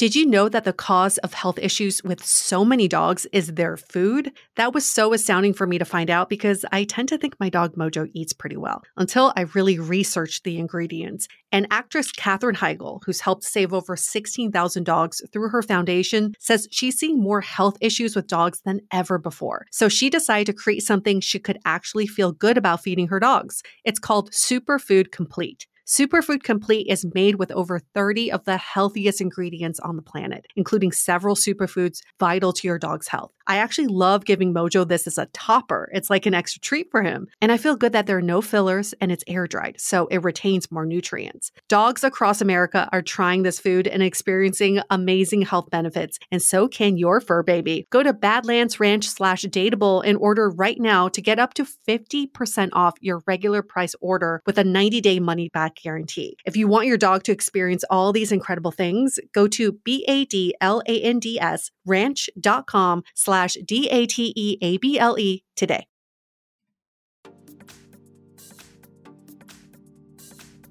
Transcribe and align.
Did 0.00 0.16
you 0.16 0.24
know 0.24 0.48
that 0.48 0.64
the 0.64 0.72
cause 0.72 1.18
of 1.18 1.34
health 1.34 1.58
issues 1.58 2.02
with 2.02 2.24
so 2.24 2.64
many 2.64 2.88
dogs 2.88 3.26
is 3.34 3.48
their 3.48 3.76
food? 3.76 4.32
That 4.56 4.72
was 4.72 4.90
so 4.90 5.12
astounding 5.12 5.52
for 5.52 5.66
me 5.66 5.76
to 5.76 5.84
find 5.84 6.08
out 6.08 6.30
because 6.30 6.64
I 6.72 6.84
tend 6.84 7.10
to 7.10 7.18
think 7.18 7.38
my 7.38 7.50
dog 7.50 7.74
Mojo 7.74 8.10
eats 8.14 8.32
pretty 8.32 8.56
well 8.56 8.80
until 8.96 9.30
I 9.36 9.42
really 9.54 9.78
researched 9.78 10.44
the 10.44 10.58
ingredients. 10.58 11.28
And 11.52 11.66
actress 11.70 12.12
Katherine 12.12 12.56
Heigl, 12.56 13.02
who's 13.04 13.20
helped 13.20 13.44
save 13.44 13.74
over 13.74 13.94
16,000 13.94 14.84
dogs 14.84 15.20
through 15.34 15.50
her 15.50 15.60
foundation, 15.60 16.32
says 16.38 16.66
she's 16.70 16.98
seeing 16.98 17.20
more 17.20 17.42
health 17.42 17.76
issues 17.82 18.16
with 18.16 18.26
dogs 18.26 18.62
than 18.64 18.80
ever 18.90 19.18
before. 19.18 19.66
So 19.70 19.90
she 19.90 20.08
decided 20.08 20.46
to 20.46 20.54
create 20.54 20.82
something 20.82 21.20
she 21.20 21.38
could 21.38 21.58
actually 21.66 22.06
feel 22.06 22.32
good 22.32 22.56
about 22.56 22.82
feeding 22.82 23.08
her 23.08 23.20
dogs. 23.20 23.62
It's 23.84 23.98
called 23.98 24.30
Superfood 24.30 25.12
Complete. 25.12 25.66
Superfood 25.90 26.44
Complete 26.44 26.86
is 26.88 27.04
made 27.16 27.34
with 27.34 27.50
over 27.50 27.80
30 27.80 28.30
of 28.30 28.44
the 28.44 28.56
healthiest 28.56 29.20
ingredients 29.20 29.80
on 29.80 29.96
the 29.96 30.02
planet, 30.02 30.46
including 30.54 30.92
several 30.92 31.34
superfoods 31.34 31.98
vital 32.20 32.52
to 32.52 32.68
your 32.68 32.78
dog's 32.78 33.08
health. 33.08 33.32
I 33.50 33.56
actually 33.56 33.88
love 33.88 34.24
giving 34.24 34.54
Mojo 34.54 34.86
this 34.86 35.08
as 35.08 35.18
a 35.18 35.26
topper. 35.32 35.90
It's 35.92 36.08
like 36.08 36.24
an 36.24 36.34
extra 36.34 36.60
treat 36.60 36.88
for 36.92 37.02
him. 37.02 37.26
And 37.42 37.50
I 37.50 37.56
feel 37.56 37.74
good 37.74 37.92
that 37.94 38.06
there 38.06 38.16
are 38.16 38.22
no 38.22 38.40
fillers 38.40 38.94
and 39.00 39.10
it's 39.10 39.24
air 39.26 39.48
dried, 39.48 39.80
so 39.80 40.06
it 40.06 40.22
retains 40.22 40.70
more 40.70 40.86
nutrients. 40.86 41.50
Dogs 41.68 42.04
across 42.04 42.40
America 42.40 42.88
are 42.92 43.02
trying 43.02 43.42
this 43.42 43.58
food 43.58 43.88
and 43.88 44.04
experiencing 44.04 44.80
amazing 44.88 45.42
health 45.42 45.68
benefits, 45.68 46.20
and 46.30 46.40
so 46.40 46.68
can 46.68 46.96
your 46.96 47.20
fur 47.20 47.42
baby. 47.42 47.88
Go 47.90 48.04
to 48.04 48.12
Badlands 48.12 48.78
Ranch 48.78 49.08
slash 49.08 49.42
dateable 49.42 50.04
and 50.06 50.16
order 50.18 50.48
right 50.48 50.78
now 50.78 51.08
to 51.08 51.20
get 51.20 51.40
up 51.40 51.54
to 51.54 51.66
50% 51.88 52.68
off 52.72 52.94
your 53.00 53.20
regular 53.26 53.62
price 53.62 53.96
order 54.00 54.42
with 54.46 54.58
a 54.58 54.64
90 54.64 55.00
day 55.00 55.18
money 55.18 55.48
back 55.48 55.74
guarantee. 55.74 56.36
If 56.44 56.56
you 56.56 56.68
want 56.68 56.86
your 56.86 56.98
dog 56.98 57.24
to 57.24 57.32
experience 57.32 57.82
all 57.90 58.12
these 58.12 58.30
incredible 58.30 58.70
things, 58.70 59.18
go 59.34 59.48
to 59.48 59.72
B-A-D-L-A-N-D-S 59.72 61.70
ranch.com 61.84 63.02
slash 63.14 63.39
D-A-T-E-A-B-L-E 63.66 65.42
today. 65.56 65.86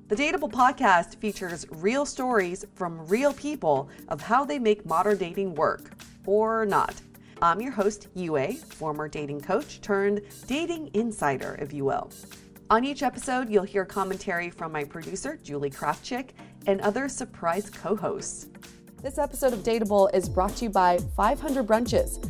The 0.10 0.16
Dateable 0.16 0.52
podcast 0.52 1.18
features 1.18 1.68
real 1.70 2.04
stories 2.04 2.66
from 2.74 3.06
real 3.08 3.32
people 3.32 3.90
of 4.08 4.20
how 4.20 4.44
they 4.44 4.58
make 4.58 4.84
modern 4.84 5.18
dating 5.18 5.54
work 5.54 5.92
or 6.26 6.66
not. 6.66 7.00
I'm 7.44 7.62
your 7.62 7.72
host, 7.72 8.08
Yue, 8.16 8.54
former 8.54 9.08
dating 9.08 9.42
coach 9.42 9.82
turned 9.82 10.22
dating 10.48 10.90
insider, 10.94 11.58
if 11.62 11.72
you 11.72 11.86
will. 11.86 12.12
On 12.72 12.84
each 12.84 13.02
episode, 13.02 13.50
you'll 13.50 13.64
hear 13.64 13.86
commentary 13.86 14.50
from 14.50 14.72
my 14.72 14.84
producer, 14.84 15.40
Julie 15.42 15.70
Krafchick, 15.70 16.30
and 16.68 16.82
other 16.82 17.08
surprise 17.08 17.70
co 17.70 17.96
hosts. 17.96 18.48
This 19.02 19.18
episode 19.18 19.54
of 19.54 19.60
Dateable 19.60 20.14
is 20.14 20.28
brought 20.28 20.56
to 20.58 20.66
you 20.66 20.70
by 20.70 20.98
500 21.16 21.66
Brunches. 21.66 22.30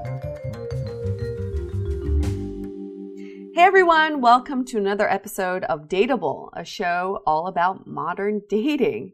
Hey 3.53 3.63
everyone, 3.63 4.21
welcome 4.21 4.63
to 4.67 4.77
another 4.77 5.11
episode 5.11 5.65
of 5.65 5.89
Dateable, 5.89 6.51
a 6.53 6.63
show 6.63 7.21
all 7.27 7.47
about 7.47 7.85
modern 7.85 8.43
dating. 8.47 9.11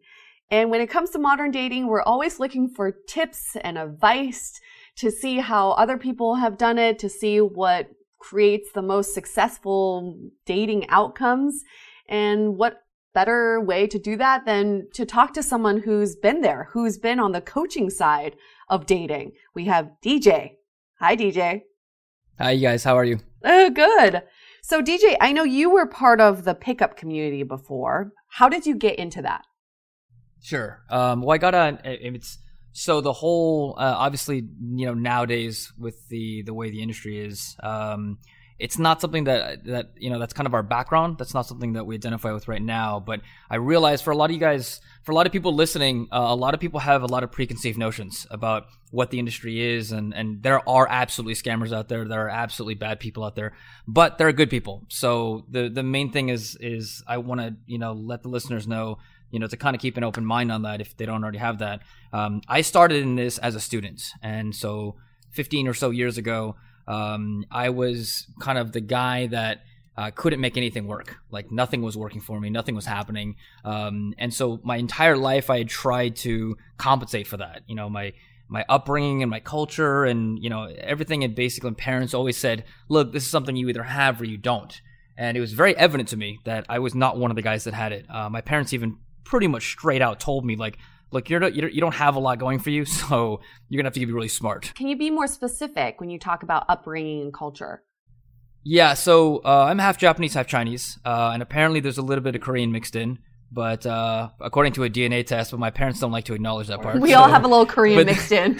And 0.51 0.69
when 0.69 0.79
it 0.79 0.91
comes 0.91 1.09
to 1.09 1.19
modern 1.19 1.49
dating, 1.49 1.87
we're 1.87 2.03
always 2.03 2.39
looking 2.39 2.69
for 2.69 2.91
tips 3.07 3.57
and 3.61 3.79
advice 3.79 4.61
to 4.97 5.09
see 5.09 5.37
how 5.37 5.71
other 5.71 5.97
people 5.97 6.35
have 6.35 6.55
done 6.55 6.77
it, 6.77 6.99
to 6.99 7.09
see 7.09 7.41
what 7.41 7.89
creates 8.19 8.71
the 8.73 8.83
most 8.83 9.15
successful 9.15 10.15
dating 10.45 10.87
outcomes 10.89 11.63
and 12.07 12.57
what 12.57 12.83
better 13.15 13.59
way 13.59 13.87
to 13.87 13.97
do 13.97 14.15
that 14.17 14.45
than 14.45 14.87
to 14.93 15.03
talk 15.03 15.33
to 15.33 15.41
someone 15.41 15.79
who's 15.79 16.15
been 16.15 16.41
there, 16.41 16.69
who's 16.73 16.99
been 16.99 17.19
on 17.19 17.31
the 17.31 17.41
coaching 17.41 17.89
side 17.89 18.35
of 18.69 18.85
dating. 18.85 19.31
We 19.55 19.65
have 19.65 19.89
DJ. 20.05 20.57
Hi, 20.99 21.15
DJ. 21.15 21.63
Hi, 22.39 22.51
you 22.51 22.61
guys. 22.61 22.83
How 22.83 22.95
are 22.95 23.03
you? 23.03 23.17
Oh, 23.43 23.71
good. 23.71 24.21
So, 24.61 24.83
DJ, 24.83 25.17
I 25.19 25.31
know 25.31 25.43
you 25.43 25.71
were 25.71 25.87
part 25.87 26.21
of 26.21 26.43
the 26.43 26.53
pickup 26.53 26.95
community 26.95 27.41
before. 27.41 28.11
How 28.29 28.47
did 28.47 28.67
you 28.67 28.75
get 28.75 28.99
into 28.99 29.23
that? 29.23 29.41
Sure. 30.43 30.83
Um, 30.91 31.21
well, 31.21 31.33
I 31.33 31.39
got 31.39 31.55
on. 31.55 31.79
It's 31.83 32.37
so 32.73 33.01
the 33.01 33.11
whole 33.11 33.73
uh, 33.79 33.95
obviously 33.97 34.47
you 34.75 34.85
know 34.85 34.93
nowadays 34.93 35.73
with 35.79 36.07
the 36.09 36.43
the 36.43 36.53
way 36.53 36.69
the 36.69 36.83
industry 36.83 37.25
is. 37.25 37.55
Um, 37.63 38.19
it's 38.59 38.79
not 38.79 38.99
something 38.99 39.25
that 39.25 39.65
that 39.65 39.91
you 39.97 40.09
know 40.09 40.17
that's 40.17 40.33
kind 40.33 40.47
of 40.47 40.53
our 40.53 40.63
background. 40.63 41.17
That's 41.17 41.33
not 41.33 41.45
something 41.45 41.73
that 41.73 41.85
we 41.85 41.95
identify 41.95 42.31
with 42.31 42.47
right 42.47 42.61
now. 42.61 42.99
But 42.99 43.21
I 43.49 43.57
realize 43.57 44.01
for 44.01 44.11
a 44.11 44.17
lot 44.17 44.29
of 44.29 44.33
you 44.33 44.39
guys, 44.39 44.81
for 45.03 45.11
a 45.11 45.15
lot 45.15 45.27
of 45.27 45.31
people 45.31 45.53
listening, 45.53 46.07
uh, 46.11 46.25
a 46.29 46.35
lot 46.35 46.53
of 46.53 46.59
people 46.59 46.79
have 46.79 47.03
a 47.03 47.07
lot 47.07 47.23
of 47.23 47.31
preconceived 47.31 47.77
notions 47.77 48.25
about 48.31 48.65
what 48.89 49.11
the 49.11 49.19
industry 49.19 49.61
is, 49.61 49.91
and 49.91 50.13
and 50.13 50.41
there 50.41 50.67
are 50.67 50.87
absolutely 50.89 51.35
scammers 51.35 51.71
out 51.71 51.87
there. 51.87 52.05
There 52.05 52.25
are 52.25 52.29
absolutely 52.29 52.75
bad 52.75 52.99
people 52.99 53.23
out 53.23 53.35
there, 53.35 53.53
but 53.87 54.17
there 54.17 54.27
are 54.27 54.33
good 54.33 54.49
people. 54.49 54.85
So 54.89 55.45
the 55.49 55.69
the 55.69 55.83
main 55.83 56.11
thing 56.11 56.29
is 56.29 56.57
is 56.59 57.03
I 57.07 57.19
want 57.19 57.41
to 57.41 57.55
you 57.67 57.77
know 57.77 57.93
let 57.93 58.23
the 58.23 58.29
listeners 58.29 58.67
know 58.67 58.97
you 59.29 59.39
know 59.39 59.47
to 59.47 59.57
kind 59.57 59.75
of 59.75 59.81
keep 59.81 59.97
an 59.97 60.03
open 60.03 60.25
mind 60.25 60.51
on 60.51 60.63
that 60.63 60.81
if 60.81 60.97
they 60.97 61.05
don't 61.05 61.23
already 61.23 61.37
have 61.37 61.59
that. 61.59 61.81
Um, 62.11 62.41
I 62.47 62.61
started 62.61 63.03
in 63.03 63.15
this 63.15 63.37
as 63.37 63.53
a 63.53 63.59
student, 63.59 64.01
and 64.23 64.55
so 64.55 64.95
15 65.31 65.67
or 65.67 65.75
so 65.75 65.91
years 65.91 66.17
ago. 66.17 66.55
Um, 66.87 67.45
I 67.51 67.69
was 67.69 68.27
kind 68.39 68.57
of 68.57 68.71
the 68.71 68.81
guy 68.81 69.27
that 69.27 69.61
uh, 69.97 70.11
couldn't 70.13 70.39
make 70.39 70.57
anything 70.57 70.87
work. 70.87 71.17
Like 71.31 71.51
nothing 71.51 71.81
was 71.81 71.97
working 71.97 72.21
for 72.21 72.39
me, 72.39 72.49
nothing 72.49 72.75
was 72.75 72.85
happening. 72.85 73.35
Um, 73.65 74.13
and 74.17 74.33
so 74.33 74.59
my 74.63 74.77
entire 74.77 75.17
life, 75.17 75.49
I 75.49 75.59
had 75.59 75.69
tried 75.69 76.15
to 76.17 76.55
compensate 76.77 77.27
for 77.27 77.37
that. 77.37 77.63
You 77.67 77.75
know, 77.75 77.89
my 77.89 78.13
my 78.49 78.63
upbringing 78.69 79.23
and 79.23 79.29
my 79.29 79.41
culture, 79.41 80.05
and 80.05 80.41
you 80.41 80.49
know 80.49 80.65
everything. 80.79 81.23
And 81.23 81.35
basically, 81.35 81.71
parents 81.71 82.13
always 82.13 82.37
said, 82.37 82.63
"Look, 82.89 83.11
this 83.11 83.23
is 83.23 83.29
something 83.29 83.55
you 83.55 83.67
either 83.69 83.83
have 83.83 84.21
or 84.21 84.25
you 84.25 84.37
don't." 84.37 84.79
And 85.17 85.35
it 85.35 85.39
was 85.39 85.53
very 85.53 85.75
evident 85.75 86.09
to 86.09 86.17
me 86.17 86.39
that 86.45 86.65
I 86.69 86.77
was 86.77 86.93
not 86.93 87.17
one 87.17 87.31
of 87.31 87.35
the 87.35 87.41
guys 87.41 87.63
that 87.63 87.73
had 87.73 87.91
it. 87.91 88.05
Uh, 88.07 88.29
my 88.29 88.41
parents 88.41 88.71
even 88.71 88.97
pretty 89.23 89.47
much 89.47 89.71
straight 89.71 90.01
out 90.01 90.19
told 90.19 90.45
me 90.45 90.55
like 90.55 90.77
look, 91.11 91.29
you're 91.29 91.47
you 91.47 91.81
don't 91.81 91.95
have 91.95 92.15
a 92.15 92.19
lot 92.19 92.39
going 92.39 92.59
for 92.59 92.69
you, 92.69 92.85
so 92.85 93.41
you're 93.69 93.79
gonna 93.79 93.87
have 93.87 93.93
to 93.93 94.05
be 94.05 94.11
really 94.11 94.27
smart. 94.27 94.73
Can 94.75 94.87
you 94.87 94.97
be 94.97 95.09
more 95.09 95.27
specific 95.27 95.99
when 95.99 96.09
you 96.09 96.19
talk 96.19 96.43
about 96.43 96.65
upbringing 96.69 97.21
and 97.21 97.33
culture? 97.33 97.83
Yeah, 98.63 98.95
so 98.95 99.37
uh, 99.45 99.67
I'm 99.69 99.79
half 99.79 99.97
Japanese, 99.97 100.33
half 100.33 100.47
Chinese, 100.47 100.99
uh, 101.05 101.31
and 101.33 101.41
apparently 101.41 101.79
there's 101.79 101.97
a 101.97 102.01
little 102.01 102.23
bit 102.23 102.35
of 102.35 102.41
Korean 102.41 102.71
mixed 102.71 102.95
in. 102.95 103.19
But 103.49 103.85
uh, 103.85 104.29
according 104.41 104.73
to 104.73 104.83
a 104.83 104.89
DNA 104.89 105.25
test, 105.25 105.51
but 105.51 105.59
my 105.59 105.69
parents 105.69 106.01
don't 106.01 106.11
like 106.11 106.25
to 106.25 106.33
acknowledge 106.33 106.67
that 106.67 106.81
part. 106.81 106.99
We 106.99 107.11
so. 107.11 107.19
all 107.19 107.29
have 107.29 107.45
a 107.45 107.47
little 107.47 107.65
Korean 107.65 107.97
but, 107.97 108.05
mixed 108.07 108.33
in. 108.33 108.59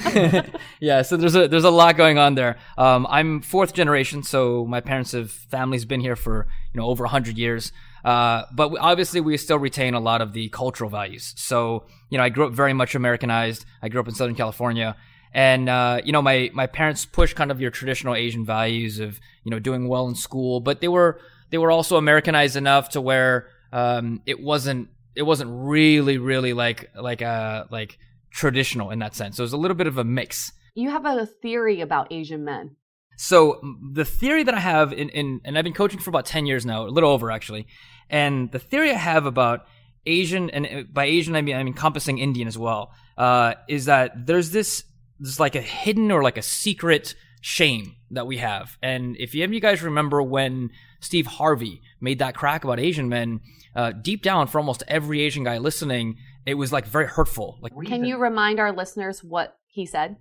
yeah, 0.80 1.02
so 1.02 1.18
there's 1.18 1.36
a 1.36 1.50
there's 1.50 1.66
a 1.66 1.70
lot 1.70 1.98
going 1.98 2.18
on 2.18 2.36
there. 2.36 2.58
Um, 2.78 3.06
I'm 3.10 3.42
fourth 3.42 3.74
generation, 3.74 4.24
so 4.24 4.66
my 4.66 4.80
parents 4.80 5.12
have 5.12 5.30
families 5.30 5.84
been 5.84 6.00
here 6.00 6.16
for 6.16 6.48
you 6.74 6.80
know 6.80 6.88
over 6.88 7.06
hundred 7.06 7.38
years. 7.38 7.74
Uh, 8.08 8.46
but 8.54 8.72
obviously, 8.80 9.20
we 9.20 9.36
still 9.36 9.60
retain 9.60 9.94
a 9.94 10.00
lot 10.00 10.22
of 10.22 10.32
the 10.32 10.48
cultural 10.48 10.90
values. 10.90 11.34
So, 11.36 11.84
you 12.10 12.18
know, 12.18 12.24
I 12.24 12.30
grew 12.30 12.46
up 12.48 12.54
very 12.54 12.72
much 12.72 12.96
Americanized. 12.96 13.66
I 13.82 13.90
grew 13.90 14.00
up 14.00 14.08
in 14.08 14.14
Southern 14.14 14.36
California. 14.36 14.96
And, 15.34 15.68
uh, 15.68 16.00
you 16.06 16.14
know, 16.14 16.22
my, 16.22 16.50
my 16.54 16.68
parents 16.68 17.06
pushed 17.06 17.36
kind 17.36 17.52
of 17.52 17.60
your 17.60 17.70
traditional 17.70 18.16
Asian 18.16 18.46
values 18.46 19.00
of, 19.00 19.20
you 19.44 19.52
know, 19.52 19.60
doing 19.60 19.90
well 19.90 20.08
in 20.08 20.16
school, 20.16 20.62
but 20.62 20.80
they 20.80 20.88
were, 20.88 21.20
they 21.50 21.58
were 21.58 21.70
also 21.70 21.98
Americanized 21.98 22.56
enough 22.56 22.92
to 22.92 23.02
where, 23.02 23.50
um, 23.74 24.22
it 24.26 24.40
wasn't, 24.40 24.88
it 25.14 25.24
wasn't 25.24 25.52
really, 25.54 26.18
really 26.18 26.54
like, 26.54 26.90
like, 26.96 27.22
uh, 27.22 27.66
like 27.72 28.00
traditional 28.32 28.90
in 28.90 29.00
that 29.00 29.16
sense. 29.16 29.36
So 29.36 29.42
it 29.42 29.52
was 29.52 29.54
a 29.54 29.58
little 29.58 29.76
bit 29.76 29.88
of 29.88 29.98
a 29.98 30.06
mix. 30.06 30.54
You 30.76 30.92
have 30.92 31.06
a 31.06 31.26
theory 31.26 31.82
about 31.82 32.08
Asian 32.10 32.46
men. 32.46 32.77
So 33.18 33.60
the 33.92 34.06
theory 34.06 34.44
that 34.44 34.54
I 34.54 34.60
have 34.60 34.94
in, 34.94 35.10
in 35.10 35.42
and 35.44 35.58
I've 35.58 35.64
been 35.64 35.74
coaching 35.74 36.00
for 36.00 36.10
about 36.10 36.26
10 36.26 36.46
years 36.46 36.66
now, 36.66 36.86
a 36.86 36.88
little 36.88 37.10
over 37.10 37.32
actually. 37.32 37.68
And 38.10 38.52
the 38.52 38.60
theory 38.60 38.92
I 38.92 38.98
have 38.98 39.26
about 39.26 39.66
Asian 40.06 40.50
and 40.52 40.66
uh, 40.66 40.84
by 40.92 41.06
Asian 41.06 41.36
I 41.36 41.42
mean 41.42 41.56
I'm 41.56 41.68
encompassing 41.68 42.20
Indian 42.20 42.48
as 42.48 42.58
well, 42.58 42.94
uh, 43.18 43.56
is 43.68 43.86
that 43.86 44.28
there's 44.28 44.52
this 44.52 44.84
this 45.20 45.40
like 45.40 45.56
a 45.56 45.62
hidden 45.62 46.12
or 46.12 46.22
like 46.22 46.38
a 46.38 46.44
secret 46.44 47.16
shame 47.42 47.96
that 48.12 48.28
we 48.28 48.38
have. 48.38 48.78
And 48.82 49.18
if 49.18 49.34
any 49.34 49.44
of 49.44 49.54
you 49.54 49.60
guys 49.60 49.82
remember 49.82 50.22
when 50.22 50.70
Steve 51.00 51.26
Harvey 51.26 51.82
made 52.00 52.20
that 52.20 52.36
crack 52.36 52.64
about 52.64 52.80
Asian 52.80 53.10
men, 53.10 53.42
uh, 53.76 53.92
deep 53.92 54.22
down 54.22 54.48
for 54.48 54.60
almost 54.60 54.84
every 54.88 55.22
Asian 55.22 55.44
guy 55.44 55.58
listening, 55.58 56.18
it 56.46 56.54
was 56.54 56.72
like 56.72 56.86
very 56.86 57.08
hurtful. 57.08 57.58
Like, 57.62 57.74
can 57.86 58.06
you 58.06 58.18
remind 58.18 58.60
our 58.60 58.72
listeners 58.72 59.24
what 59.24 59.58
he 59.68 59.86
said? 59.86 60.18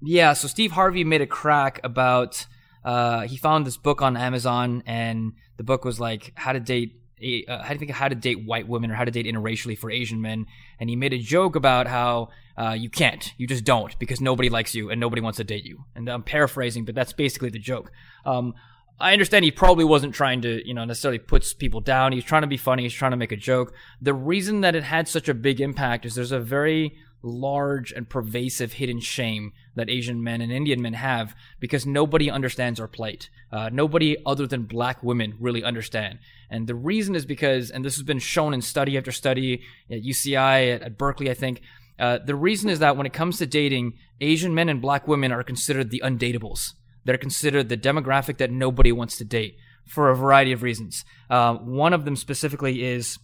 Yeah, 0.00 0.32
so 0.34 0.48
Steve 0.48 0.72
Harvey 0.72 1.04
made 1.04 1.22
a 1.22 1.26
crack 1.26 1.80
about 1.82 2.46
uh, 2.84 3.22
he 3.22 3.36
found 3.36 3.66
this 3.66 3.76
book 3.76 4.02
on 4.02 4.16
Amazon, 4.16 4.82
and 4.86 5.32
the 5.56 5.64
book 5.64 5.84
was 5.84 5.98
like 5.98 6.32
how 6.34 6.52
to 6.52 6.60
date. 6.60 7.00
Uh, 7.48 7.62
how 7.62 7.68
do 7.68 7.74
you 7.74 7.78
think 7.78 7.90
how 7.92 8.08
to 8.08 8.14
date 8.14 8.44
white 8.44 8.68
women 8.68 8.90
or 8.90 8.94
how 8.94 9.04
to 9.04 9.10
date 9.10 9.24
interracially 9.24 9.78
for 9.78 9.90
Asian 9.90 10.20
men? 10.20 10.46
And 10.78 10.90
he 10.90 10.96
made 10.96 11.14
a 11.14 11.18
joke 11.18 11.56
about 11.56 11.86
how 11.86 12.28
uh, 12.58 12.72
you 12.72 12.90
can't, 12.90 13.32
you 13.38 13.46
just 13.46 13.64
don't, 13.64 13.98
because 13.98 14.20
nobody 14.20 14.50
likes 14.50 14.74
you 14.74 14.90
and 14.90 15.00
nobody 15.00 15.22
wants 15.22 15.38
to 15.38 15.44
date 15.44 15.64
you. 15.64 15.84
And 15.94 16.08
I'm 16.08 16.22
paraphrasing, 16.22 16.84
but 16.84 16.94
that's 16.94 17.14
basically 17.14 17.48
the 17.48 17.58
joke. 17.58 17.90
Um, 18.26 18.54
I 19.00 19.12
understand 19.12 19.44
he 19.44 19.50
probably 19.50 19.84
wasn't 19.84 20.14
trying 20.14 20.42
to, 20.42 20.66
you 20.66 20.74
know, 20.74 20.84
necessarily 20.84 21.18
puts 21.18 21.54
people 21.54 21.80
down. 21.80 22.12
He's 22.12 22.24
trying 22.24 22.42
to 22.42 22.48
be 22.48 22.56
funny. 22.56 22.82
He's 22.82 22.92
trying 22.92 23.12
to 23.12 23.16
make 23.16 23.32
a 23.32 23.36
joke. 23.36 23.72
The 24.02 24.14
reason 24.14 24.60
that 24.60 24.74
it 24.74 24.84
had 24.84 25.08
such 25.08 25.28
a 25.28 25.34
big 25.34 25.60
impact 25.60 26.04
is 26.04 26.14
there's 26.14 26.30
a 26.32 26.40
very 26.40 26.96
large 27.24 27.90
and 27.92 28.08
pervasive 28.08 28.74
hidden 28.74 29.00
shame 29.00 29.52
that 29.74 29.88
Asian 29.88 30.22
men 30.22 30.40
and 30.40 30.52
Indian 30.52 30.80
men 30.82 30.92
have 30.92 31.34
because 31.58 31.86
nobody 31.86 32.30
understands 32.30 32.78
our 32.78 32.86
plight. 32.86 33.30
Uh, 33.50 33.70
nobody 33.72 34.16
other 34.26 34.46
than 34.46 34.64
black 34.64 35.02
women 35.02 35.34
really 35.40 35.64
understand. 35.64 36.18
And 36.50 36.66
the 36.66 36.74
reason 36.74 37.14
is 37.14 37.24
because, 37.24 37.70
and 37.70 37.84
this 37.84 37.96
has 37.96 38.04
been 38.04 38.18
shown 38.18 38.52
in 38.52 38.60
study 38.60 38.98
after 38.98 39.10
study 39.10 39.62
at 39.90 40.02
UCI, 40.02 40.74
at, 40.74 40.82
at 40.82 40.98
Berkeley, 40.98 41.30
I 41.30 41.34
think, 41.34 41.62
uh, 41.98 42.18
the 42.18 42.34
reason 42.34 42.68
is 42.68 42.80
that 42.80 42.96
when 42.96 43.06
it 43.06 43.12
comes 43.12 43.38
to 43.38 43.46
dating, 43.46 43.94
Asian 44.20 44.54
men 44.54 44.68
and 44.68 44.82
black 44.82 45.08
women 45.08 45.32
are 45.32 45.42
considered 45.42 45.90
the 45.90 46.02
undateables. 46.04 46.72
They're 47.04 47.18
considered 47.18 47.68
the 47.68 47.76
demographic 47.76 48.38
that 48.38 48.50
nobody 48.50 48.92
wants 48.92 49.16
to 49.18 49.24
date 49.24 49.56
for 49.86 50.10
a 50.10 50.16
variety 50.16 50.52
of 50.52 50.62
reasons. 50.62 51.04
Uh, 51.30 51.54
one 51.54 51.92
of 51.92 52.04
them 52.04 52.16
specifically 52.16 52.82
is 52.82 53.18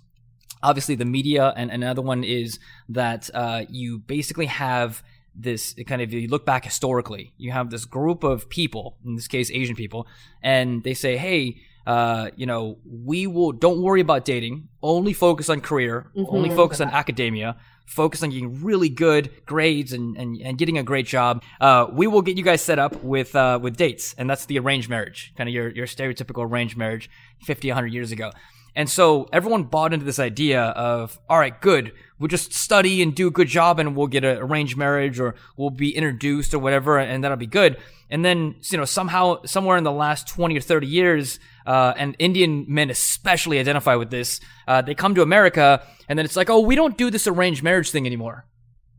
obviously 0.63 0.95
the 0.95 1.05
media, 1.05 1.53
and 1.57 1.71
another 1.71 2.03
one 2.03 2.25
is 2.25 2.59
that 2.89 3.31
uh, 3.35 3.65
you 3.69 3.99
basically 3.99 4.47
have 4.47 5.03
this 5.35 5.75
kind 5.87 6.03
of 6.03 6.13
you 6.13 6.27
look 6.27 6.45
back 6.45 6.65
historically 6.65 7.33
you 7.39 7.53
have 7.53 7.71
this 7.71 7.85
group 7.85 8.25
of 8.25 8.49
people 8.51 8.97
in 9.05 9.15
this 9.15 9.29
case 9.29 9.49
asian 9.53 9.77
people 9.77 10.09
and 10.43 10.83
they 10.83 10.93
say 10.93 11.17
hey 11.17 11.57
uh, 11.87 12.31
you 12.35 12.45
know 12.45 12.77
we 12.85 13.29
will 13.29 13.53
don't 13.53 13.81
worry 13.81 14.01
about 14.01 14.25
dating 14.25 14.69
only 14.83 15.13
focus 15.13 15.49
on 15.49 15.61
career 15.61 16.11
mm-hmm. 16.17 16.35
only 16.35 16.51
focus 16.51 16.81
on 16.81 16.89
academia 16.89 17.57
focus 17.91 18.23
on 18.23 18.31
getting 18.31 18.63
really 18.63 18.89
good 18.89 19.31
grades 19.47 19.93
and, 19.93 20.17
and, 20.17 20.41
and 20.41 20.57
getting 20.59 20.79
a 20.79 20.83
great 20.83 21.07
job, 21.07 21.43
uh, 21.61 21.87
we 21.91 22.07
will 22.07 22.23
get 22.23 22.37
you 22.37 22.45
guys 22.45 22.63
set 22.63 22.79
up 22.79 23.03
with 23.03 23.35
uh, 23.35 23.59
with 23.61 23.77
dates, 23.77 24.15
and 24.17 24.31
that's 24.31 24.47
the 24.47 24.59
arranged 24.59 24.89
marriage, 24.89 25.33
kind 25.37 25.49
of 25.49 25.55
your 25.55 25.69
your 25.71 25.87
stereotypical 25.87 26.49
arranged 26.49 26.77
marriage, 26.77 27.11
50, 27.43 27.69
100 27.69 27.89
years 27.89 28.13
ago. 28.13 28.31
And 28.75 28.89
so 28.89 29.29
everyone 29.33 29.65
bought 29.65 29.93
into 29.93 30.05
this 30.05 30.19
idea 30.19 30.63
of, 30.63 31.19
all 31.29 31.39
right, 31.39 31.59
good, 31.61 31.93
we'll 32.19 32.29
just 32.29 32.53
study 32.53 33.03
and 33.03 33.15
do 33.15 33.27
a 33.27 33.31
good 33.31 33.49
job, 33.49 33.79
and 33.79 33.97
we'll 33.97 34.07
get 34.07 34.25
an 34.25 34.39
arranged 34.39 34.77
marriage, 34.77 35.19
or 35.19 35.35
we'll 35.57 35.71
be 35.71 35.95
introduced, 35.95 36.55
or 36.55 36.59
whatever, 36.59 36.99
and 36.99 37.25
that'll 37.25 37.37
be 37.37 37.47
good. 37.47 37.77
And 38.11 38.25
then, 38.25 38.57
you 38.71 38.79
know, 38.79 38.85
somehow, 38.85 39.43
somewhere 39.45 39.77
in 39.77 39.85
the 39.85 39.93
last 39.93 40.29
20 40.29 40.57
or 40.57 40.61
30 40.61 40.87
years, 40.87 41.39
uh, 41.67 41.95
and 41.97 42.17
Indian 42.19 42.65
men 42.69 42.91
especially 42.91 43.59
identify 43.59 43.95
with 43.95 44.11
this. 44.11 44.41
Uh, 44.67 44.83
they 44.83 44.95
come 44.95 45.15
to 45.15 45.23
America, 45.23 45.83
and 46.09 46.19
then 46.19 46.25
it's 46.25 46.37
like, 46.37 46.51
oh, 46.51 46.61
we 46.61 46.75
don't 46.75 46.97
do 46.97 47.11
this 47.11 47.27
arranged 47.27 47.63
marriage 47.63 47.91
thing 47.91 48.07
anymore, 48.07 48.47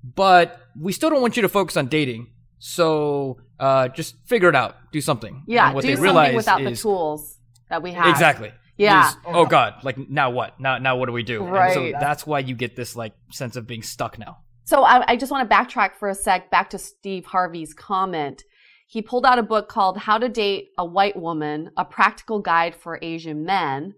but 0.03 0.59
we 0.79 0.91
still 0.91 1.09
don't 1.09 1.21
want 1.21 1.35
you 1.35 1.41
to 1.41 1.49
focus 1.49 1.77
on 1.77 1.87
dating. 1.87 2.27
So 2.59 3.37
uh, 3.59 3.87
just 3.89 4.15
figure 4.25 4.49
it 4.49 4.55
out, 4.55 4.75
do 4.91 5.01
something. 5.01 5.43
Yeah, 5.47 5.67
and 5.67 5.75
what 5.75 5.81
do 5.83 5.95
they 5.95 5.95
something 5.95 6.35
without 6.35 6.61
is, 6.61 6.79
the 6.79 6.83
tools 6.83 7.37
that 7.69 7.81
we 7.81 7.91
have. 7.91 8.07
Exactly. 8.07 8.51
Yeah. 8.81 9.09
Is, 9.09 9.17
oh 9.25 9.29
uh-huh. 9.29 9.45
God! 9.45 9.73
Like 9.83 9.97
now 10.09 10.29
what? 10.29 10.59
Now 10.59 10.77
now 10.77 10.95
what 10.97 11.05
do 11.07 11.13
we 11.13 11.23
do? 11.23 11.43
Right. 11.43 11.77
And 11.77 11.93
so 11.93 11.99
that's 11.99 12.25
why 12.25 12.39
you 12.39 12.55
get 12.55 12.75
this 12.75 12.95
like 12.95 13.13
sense 13.31 13.55
of 13.55 13.67
being 13.67 13.83
stuck 13.83 14.17
now. 14.17 14.37
So 14.63 14.83
I, 14.83 15.11
I 15.11 15.15
just 15.17 15.31
want 15.31 15.49
to 15.49 15.55
backtrack 15.55 15.95
for 15.95 16.09
a 16.09 16.15
sec 16.15 16.49
back 16.51 16.69
to 16.71 16.77
Steve 16.77 17.25
Harvey's 17.25 17.73
comment 17.73 18.43
he 18.91 19.01
pulled 19.01 19.25
out 19.25 19.39
a 19.39 19.43
book 19.43 19.69
called 19.69 19.99
How 19.99 20.17
to 20.17 20.27
Date 20.27 20.71
a 20.77 20.85
White 20.85 21.15
Woman, 21.15 21.71
a 21.77 21.85
practical 21.85 22.41
guide 22.41 22.75
for 22.75 22.99
Asian 23.01 23.45
men. 23.45 23.93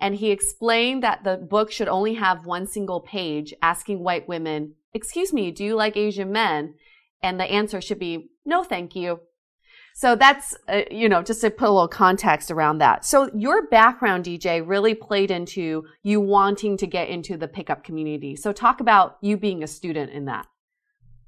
And 0.00 0.14
he 0.14 0.30
explained 0.30 1.02
that 1.02 1.24
the 1.24 1.36
book 1.36 1.72
should 1.72 1.88
only 1.88 2.14
have 2.14 2.46
one 2.46 2.68
single 2.68 3.00
page 3.00 3.52
asking 3.60 4.04
white 4.04 4.28
women, 4.28 4.74
excuse 4.94 5.32
me, 5.32 5.50
do 5.50 5.64
you 5.64 5.74
like 5.74 5.96
Asian 5.96 6.30
men? 6.30 6.74
And 7.20 7.40
the 7.40 7.44
answer 7.44 7.80
should 7.80 7.98
be, 7.98 8.30
no, 8.44 8.62
thank 8.62 8.94
you. 8.94 9.18
So 9.98 10.14
that's, 10.14 10.54
uh, 10.68 10.82
you 10.90 11.08
know, 11.08 11.22
just 11.22 11.40
to 11.40 11.50
put 11.50 11.70
a 11.70 11.72
little 11.72 11.88
context 11.88 12.50
around 12.50 12.78
that. 12.78 13.06
So 13.06 13.30
your 13.34 13.66
background, 13.68 14.26
DJ, 14.26 14.62
really 14.62 14.94
played 14.94 15.30
into 15.30 15.86
you 16.02 16.20
wanting 16.20 16.76
to 16.76 16.86
get 16.86 17.08
into 17.08 17.38
the 17.38 17.48
pickup 17.48 17.82
community. 17.82 18.36
So 18.36 18.52
talk 18.52 18.80
about 18.80 19.16
you 19.22 19.38
being 19.38 19.62
a 19.62 19.66
student 19.66 20.12
in 20.12 20.26
that. 20.26 20.46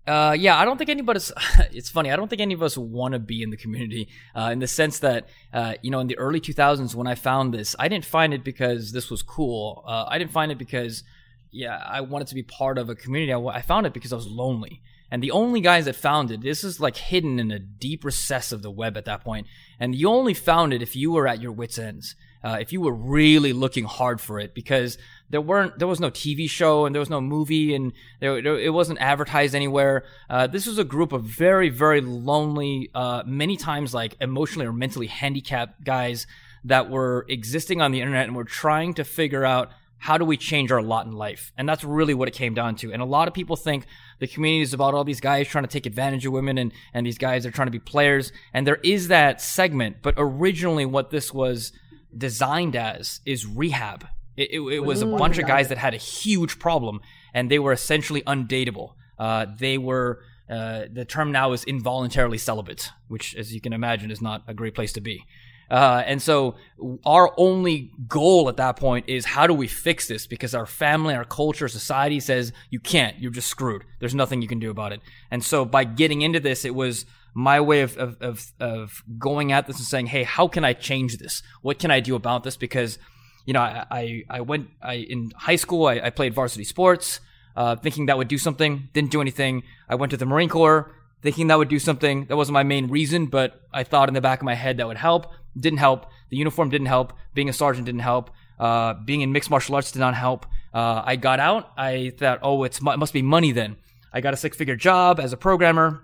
Uh, 0.07 0.37
yeah, 0.39 0.59
I 0.59 0.67
don't 0.67 0.77
think 0.77 0.91
anybody's. 0.91 1.33
It's 1.73 1.89
funny. 1.89 2.13
I 2.13 2.17
don't 2.17 2.29
think 2.29 2.43
any 2.43 2.53
of 2.53 2.63
us 2.63 2.77
want 2.77 3.13
to 3.13 3.19
be 3.19 3.43
in 3.43 3.49
the 3.49 3.57
community 3.57 4.11
uh, 4.37 4.51
in 4.53 4.59
the 4.59 4.67
sense 4.67 4.99
that, 4.99 5.29
uh, 5.55 5.75
you 5.81 5.91
know, 5.91 6.01
in 6.01 6.07
the 6.07 6.19
early 6.19 6.39
2000s 6.39 6.95
when 6.95 7.07
I 7.07 7.15
found 7.15 7.55
this, 7.55 7.75
I 7.79 7.89
didn't 7.89 8.05
find 8.05 8.35
it 8.35 8.45
because 8.45 8.93
this 8.93 9.11
was 9.11 9.23
cool. 9.23 9.83
Uh, 9.87 10.05
I 10.09 10.19
didn't 10.19 10.33
find 10.33 10.53
it 10.53 10.59
because, 10.59 11.05
yeah, 11.51 11.83
I 11.87 12.03
wanted 12.03 12.29
to 12.29 12.35
be 12.35 12.43
part 12.43 12.77
of 12.77 12.91
a 12.91 12.95
community. 12.95 13.33
I, 13.33 13.39
I 13.39 13.63
found 13.63 13.87
it 13.87 13.95
because 13.95 14.13
I 14.13 14.17
was 14.17 14.27
lonely. 14.27 14.83
And 15.11 15.23
the 15.23 15.31
only 15.31 15.61
guys 15.61 15.87
that 15.87 15.97
found 15.97 16.31
it, 16.31 16.43
this 16.43 16.65
is 16.65 16.81
like 16.81 16.97
hidden 16.97 17.39
in 17.39 17.51
a 17.51 17.59
deep 17.59 18.05
recess 18.05 18.53
of 18.53 18.63
the 18.63 18.71
web 18.71 18.97
at 18.97 19.07
that 19.07 19.25
point. 19.25 19.47
And 19.81 19.95
you 19.95 20.09
only 20.09 20.35
found 20.35 20.75
it 20.75 20.83
if 20.83 20.95
you 20.95 21.13
were 21.13 21.27
at 21.27 21.41
your 21.41 21.53
wits' 21.53 21.79
ends 21.79 22.15
uh, 22.43 22.59
if 22.61 22.73
you 22.73 22.81
were 22.81 22.93
really 22.93 23.53
looking 23.53 23.85
hard 23.85 24.21
for 24.21 24.39
it, 24.39 24.55
because 24.55 24.99
there 25.31 25.41
weren't, 25.41 25.79
there 25.79 25.89
was 25.89 26.01
no 26.01 26.11
TV 26.11 26.49
show 26.49 26.87
and 26.87 26.95
there 26.95 27.01
was 27.01 27.11
no 27.11 27.21
movie 27.21 27.75
and 27.75 27.93
there, 28.21 28.39
it 28.39 28.73
wasn't 28.73 28.99
advertised 29.01 29.55
anywhere. 29.55 30.05
Uh, 30.31 30.47
this 30.47 30.67
was 30.67 30.79
a 30.79 30.85
group 30.85 31.13
of 31.13 31.25
very, 31.25 31.69
very 31.69 32.01
lonely, 32.01 32.91
uh, 32.95 33.23
many 33.27 33.57
times 33.57 33.93
like 33.93 34.15
emotionally 34.21 34.67
or 34.67 34.73
mentally 34.73 35.09
handicapped 35.09 35.83
guys 35.83 36.27
that 36.65 36.91
were 36.91 37.27
existing 37.29 37.81
on 37.81 37.91
the 37.91 38.01
internet 38.01 38.27
and 38.27 38.37
were 38.37 38.45
trying 38.45 38.95
to 38.95 39.05
figure 39.05 39.45
out 39.45 39.71
how 40.01 40.17
do 40.17 40.25
we 40.25 40.37
change 40.37 40.71
our 40.71 40.81
lot 40.81 41.07
in 41.07 41.13
life? 41.13 41.53
And 41.59 41.69
that's 41.69 41.83
really 41.83 42.15
what 42.15 42.29
it 42.29 42.35
came 42.35 42.55
down 42.55 42.77
to. 42.77 42.93
And 42.93 43.03
a 43.03 43.05
lot 43.05 43.27
of 43.27 43.35
people 43.35 43.57
think 43.57 43.85
the 44.19 44.27
community 44.27 44.63
is 44.63 44.75
about 44.75 44.95
all 44.95 45.05
these 45.05 45.21
guys 45.21 45.49
trying 45.49 45.65
to 45.65 45.71
take 45.71 45.87
advantage 45.87 46.27
of 46.27 46.33
women 46.33 46.59
and, 46.59 46.73
and 46.93 47.07
these 47.07 47.19
guys 47.19 47.47
are 47.47 47.51
trying 47.51 47.67
to 47.67 47.73
be 47.73 47.79
players. 47.79 48.33
And 48.53 48.67
there 48.67 48.81
is 48.83 49.09
that 49.09 49.41
segment, 49.41 49.99
but 50.03 50.15
originally 50.17 50.87
what 50.87 51.11
this 51.11 51.33
was 51.33 51.73
designed 52.17 52.77
as 52.77 53.21
is 53.25 53.47
rehab. 53.47 54.07
It, 54.37 54.51
it, 54.53 54.61
it 54.61 54.81
was 54.85 55.03
a 55.03 55.07
bunch 55.07 55.39
of 55.39 55.47
guys 55.47 55.69
that 55.69 55.79
had 55.79 55.95
a 55.95 55.99
huge 55.99 56.61
problem, 56.61 57.01
and 57.35 57.51
they 57.51 57.59
were 57.59 57.73
essentially 57.73 58.23
undateable. 58.23 58.93
Uh, 59.19 59.47
they 59.59 59.79
were 59.79 60.21
uh, 60.49 60.85
the 60.91 61.05
term 61.05 61.31
now 61.31 61.53
is 61.53 61.65
involuntarily 61.65 62.39
celibate, 62.39 62.91
which, 63.09 63.35
as 63.35 63.53
you 63.53 63.61
can 63.61 63.73
imagine, 63.73 64.11
is 64.11 64.23
not 64.23 64.43
a 64.47 64.55
great 64.55 64.75
place 64.75 64.93
to 64.95 65.01
be. 65.01 65.25
Uh, 65.71 66.03
and 66.07 66.23
so 66.23 66.57
our 67.05 67.33
only 67.37 67.91
goal 68.07 68.49
at 68.49 68.57
that 68.57 68.77
point 68.77 69.07
is 69.09 69.27
how 69.27 69.47
do 69.47 69.53
we 69.53 69.67
fix 69.67 70.09
this? 70.09 70.27
Because 70.27 70.55
our 70.55 70.67
family, 70.67 71.15
our 71.15 71.25
culture, 71.25 71.69
society 71.69 72.21
says 72.21 72.53
you 72.71 72.81
can't. 72.81 73.19
You're 73.19 73.31
just 73.31 73.49
screwed. 73.49 73.85
There's 73.99 74.15
nothing 74.15 74.41
you 74.41 74.49
can 74.49 74.61
do 74.61 74.71
about 74.71 74.93
it. 74.93 75.01
And 75.31 75.45
so 75.45 75.65
by 75.65 75.85
getting 75.85 76.23
into 76.23 76.41
this, 76.41 76.65
it 76.65 76.75
was 76.75 77.05
my 77.35 77.61
way 77.61 77.83
of, 77.83 77.97
of, 77.99 78.17
of, 78.21 78.53
of, 78.59 79.05
going 79.19 79.53
at 79.53 79.67
this 79.67 79.77
and 79.77 79.87
saying, 79.87 80.07
hey, 80.07 80.25
how 80.25 80.49
can 80.49 80.65
I 80.65 80.73
change 80.73 81.19
this? 81.19 81.43
What 81.63 81.79
can 81.79 81.91
I 81.91 82.01
do 82.01 82.17
about 82.17 82.43
this? 82.43 82.57
Because, 82.57 82.99
you 83.45 83.53
know, 83.53 83.61
I, 83.61 83.85
I, 83.91 84.25
I 84.31 84.41
went, 84.41 84.71
I, 84.83 84.95
in 84.95 85.33
high 85.37 85.57
school, 85.57 85.87
I, 85.87 86.01
I 86.01 86.11
played 86.11 86.35
varsity 86.35 86.65
sports, 86.65 87.21
uh, 87.55 87.77
thinking 87.77 88.07
that 88.07 88.17
would 88.17 88.29
do 88.29 88.39
something, 88.39 88.89
didn't 88.93 89.11
do 89.11 89.21
anything. 89.21 89.63
I 89.89 89.95
went 89.95 90.11
to 90.11 90.17
the 90.17 90.27
Marine 90.27 90.49
Corps, 90.49 90.91
thinking 91.23 91.49
that 91.49 91.59
would 91.59 91.69
do 91.69 91.79
something. 91.79 92.25
That 92.27 92.37
wasn't 92.37 92.55
my 92.55 92.63
main 92.63 92.89
reason, 92.89 93.27
but 93.27 93.61
I 93.73 93.85
thought 93.85 94.09
in 94.09 94.15
the 94.15 94.21
back 94.21 94.41
of 94.41 94.45
my 94.45 94.55
head 94.55 94.79
that 94.79 94.87
would 94.87 94.97
help. 94.97 95.33
Didn't 95.59 95.79
help. 95.79 96.07
The 96.31 96.37
uniform 96.37 96.71
didn't 96.71 96.87
help. 96.87 97.13
Being 97.35 97.49
a 97.49 97.53
sergeant 97.53 97.87
didn't 97.87 98.01
help. 98.01 98.31
Uh, 98.59 98.95
being 98.95 99.21
in 99.21 99.33
mixed 99.33 99.51
martial 99.51 99.75
arts 99.75 99.93
did 99.93 100.01
not 100.01 100.15
help. 100.15 100.47
Uh, 100.75 101.03
I 101.05 101.17
got 101.17 101.41
out. 101.41 101.71
I 101.77 102.13
thought, 102.19 102.41
oh, 102.43 102.65
it's, 102.65 102.79
it 102.79 102.99
must 102.99 103.13
be 103.13 103.23
money 103.23 103.53
then. 103.53 103.77
I 104.13 104.21
got 104.21 104.35
a 104.35 104.37
six 104.37 104.57
figure 104.57 104.77
job 104.77 105.21
as 105.21 105.33
a 105.33 105.37
programmer 105.37 106.03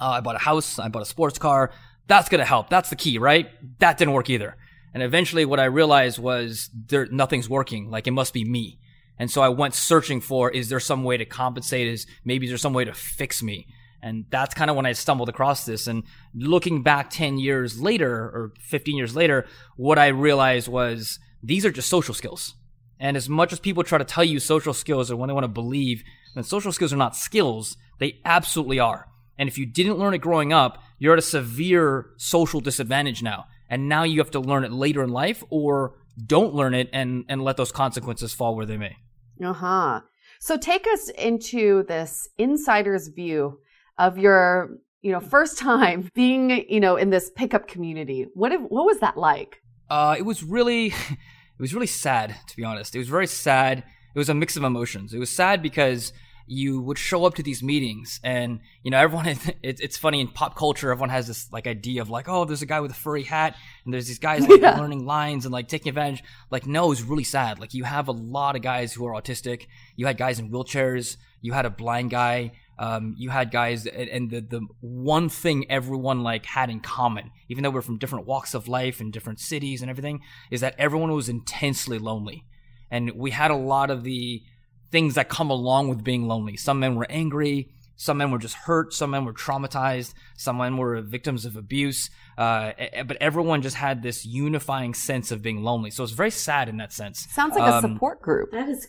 uh, 0.00 0.10
I 0.10 0.20
bought 0.20 0.36
a 0.36 0.40
house, 0.40 0.78
I 0.78 0.88
bought 0.88 1.02
a 1.02 1.06
sports 1.06 1.38
car. 1.38 1.72
That's 2.06 2.28
to 2.28 2.44
help. 2.44 2.70
That's 2.70 2.90
the 2.90 2.96
key, 2.96 3.18
right? 3.18 3.50
That 3.80 3.98
didn't 3.98 4.14
work 4.14 4.30
either. 4.30 4.56
And 4.94 5.02
eventually 5.02 5.44
what 5.44 5.58
I 5.58 5.64
realized 5.64 6.18
was 6.18 6.70
there, 6.72 7.06
nothing's 7.06 7.48
working. 7.48 7.90
Like 7.90 8.06
it 8.06 8.12
must 8.12 8.32
be 8.32 8.44
me. 8.44 8.78
And 9.18 9.30
so 9.30 9.40
I 9.40 9.48
went 9.48 9.74
searching 9.74 10.20
for, 10.20 10.50
is 10.50 10.68
there 10.68 10.80
some 10.80 11.02
way 11.02 11.16
to 11.16 11.24
compensate? 11.24 11.88
Is 11.88 12.06
maybe 12.24 12.46
there's 12.46 12.60
some 12.60 12.74
way 12.74 12.84
to 12.84 12.92
fix 12.92 13.42
me? 13.42 13.66
And 14.06 14.24
that's 14.30 14.54
kind 14.54 14.70
of 14.70 14.76
when 14.76 14.86
I 14.86 14.92
stumbled 14.92 15.28
across 15.28 15.66
this. 15.66 15.88
And 15.88 16.04
looking 16.32 16.84
back 16.84 17.10
10 17.10 17.38
years 17.38 17.80
later 17.80 18.12
or 18.12 18.52
15 18.60 18.96
years 18.96 19.16
later, 19.16 19.46
what 19.76 19.98
I 19.98 20.06
realized 20.06 20.68
was 20.68 21.18
these 21.42 21.66
are 21.66 21.72
just 21.72 21.88
social 21.88 22.14
skills. 22.14 22.54
And 23.00 23.16
as 23.16 23.28
much 23.28 23.52
as 23.52 23.58
people 23.58 23.82
try 23.82 23.98
to 23.98 24.04
tell 24.04 24.22
you 24.22 24.38
social 24.38 24.72
skills 24.72 25.10
or 25.10 25.16
when 25.16 25.26
they 25.26 25.34
want 25.34 25.42
to 25.42 25.48
believe 25.48 26.04
that 26.36 26.46
social 26.46 26.70
skills 26.70 26.92
are 26.92 26.96
not 26.96 27.16
skills, 27.16 27.76
they 27.98 28.20
absolutely 28.24 28.78
are. 28.78 29.08
And 29.38 29.48
if 29.48 29.58
you 29.58 29.66
didn't 29.66 29.98
learn 29.98 30.14
it 30.14 30.18
growing 30.18 30.52
up, 30.52 30.80
you're 31.00 31.14
at 31.14 31.18
a 31.18 31.22
severe 31.22 32.10
social 32.16 32.60
disadvantage 32.60 33.24
now. 33.24 33.46
And 33.68 33.88
now 33.88 34.04
you 34.04 34.20
have 34.20 34.30
to 34.30 34.40
learn 34.40 34.62
it 34.62 34.70
later 34.70 35.02
in 35.02 35.10
life 35.10 35.42
or 35.50 35.94
don't 36.24 36.54
learn 36.54 36.74
it 36.74 36.88
and, 36.92 37.24
and 37.28 37.42
let 37.42 37.56
those 37.56 37.72
consequences 37.72 38.32
fall 38.32 38.54
where 38.54 38.66
they 38.66 38.76
may. 38.76 38.98
Uh 39.44 39.52
huh. 39.52 40.00
So 40.38 40.56
take 40.56 40.86
us 40.86 41.08
into 41.08 41.82
this 41.82 42.28
insider's 42.38 43.08
view 43.08 43.58
of 43.98 44.18
your 44.18 44.78
you 45.06 45.12
know, 45.12 45.20
first 45.20 45.56
time 45.56 46.10
being, 46.14 46.50
you 46.68 46.80
know, 46.80 46.96
in 46.96 47.10
this 47.10 47.30
pickup 47.30 47.68
community. 47.68 48.26
What 48.34 48.50
if, 48.50 48.60
what 48.62 48.86
was 48.86 48.98
that 48.98 49.16
like? 49.16 49.62
Uh, 49.88 50.16
it 50.18 50.22
was 50.22 50.42
really, 50.42 50.86
it 50.86 51.60
was 51.60 51.72
really 51.72 51.86
sad 51.86 52.34
to 52.48 52.56
be 52.56 52.64
honest. 52.64 52.96
It 52.96 52.98
was 52.98 53.08
very 53.08 53.28
sad. 53.28 53.78
It 54.14 54.18
was 54.18 54.28
a 54.28 54.34
mix 54.34 54.56
of 54.56 54.64
emotions. 54.64 55.14
It 55.14 55.20
was 55.20 55.30
sad 55.30 55.62
because 55.62 56.12
you 56.48 56.80
would 56.80 56.98
show 56.98 57.24
up 57.24 57.34
to 57.34 57.42
these 57.42 57.60
meetings 57.62 58.20
and 58.22 58.60
you 58.84 58.90
know 58.90 58.98
everyone 58.98 59.26
it's, 59.62 59.80
it's 59.80 59.96
funny 59.96 60.20
in 60.20 60.28
pop 60.28 60.56
culture 60.56 60.92
everyone 60.92 61.08
has 61.08 61.26
this 61.26 61.52
like 61.52 61.66
idea 61.66 62.00
of 62.00 62.08
like 62.08 62.28
oh 62.28 62.44
there's 62.44 62.62
a 62.62 62.66
guy 62.66 62.78
with 62.78 62.92
a 62.92 62.94
furry 62.94 63.24
hat 63.24 63.56
and 63.84 63.92
there's 63.92 64.06
these 64.06 64.20
guys 64.20 64.46
like 64.46 64.60
yeah. 64.60 64.78
learning 64.78 65.04
lines 65.04 65.44
and 65.44 65.52
like 65.52 65.66
taking 65.66 65.88
advantage 65.88 66.22
like 66.48 66.64
no 66.64 66.92
it's 66.92 67.02
really 67.02 67.24
sad 67.24 67.58
like 67.58 67.74
you 67.74 67.82
have 67.82 68.06
a 68.06 68.12
lot 68.12 68.54
of 68.54 68.62
guys 68.62 68.92
who 68.92 69.04
are 69.04 69.20
autistic 69.20 69.66
you 69.96 70.06
had 70.06 70.16
guys 70.16 70.38
in 70.38 70.48
wheelchairs 70.48 71.16
you 71.40 71.52
had 71.52 71.66
a 71.66 71.70
blind 71.70 72.10
guy 72.10 72.52
um, 72.78 73.14
you 73.16 73.30
had 73.30 73.50
guys 73.50 73.86
and 73.86 74.30
the, 74.30 74.40
the 74.40 74.60
one 74.80 75.28
thing 75.28 75.70
everyone 75.70 76.22
like 76.22 76.44
had 76.46 76.70
in 76.70 76.80
common 76.80 77.30
even 77.48 77.62
though 77.62 77.70
we're 77.70 77.82
from 77.82 77.98
different 77.98 78.26
walks 78.26 78.54
of 78.54 78.68
life 78.68 79.00
and 79.00 79.12
different 79.12 79.40
cities 79.40 79.82
and 79.82 79.90
everything 79.90 80.20
is 80.50 80.60
that 80.60 80.74
everyone 80.78 81.12
was 81.12 81.28
intensely 81.28 81.98
lonely. 81.98 82.44
And 82.90 83.12
we 83.12 83.30
had 83.30 83.50
a 83.50 83.56
lot 83.56 83.90
of 83.90 84.04
the 84.04 84.42
things 84.90 85.14
that 85.14 85.28
come 85.28 85.50
along 85.50 85.88
with 85.88 86.04
being 86.04 86.28
lonely. 86.28 86.56
Some 86.56 86.80
men 86.80 86.94
were 86.94 87.06
angry 87.10 87.70
some 87.98 88.18
men 88.18 88.30
were 88.30 88.38
just 88.38 88.54
hurt 88.54 88.92
some 88.92 89.12
men 89.12 89.24
were 89.24 89.32
traumatized 89.32 90.12
some 90.36 90.58
men 90.58 90.76
were 90.76 91.00
victims 91.00 91.46
of 91.46 91.56
abuse 91.56 92.10
uh, 92.38 92.72
but 93.06 93.16
everyone 93.20 93.62
just 93.62 93.76
had 93.76 94.02
this 94.02 94.26
unifying 94.26 94.92
sense 94.92 95.30
of 95.30 95.40
being 95.40 95.62
lonely. 95.62 95.90
So 95.90 96.04
it's 96.04 96.12
very 96.12 96.30
sad 96.30 96.68
in 96.68 96.76
that 96.76 96.92
sense. 96.92 97.26
Sounds 97.30 97.54
like 97.54 97.62
um, 97.62 97.84
a 97.84 97.88
support 97.88 98.20
group. 98.20 98.52
That 98.52 98.68
is 98.68 98.88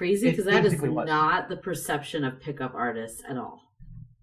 crazy 0.00 0.30
because 0.30 0.46
that 0.46 0.64
is 0.64 0.80
not 0.80 1.50
the 1.50 1.56
perception 1.56 2.24
of 2.24 2.40
pickup 2.40 2.72
artists 2.74 3.22
at 3.28 3.36
all. 3.36 3.60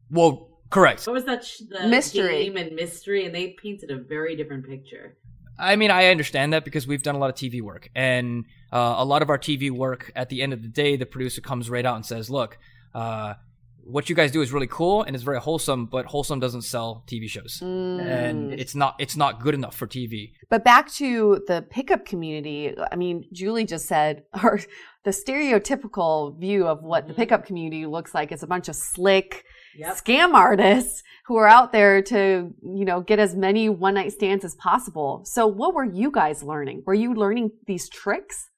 Well, 0.10 0.50
correct. 0.72 1.05
What 1.05 1.13
was 1.13 1.25
that? 1.25 1.46
Sh- 1.46 1.62
the 1.69 1.88
mystery 1.88 2.46
game 2.46 2.57
and 2.57 2.75
mystery, 2.75 3.27
and 3.27 3.36
they 3.36 3.55
painted 3.62 3.91
a 3.91 3.98
very 3.98 4.36
different 4.36 4.67
picture. 4.67 5.17
I 5.60 5.75
mean, 5.75 5.91
I 5.91 6.07
understand 6.07 6.53
that 6.53 6.65
because 6.65 6.88
we've 6.88 7.03
done 7.03 7.13
a 7.13 7.19
lot 7.19 7.29
of 7.29 7.36
TV 7.36 7.62
work, 7.62 7.91
and 7.93 8.46
uh, 8.74 8.96
a 8.98 9.05
lot 9.05 9.22
of 9.22 9.29
our 9.29 9.38
TV 9.38 9.69
work. 9.69 10.12
At 10.15 10.29
the 10.29 10.41
end 10.41 10.51
of 10.51 10.63
the 10.63 10.67
day, 10.67 10.96
the 10.96 11.05
producer 11.05 11.41
comes 11.41 11.69
right 11.69 11.86
out 11.86 11.96
and 11.96 12.03
says, 12.03 12.27
"Look, 12.27 12.57
uh, 12.96 13.36
what 13.88 14.10
you 14.10 14.15
guys 14.15 14.31
do 14.31 14.41
is 14.41 14.51
really 14.51 14.67
cool 14.67 15.03
and 15.03 15.15
it's 15.15 15.24
very 15.24 15.39
wholesome, 15.39 15.86
but 15.86 16.05
wholesome 16.05 16.39
doesn't 16.39 16.63
sell 16.63 17.03
TV 17.07 17.29
shows, 17.29 17.62
mm. 17.63 18.01
and 18.01 18.53
it's 18.53 18.75
not 18.75 18.96
it's 19.00 19.15
not 19.15 19.41
good 19.41 19.53
enough 19.53 19.75
for 19.75 19.88
TV. 19.88 20.34
But 20.50 20.63
back 20.63 20.91
to 20.93 21.41
the 21.48 21.65
pickup 21.69 22.05
community, 22.05 22.75
I 22.91 22.96
mean, 22.96 23.25
Julie 23.31 23.65
just 23.65 23.88
said, 23.88 24.24
or 24.43 24.60
the 25.07 25.13
stereotypical 25.13 26.37
view 26.37 26.67
of 26.67 26.83
what 26.83 27.03
mm-hmm. 27.03 27.07
the 27.07 27.13
pickup 27.13 27.45
community 27.45 27.85
looks 27.85 28.13
like 28.13 28.33
is 28.33 28.43
a 28.43 28.47
bunch 28.47 28.67
of 28.67 28.75
slick 28.75 29.45
yep. 29.73 29.95
scam 29.95 30.33
artists 30.33 31.01
who 31.27 31.37
are 31.37 31.47
out 31.47 31.71
there 31.71 32.01
to 32.01 32.53
you 32.61 32.83
know 32.83 32.99
get 32.99 33.17
as 33.17 33.33
many 33.33 33.69
one 33.69 33.93
night 33.93 34.11
stands 34.11 34.43
as 34.43 34.53
possible. 34.55 35.21
So, 35.23 35.47
what 35.47 35.73
were 35.73 35.85
you 35.85 36.11
guys 36.11 36.43
learning? 36.43 36.83
Were 36.85 36.93
you 36.93 37.13
learning 37.13 37.51
these 37.67 37.87
tricks? 37.87 38.49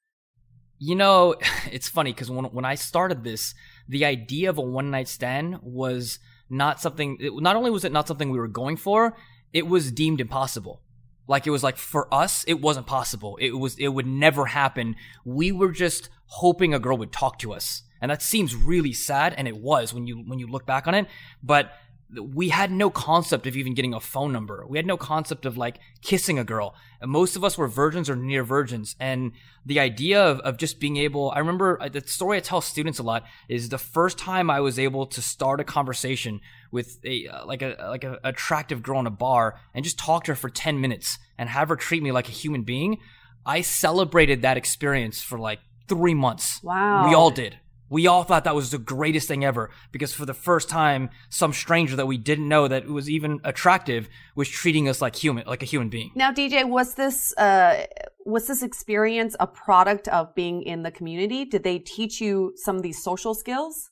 You 0.80 0.96
know, 0.96 1.36
it's 1.70 1.88
funny 1.88 2.12
because 2.12 2.32
when 2.32 2.46
when 2.46 2.64
I 2.64 2.74
started 2.74 3.22
this 3.22 3.54
the 3.88 4.04
idea 4.04 4.50
of 4.50 4.58
a 4.58 4.62
one 4.62 4.90
night 4.90 5.06
stand 5.06 5.58
was 5.62 6.18
not 6.48 6.80
something, 6.80 7.16
it, 7.20 7.32
not 7.40 7.54
only 7.54 7.70
was 7.70 7.84
it 7.84 7.92
not 7.92 8.08
something 8.08 8.28
we 8.28 8.40
were 8.40 8.48
going 8.48 8.76
for, 8.76 9.16
it 9.52 9.68
was 9.68 9.92
deemed 9.92 10.20
impossible. 10.20 10.82
Like 11.30 11.46
it 11.46 11.50
was 11.50 11.62
like 11.62 11.76
for 11.76 12.12
us, 12.12 12.44
it 12.48 12.60
wasn't 12.60 12.88
possible. 12.88 13.38
It 13.40 13.52
was, 13.52 13.78
it 13.78 13.86
would 13.86 14.06
never 14.06 14.46
happen. 14.46 14.96
We 15.24 15.52
were 15.52 15.70
just 15.70 16.08
hoping 16.30 16.72
a 16.72 16.78
girl 16.78 16.96
would 16.96 17.12
talk 17.12 17.38
to 17.40 17.52
us. 17.52 17.82
And 18.00 18.10
that 18.10 18.22
seems 18.22 18.54
really 18.54 18.92
sad. 18.92 19.34
And 19.36 19.46
it 19.46 19.56
was 19.56 19.92
when 19.92 20.06
you, 20.06 20.18
when 20.18 20.38
you 20.38 20.46
look 20.46 20.64
back 20.64 20.86
on 20.86 20.94
it. 20.94 21.06
But 21.42 21.72
we 22.18 22.48
had 22.48 22.72
no 22.72 22.90
concept 22.90 23.46
of 23.46 23.56
even 23.56 23.74
getting 23.74 23.94
a 23.94 24.00
phone 24.00 24.32
number. 24.32 24.64
We 24.68 24.78
had 24.78 24.86
no 24.86 24.96
concept 24.96 25.46
of 25.46 25.56
like 25.56 25.78
kissing 26.02 26.38
a 26.38 26.44
girl. 26.44 26.74
And 27.00 27.10
most 27.10 27.36
of 27.36 27.44
us 27.44 27.56
were 27.56 27.68
virgins 27.68 28.10
or 28.10 28.16
near 28.16 28.42
virgins. 28.42 28.96
And 28.98 29.32
the 29.64 29.80
idea 29.80 30.22
of, 30.22 30.40
of 30.40 30.56
just 30.56 30.80
being 30.80 30.96
able, 30.96 31.30
I 31.30 31.38
remember 31.38 31.80
uh, 31.80 31.88
the 31.88 32.00
story 32.00 32.38
I 32.38 32.40
tell 32.40 32.60
students 32.60 32.98
a 32.98 33.02
lot 33.02 33.24
is 33.48 33.68
the 33.68 33.78
first 33.78 34.18
time 34.18 34.50
I 34.50 34.60
was 34.60 34.78
able 34.78 35.06
to 35.06 35.22
start 35.22 35.60
a 35.60 35.64
conversation 35.64 36.40
with 36.72 36.98
a, 37.04 37.28
uh, 37.28 37.46
like 37.46 37.62
a, 37.62 37.76
like 37.88 38.04
a 38.04 38.18
attractive 38.24 38.82
girl 38.82 39.00
in 39.00 39.06
a 39.06 39.10
bar 39.10 39.60
and 39.74 39.84
just 39.84 39.98
talk 39.98 40.24
to 40.24 40.32
her 40.32 40.36
for 40.36 40.50
10 40.50 40.80
minutes 40.80 41.18
and 41.38 41.48
have 41.48 41.68
her 41.68 41.76
treat 41.76 42.02
me 42.02 42.12
like 42.12 42.28
a 42.28 42.32
human 42.32 42.62
being. 42.62 42.98
I 43.46 43.60
celebrated 43.62 44.42
that 44.42 44.56
experience 44.56 45.22
for 45.22 45.38
like 45.38 45.60
three 45.90 46.14
months. 46.14 46.62
Wow. 46.62 47.08
We 47.08 47.14
all 47.14 47.30
did. 47.30 47.58
We 47.90 48.06
all 48.06 48.22
thought 48.22 48.44
that 48.44 48.54
was 48.54 48.70
the 48.70 48.78
greatest 48.78 49.26
thing 49.26 49.44
ever 49.44 49.70
because 49.90 50.12
for 50.12 50.24
the 50.24 50.32
first 50.32 50.68
time, 50.68 51.10
some 51.28 51.52
stranger 51.52 51.96
that 51.96 52.06
we 52.06 52.16
didn't 52.16 52.48
know 52.48 52.68
that 52.68 52.86
was 52.86 53.10
even 53.10 53.40
attractive 53.42 54.08
was 54.36 54.48
treating 54.48 54.88
us 54.88 55.02
like 55.02 55.16
human, 55.16 55.44
like 55.48 55.62
a 55.62 55.66
human 55.66 55.88
being. 55.88 56.12
Now, 56.14 56.30
DJ, 56.32 56.66
was 56.66 56.94
this 56.94 57.36
uh, 57.36 57.86
was 58.24 58.46
this 58.46 58.62
experience 58.62 59.34
a 59.40 59.48
product 59.48 60.06
of 60.06 60.32
being 60.36 60.62
in 60.62 60.84
the 60.84 60.92
community? 60.92 61.44
Did 61.44 61.64
they 61.64 61.80
teach 61.80 62.20
you 62.20 62.52
some 62.54 62.76
of 62.76 62.82
these 62.82 63.02
social 63.02 63.34
skills? 63.34 63.90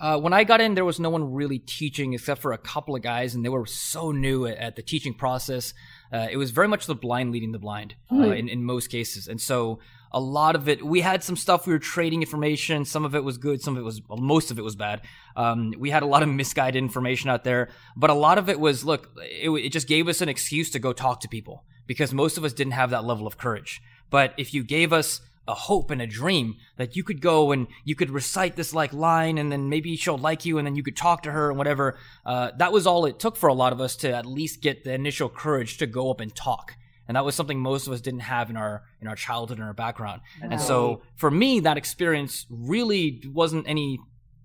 Uh, 0.00 0.18
when 0.18 0.32
I 0.32 0.42
got 0.42 0.60
in, 0.60 0.74
there 0.74 0.84
was 0.84 0.98
no 0.98 1.10
one 1.10 1.32
really 1.32 1.60
teaching 1.60 2.12
except 2.12 2.42
for 2.42 2.52
a 2.52 2.58
couple 2.58 2.96
of 2.96 3.02
guys, 3.02 3.36
and 3.36 3.44
they 3.44 3.48
were 3.48 3.66
so 3.66 4.10
new 4.10 4.46
at, 4.46 4.58
at 4.58 4.74
the 4.74 4.82
teaching 4.82 5.14
process. 5.14 5.74
Uh, 6.12 6.26
it 6.28 6.36
was 6.36 6.50
very 6.50 6.66
much 6.66 6.86
the 6.86 6.96
blind 6.96 7.30
leading 7.30 7.52
the 7.52 7.60
blind 7.60 7.94
mm. 8.10 8.36
in, 8.36 8.48
in 8.48 8.64
most 8.64 8.88
cases. 8.88 9.28
And 9.28 9.40
so 9.40 9.78
a 10.12 10.20
lot 10.20 10.54
of 10.54 10.68
it. 10.68 10.84
We 10.84 11.00
had 11.00 11.24
some 11.24 11.36
stuff 11.36 11.66
we 11.66 11.72
were 11.72 11.78
trading 11.78 12.22
information. 12.22 12.84
Some 12.84 13.04
of 13.04 13.14
it 13.14 13.24
was 13.24 13.38
good 13.38 13.62
some 13.62 13.76
of 13.76 13.80
it 13.80 13.84
was 13.84 14.00
well, 14.08 14.18
most 14.18 14.50
of 14.50 14.58
it 14.58 14.62
was 14.62 14.76
bad. 14.76 15.02
Um, 15.36 15.72
we 15.78 15.90
had 15.90 16.02
a 16.02 16.06
lot 16.06 16.22
of 16.22 16.28
misguided 16.28 16.82
information 16.82 17.30
out 17.30 17.44
there 17.44 17.70
but 17.96 18.10
a 18.10 18.14
lot 18.14 18.38
of 18.38 18.48
it 18.48 18.60
was 18.60 18.84
look 18.84 19.10
it, 19.18 19.50
it 19.50 19.72
just 19.72 19.88
gave 19.88 20.08
us 20.08 20.20
an 20.20 20.28
excuse 20.28 20.70
to 20.70 20.78
go 20.78 20.92
talk 20.92 21.20
to 21.20 21.28
people 21.28 21.64
because 21.86 22.12
most 22.12 22.38
of 22.38 22.44
us 22.44 22.52
didn't 22.52 22.72
have 22.72 22.90
that 22.90 23.04
level 23.04 23.26
of 23.26 23.38
courage. 23.38 23.82
But 24.10 24.34
if 24.36 24.54
you 24.54 24.62
gave 24.62 24.92
us 24.92 25.20
a 25.48 25.54
hope 25.54 25.90
and 25.90 26.00
a 26.00 26.06
dream 26.06 26.56
that 26.76 26.94
you 26.94 27.02
could 27.02 27.20
go 27.20 27.50
and 27.50 27.66
you 27.84 27.96
could 27.96 28.10
recite 28.10 28.54
this 28.54 28.72
like 28.72 28.92
line 28.92 29.38
and 29.38 29.50
then 29.50 29.68
maybe 29.68 29.96
she'll 29.96 30.16
like 30.16 30.44
you 30.44 30.58
and 30.58 30.66
then 30.66 30.76
you 30.76 30.84
could 30.84 30.96
talk 30.96 31.24
to 31.24 31.32
her 31.32 31.48
and 31.48 31.58
whatever 31.58 31.98
uh, 32.24 32.52
that 32.58 32.72
was 32.72 32.86
all 32.86 33.06
it 33.06 33.18
took 33.18 33.36
for 33.36 33.48
a 33.48 33.54
lot 33.54 33.72
of 33.72 33.80
us 33.80 33.96
to 33.96 34.14
at 34.14 34.24
least 34.24 34.62
get 34.62 34.84
the 34.84 34.92
initial 34.92 35.28
courage 35.28 35.78
to 35.78 35.86
go 35.86 36.12
up 36.12 36.20
and 36.20 36.36
talk 36.36 36.76
and 37.08 37.16
that 37.16 37.24
was 37.24 37.34
something 37.34 37.58
most 37.58 37.86
of 37.86 37.92
us 37.92 38.00
didn't 38.00 38.20
have 38.20 38.50
in 38.50 38.56
our 38.56 38.82
in 39.00 39.08
our 39.08 39.16
childhood 39.16 39.58
and 39.58 39.66
our 39.66 39.74
background. 39.74 40.20
And 40.40 40.60
so 40.60 41.02
for 41.16 41.30
me, 41.30 41.60
that 41.60 41.76
experience 41.76 42.46
really 42.48 43.22
wasn't 43.26 43.68
any 43.68 43.98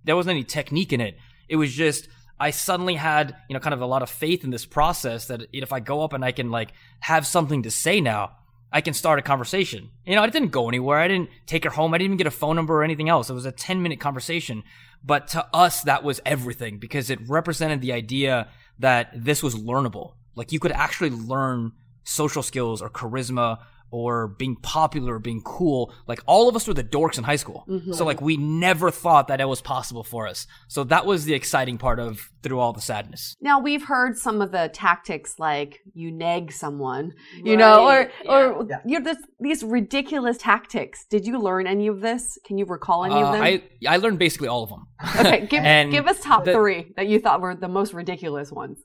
there 0.04 0.16
wasn't 0.16 0.32
any 0.32 0.44
technique 0.44 0.94
in 0.94 1.02
it. 1.02 1.18
It 1.50 1.58
was 1.58 1.74
just 1.74 2.08
I 2.40 2.52
suddenly 2.52 2.96
had 2.96 3.36
you 3.50 3.54
know 3.54 3.60
kind 3.60 3.74
of 3.74 3.82
a 3.82 3.86
lot 3.86 4.02
of 4.02 4.10
faith 4.10 4.44
in 4.44 4.50
this 4.50 4.66
process 4.66 5.28
that 5.28 5.42
if 5.54 5.72
I 5.72 5.80
go 5.80 6.02
up 6.02 6.14
and 6.14 6.24
I 6.26 6.32
can 6.32 6.50
like 6.50 6.74
have 7.02 7.26
something 7.26 7.64
to 7.64 7.72
say 7.72 8.02
now, 8.02 8.32
I 8.72 8.82
can 8.82 8.94
start 8.94 9.20
a 9.20 9.22
conversation. 9.22 9.90
You 10.06 10.16
know, 10.16 10.24
I 10.24 10.30
didn't 10.30 10.50
go 10.50 10.68
anywhere. 10.68 11.00
I 11.00 11.08
didn't 11.08 11.30
take 11.46 11.64
her 11.64 11.70
home. 11.70 11.94
I 11.94 11.98
didn't 11.98 12.08
even 12.08 12.18
get 12.18 12.28
a 12.28 12.32
phone 12.32 12.56
number 12.56 12.76
or 12.76 12.84
anything 12.84 13.10
else. 13.10 13.30
It 13.30 13.34
was 13.34 13.46
a 13.46 13.52
10 13.52 13.82
minute 13.82 14.00
conversation. 14.00 14.64
But 15.04 15.28
to 15.30 15.48
us, 15.54 15.84
that 15.84 16.04
was 16.04 16.20
everything 16.26 16.80
because 16.80 17.10
it 17.10 17.20
represented 17.30 17.82
the 17.82 17.94
idea 17.94 18.50
that 18.80 19.12
this 19.16 19.42
was 19.42 19.56
learnable. 19.56 20.14
Like 20.36 20.52
you 20.52 20.60
could 20.60 20.72
actually 20.72 21.12
learn 21.12 21.72
social 22.08 22.42
skills 22.42 22.82
or 22.82 22.90
charisma 22.90 23.60
or 23.92 24.28
being 24.28 24.56
popular 24.58 25.16
or 25.16 25.20
being 25.20 25.42
cool. 25.42 25.94
Like 26.08 26.20
all 26.26 26.50
of 26.50 26.56
us 26.56 26.68
were 26.68 26.74
the 26.74 26.84
dorks 26.84 27.18
in 27.18 27.24
high 27.24 27.38
school. 27.38 27.66
Mm-hmm. 27.68 27.94
So 27.94 28.06
like 28.06 28.22
we 28.22 28.38
never 28.38 28.92
thought 28.92 29.28
that 29.30 29.40
it 29.40 29.48
was 29.48 29.62
possible 29.62 30.04
for 30.04 30.28
us. 30.28 30.48
So 30.68 30.84
that 30.86 31.06
was 31.06 31.26
the 31.26 31.34
exciting 31.34 31.78
part 31.78 32.00
of 32.00 32.30
through 32.44 32.60
all 32.60 32.74
the 32.74 32.82
sadness. 32.82 33.36
Now 33.42 33.60
we've 33.60 33.86
heard 33.86 34.18
some 34.18 34.42
of 34.42 34.52
the 34.52 34.70
tactics 34.74 35.36
like 35.40 35.80
you 35.94 36.12
nag 36.12 36.52
someone, 36.52 37.14
you 37.44 37.52
right. 37.52 37.60
know, 37.60 37.88
or 37.88 38.12
yeah. 38.24 38.32
or 38.32 38.68
yeah. 38.70 38.80
you 38.86 39.00
know 39.00 39.06
this, 39.06 39.24
these 39.40 39.64
ridiculous 39.64 40.38
tactics. 40.38 41.06
Did 41.10 41.26
you 41.26 41.40
learn 41.40 41.68
any 41.68 41.88
of 41.88 42.02
this? 42.02 42.38
Can 42.46 42.58
you 42.58 42.66
recall 42.66 43.06
any 43.06 43.16
uh, 43.16 43.26
of 43.26 43.34
them? 43.34 43.42
I 43.42 43.64
I 43.88 43.98
learned 43.98 44.20
basically 44.20 44.48
all 44.48 44.64
of 44.64 44.70
them. 44.70 44.88
Okay, 45.20 45.48
give 45.48 45.64
give 45.92 46.08
us 46.08 46.20
top 46.22 46.46
the, 46.46 46.54
3 46.54 46.94
that 46.98 47.08
you 47.08 47.20
thought 47.20 47.42
were 47.42 47.56
the 47.56 47.68
most 47.68 47.94
ridiculous 47.94 48.52
ones 48.52 48.80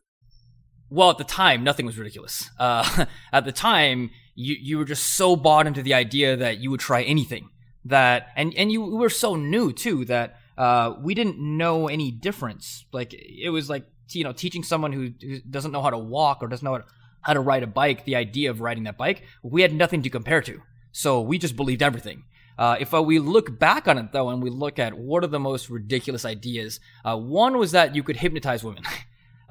well, 0.92 1.08
at 1.08 1.16
the 1.16 1.24
time, 1.24 1.64
nothing 1.64 1.86
was 1.86 1.96
ridiculous. 1.96 2.50
Uh, 2.58 3.06
at 3.32 3.46
the 3.46 3.52
time, 3.52 4.10
you 4.34 4.56
you 4.60 4.78
were 4.78 4.84
just 4.84 5.14
so 5.16 5.36
bought 5.36 5.66
into 5.66 5.82
the 5.82 5.94
idea 5.94 6.36
that 6.36 6.58
you 6.58 6.70
would 6.70 6.80
try 6.80 7.02
anything 7.02 7.48
that, 7.86 8.28
and 8.36 8.52
and 8.56 8.70
you 8.70 8.82
were 8.82 9.08
so 9.08 9.34
new 9.34 9.72
too 9.72 10.04
that 10.06 10.36
uh, 10.58 10.94
we 11.00 11.14
didn't 11.14 11.38
know 11.38 11.88
any 11.88 12.10
difference. 12.10 12.84
Like 12.92 13.14
it 13.14 13.50
was 13.50 13.70
like 13.70 13.86
you 14.10 14.22
know 14.22 14.32
teaching 14.32 14.62
someone 14.62 14.92
who, 14.92 15.12
who 15.20 15.40
doesn't 15.40 15.72
know 15.72 15.80
how 15.80 15.90
to 15.90 15.98
walk 15.98 16.42
or 16.42 16.48
doesn't 16.48 16.64
know 16.64 16.72
how 16.72 16.78
to, 16.78 16.84
how 17.22 17.32
to 17.32 17.40
ride 17.40 17.62
a 17.62 17.66
bike 17.66 18.04
the 18.04 18.16
idea 18.16 18.50
of 18.50 18.60
riding 18.60 18.84
that 18.84 18.98
bike. 18.98 19.22
We 19.42 19.62
had 19.62 19.72
nothing 19.72 20.02
to 20.02 20.10
compare 20.10 20.42
to, 20.42 20.60
so 20.92 21.22
we 21.22 21.38
just 21.38 21.56
believed 21.56 21.82
everything. 21.82 22.24
Uh, 22.58 22.76
if 22.78 22.92
uh, 22.92 23.02
we 23.02 23.18
look 23.18 23.58
back 23.58 23.88
on 23.88 23.96
it 23.96 24.12
though, 24.12 24.28
and 24.28 24.42
we 24.42 24.50
look 24.50 24.78
at 24.78 24.92
what 24.92 25.24
are 25.24 25.28
the 25.28 25.40
most 25.40 25.70
ridiculous 25.70 26.26
ideas, 26.26 26.80
uh, 27.02 27.16
one 27.16 27.56
was 27.56 27.72
that 27.72 27.96
you 27.96 28.02
could 28.02 28.16
hypnotize 28.16 28.62
women. 28.62 28.82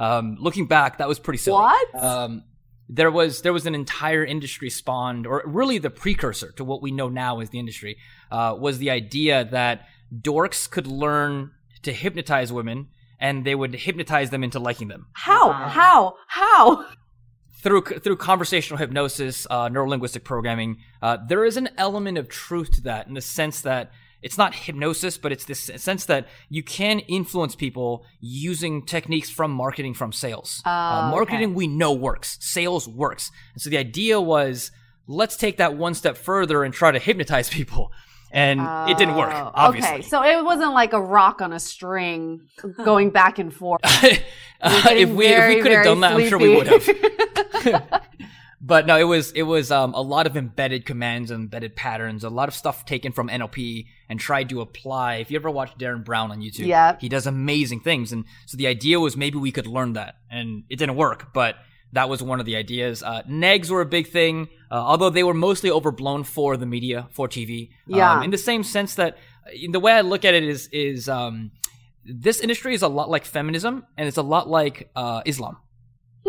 Um, 0.02 0.38
looking 0.40 0.66
back, 0.68 0.98
that 0.98 1.08
was 1.08 1.20
pretty 1.20 1.38
silly. 1.38 1.62
What? 1.62 1.96
Um, 1.96 2.44
there 2.90 3.12
was 3.12 3.42
there 3.44 3.54
was 3.54 3.66
an 3.66 3.76
entire 3.76 4.26
industry 4.26 4.70
spawned, 4.70 5.28
or 5.28 5.44
really 5.46 5.78
the 5.78 5.90
precursor 5.90 6.52
to 6.54 6.64
what 6.64 6.82
we 6.82 6.92
know 6.92 7.08
now 7.08 7.40
as 7.40 7.50
the 7.52 7.60
industry, 7.60 7.98
uh, 8.32 8.56
was 8.58 8.80
the 8.80 8.90
idea 8.90 9.46
that 9.46 9.88
dorks 10.14 10.70
could 10.70 10.88
learn 10.88 11.52
to 11.84 11.94
hypnotize 11.94 12.52
women 12.52 12.88
and 13.20 13.46
they 13.46 13.56
would 13.56 13.76
hypnotize 13.76 14.32
them 14.32 14.44
into 14.44 14.60
liking 14.60 14.88
them 14.88 15.08
How? 15.14 15.50
Wow. 15.50 15.68
How? 15.68 16.16
How? 16.28 16.86
through 17.62 17.84
through 17.84 18.18
conversational 18.18 18.80
hypnosis, 18.80 19.46
uh, 19.50 19.70
neurolinguistic 19.70 20.24
programming. 20.24 20.78
Uh, 21.02 21.18
there 21.28 21.46
is 21.46 21.58
an 21.58 21.70
element 21.78 22.18
of 22.18 22.28
truth 22.28 22.72
to 22.72 22.82
that 22.82 23.08
in 23.08 23.14
the 23.14 23.22
sense 23.22 23.62
that 23.62 23.92
it's 24.22 24.38
not 24.38 24.54
hypnosis, 24.56 25.18
but 25.18 25.32
it's 25.32 25.46
this 25.46 25.70
sense 25.78 26.06
that 26.06 26.28
you 26.50 26.64
can 26.64 27.00
influence 27.00 27.56
people 27.56 28.06
using 28.20 28.86
techniques 28.86 29.30
from 29.30 29.52
marketing, 29.52 29.94
from 29.94 30.12
sales. 30.12 30.62
uh, 30.66 30.70
Oh, 30.70 31.12
marketing 31.12 31.54
we 31.54 31.68
know 31.68 31.94
works, 31.94 32.38
sales 32.42 32.88
works, 32.88 33.32
and 33.54 33.62
so 33.62 33.70
the 33.70 33.78
idea 33.78 34.20
was 34.22 34.72
let's 35.08 35.36
take 35.36 35.58
that 35.58 35.76
one 35.76 35.94
step 35.94 36.16
further 36.18 36.64
and 36.64 36.74
try 36.74 36.92
to 36.92 37.00
hypnotize 37.00 37.50
people, 37.60 37.92
and 38.32 38.62
it 38.90 38.98
didn't 38.98 39.16
work. 39.16 39.32
Oh, 39.34 39.52
Obviously, 39.56 39.92
Okay, 39.96 40.02
so 40.04 40.24
it 40.24 40.44
wasn't 40.46 40.74
like 40.74 40.94
a 40.94 41.02
rock 41.02 41.42
on 41.42 41.52
a 41.52 41.60
string 41.60 42.42
going 42.86 43.10
back 43.10 43.40
and 43.40 43.54
forth. 43.54 43.82
Uh, 44.64 44.90
if 44.92 45.10
we 45.10 45.26
if 45.26 45.48
we 45.56 45.60
could 45.64 45.72
have 45.72 45.84
done 45.84 46.02
that, 46.02 46.12
I'm 46.14 46.30
sure 46.30 46.38
we 46.38 46.56
would 46.56 46.68
have. 46.68 48.02
But 48.64 48.86
no, 48.86 48.96
it 48.98 49.06
was 49.06 49.32
it 49.32 49.42
was 49.44 49.72
um, 49.72 49.94
a 49.96 50.02
lot 50.02 50.28
of 50.28 50.38
embedded 50.38 50.86
commands 50.86 51.32
and 51.32 51.42
embedded 51.42 51.76
patterns, 51.76 52.24
a 52.24 52.30
lot 52.30 52.48
of 52.48 52.54
stuff 52.54 52.86
taken 52.86 53.12
from 53.12 53.28
NLP 53.28 53.88
and 54.08 54.20
tried 54.20 54.50
to 54.50 54.62
apply. 54.62 55.16
If 55.16 55.32
you 55.32 55.38
ever 55.40 55.50
watch 55.50 55.76
Derren 55.80 56.06
Brown 56.06 56.30
on 56.32 56.42
YouTube, 56.42 56.68
Yeah. 56.68 56.96
he 57.02 57.10
does 57.10 57.26
amazing 57.26 57.80
things, 57.80 58.12
and 58.12 58.26
so 58.46 58.58
the 58.58 58.68
idea 58.68 59.00
was 59.00 59.18
maybe 59.18 59.40
we 59.40 59.52
could 59.52 59.66
learn 59.66 59.94
that, 59.94 60.16
and 60.30 60.64
it 60.70 60.78
didn't 60.78 60.96
work, 60.96 61.34
but. 61.34 61.56
That 61.94 62.08
was 62.08 62.24
one 62.24 62.40
of 62.40 62.46
the 62.46 62.56
ideas. 62.56 63.04
Uh, 63.04 63.22
negs 63.24 63.70
were 63.70 63.82
a 63.82 63.86
big 63.86 64.08
thing, 64.08 64.48
uh, 64.72 64.76
although 64.76 65.10
they 65.10 65.24
were 65.24 65.34
mostly 65.34 65.70
overblown 65.70 66.24
for 66.24 66.56
the 66.56 66.66
media, 66.66 67.10
for 67.12 67.28
TV. 67.28 67.72
Yeah. 67.86 68.14
Um, 68.14 68.24
in 68.24 68.32
the 68.32 68.38
same 68.38 68.64
sense 68.64 68.96
that 68.96 69.18
uh, 69.46 69.50
the 69.70 69.80
way 69.82 69.92
I 69.92 70.00
look 70.00 70.24
at 70.24 70.34
it 70.34 70.44
is 70.46 70.70
is 70.72 71.10
um, 71.10 71.52
this 72.06 72.40
industry 72.40 72.74
is 72.76 72.82
a 72.82 72.88
lot 72.88 73.10
like 73.10 73.26
feminism, 73.26 73.86
and 73.98 74.08
it's 74.08 74.16
a 74.16 74.22
lot 74.22 74.48
like 74.50 74.90
uh, 74.96 75.22
Islam 75.26 75.58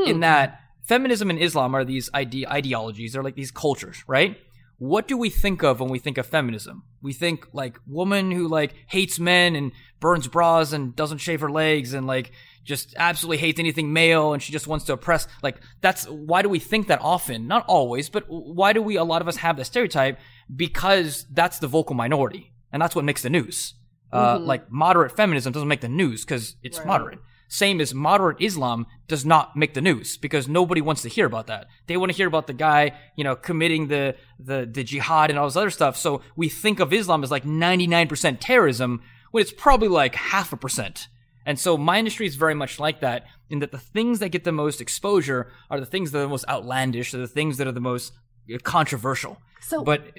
in 0.05 0.19
that 0.27 0.59
feminism 0.85 1.31
and 1.31 1.39
Islam 1.39 1.75
are 1.75 1.85
these 1.85 2.11
ide- 2.15 2.47
ideologies. 2.47 3.13
They're 3.13 3.23
like 3.23 3.37
these 3.37 3.51
cultures, 3.51 4.03
right? 4.07 4.37
What 4.79 5.07
do 5.07 5.17
we 5.17 5.31
think 5.31 5.63
of 5.63 5.79
when 5.79 5.91
we 5.91 6.01
think 6.01 6.19
of 6.19 6.27
feminism? 6.27 6.83
We 7.01 7.13
think 7.13 7.47
like 7.53 7.79
woman 7.87 8.33
who 8.33 8.49
like 8.49 8.75
hates 8.89 9.21
men 9.21 9.55
and 9.55 9.71
burns 10.01 10.27
bras 10.27 10.73
and 10.73 10.97
doesn't 10.97 11.19
shave 11.19 11.41
her 11.41 11.51
legs 11.51 11.95
and 11.95 12.05
like 12.07 12.33
just 12.65 12.95
absolutely 12.97 13.37
hates 13.39 13.61
anything 13.61 13.93
male 13.93 14.33
and 14.33 14.43
she 14.43 14.51
just 14.53 14.67
wants 14.67 14.85
to 14.87 14.93
oppress. 14.95 15.29
Like 15.41 15.61
that's 15.81 16.07
why 16.09 16.43
do 16.43 16.49
we 16.49 16.59
think 16.59 16.89
that 16.89 17.01
often? 17.01 17.47
Not 17.47 17.65
always, 17.69 18.09
but 18.09 18.25
why 18.29 18.73
do 18.73 18.83
we? 18.83 18.97
A 18.97 19.05
lot 19.05 19.23
of 19.23 19.29
us 19.29 19.37
have 19.37 19.57
that 19.59 19.67
stereotype 19.67 20.19
because 20.55 21.27
that's 21.31 21.61
the 21.61 21.69
vocal 21.69 21.95
minority 21.95 22.53
and 22.73 22.83
that's 22.83 22.97
what 22.97 23.05
makes 23.05 23.23
the 23.23 23.31
news. 23.31 23.75
Uh, 24.13 24.39
Like 24.39 24.71
moderate 24.71 25.13
feminism 25.17 25.53
doesn't 25.53 25.69
make 25.69 25.81
the 25.81 25.89
news 25.89 26.25
because 26.25 26.57
it's 26.63 26.85
moderate. 26.85 27.21
Same 27.53 27.83
as 27.83 27.93
moderate 27.93 28.41
Islam 28.41 28.87
does 29.09 29.27
not 29.27 29.57
make 29.57 29.75
the 29.75 29.83
news 29.83 30.17
because 30.17 30.49
nobody 30.49 30.81
wants 30.81 31.03
to 31.03 31.11
hear 31.11 31.27
about 31.27 31.49
that. 31.49 31.67
They 31.87 31.99
want 31.99 32.11
to 32.11 32.17
hear 32.17 32.27
about 32.27 32.47
the 32.47 32.55
guy, 32.55 32.99
you 33.15 33.25
know, 33.25 33.37
committing 33.37 33.89
the, 33.89 34.17
the, 34.39 34.67
the 34.73 34.83
jihad 34.83 35.29
and 35.29 35.39
all 35.39 35.49
this 35.49 35.57
other 35.57 35.69
stuff. 35.69 35.99
So 35.99 36.23
we 36.35 36.49
think 36.49 36.81
of 36.81 36.95
Islam 36.95 37.23
as 37.23 37.31
like 37.31 37.45
99% 37.45 38.39
terrorism 38.41 39.03
when 39.33 39.43
it's 39.43 39.53
probably 39.53 39.89
like 39.89 40.15
half 40.15 40.55
a 40.55 40.57
percent. 40.57 41.09
And 41.45 41.61
so 41.61 41.77
my 41.77 41.99
industry 41.99 42.27
is 42.27 42.37
very 42.37 42.55
much 42.55 42.81
like 42.81 43.01
that 43.01 43.27
in 43.51 43.59
that 43.59 43.71
the 43.71 43.79
things 43.79 44.21
that 44.21 44.31
get 44.31 44.45
the 44.45 44.53
most 44.53 44.81
exposure 44.81 45.53
are 45.69 45.79
the 45.79 45.85
things 45.85 46.11
that 46.13 46.21
are 46.21 46.23
the 46.23 46.29
most 46.29 46.49
outlandish, 46.49 47.13
are 47.13 47.19
the 47.19 47.29
things 47.29 47.59
that 47.59 47.67
are 47.67 47.73
the 47.73 47.81
most 47.81 48.15
uh, 48.51 48.57
controversial. 48.63 49.37
So- 49.63 49.85
but 49.85 50.13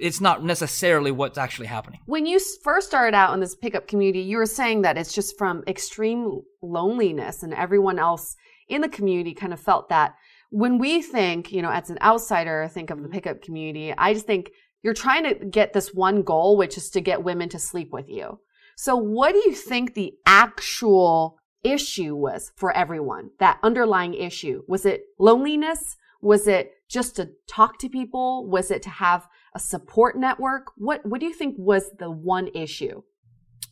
it's 0.00 0.20
not 0.20 0.44
necessarily 0.44 1.10
what's 1.10 1.38
actually 1.38 1.66
happening. 1.66 2.00
When 2.06 2.26
you 2.26 2.38
first 2.62 2.88
started 2.88 3.16
out 3.16 3.34
in 3.34 3.40
this 3.40 3.54
pickup 3.54 3.88
community, 3.88 4.20
you 4.20 4.36
were 4.36 4.46
saying 4.46 4.82
that 4.82 4.96
it's 4.96 5.14
just 5.14 5.36
from 5.38 5.62
extreme 5.66 6.42
loneliness 6.60 7.42
and 7.42 7.54
everyone 7.54 7.98
else 7.98 8.36
in 8.68 8.80
the 8.80 8.88
community 8.88 9.34
kind 9.34 9.52
of 9.52 9.60
felt 9.60 9.88
that. 9.88 10.14
When 10.50 10.78
we 10.78 11.02
think, 11.02 11.50
you 11.50 11.62
know, 11.62 11.70
as 11.70 11.90
an 11.90 11.98
outsider, 12.02 12.68
think 12.68 12.90
of 12.90 12.98
the 12.98 13.04
mm-hmm. 13.04 13.12
pickup 13.12 13.42
community, 13.42 13.94
I 13.96 14.12
just 14.14 14.26
think 14.26 14.50
you're 14.82 14.94
trying 14.94 15.24
to 15.24 15.34
get 15.46 15.72
this 15.72 15.94
one 15.94 16.22
goal, 16.22 16.56
which 16.56 16.76
is 16.76 16.90
to 16.90 17.00
get 17.00 17.24
women 17.24 17.48
to 17.50 17.58
sleep 17.58 17.90
with 17.92 18.08
you. 18.08 18.38
So 18.76 18.96
what 18.96 19.32
do 19.32 19.38
you 19.38 19.54
think 19.54 19.94
the 19.94 20.14
actual 20.26 21.38
issue 21.62 22.14
was 22.14 22.52
for 22.56 22.72
everyone? 22.72 23.30
That 23.38 23.58
underlying 23.62 24.14
issue? 24.14 24.62
Was 24.66 24.84
it 24.84 25.04
loneliness? 25.18 25.96
Was 26.20 26.46
it 26.46 26.72
just 26.92 27.16
to 27.16 27.30
talk 27.48 27.78
to 27.78 27.88
people? 27.88 28.46
Was 28.48 28.70
it 28.70 28.82
to 28.82 28.90
have 28.90 29.26
a 29.54 29.58
support 29.58 30.16
network? 30.16 30.72
What 30.76 31.04
what 31.06 31.20
do 31.20 31.26
you 31.26 31.34
think 31.34 31.56
was 31.58 31.90
the 31.98 32.10
one 32.10 32.48
issue? 32.54 33.02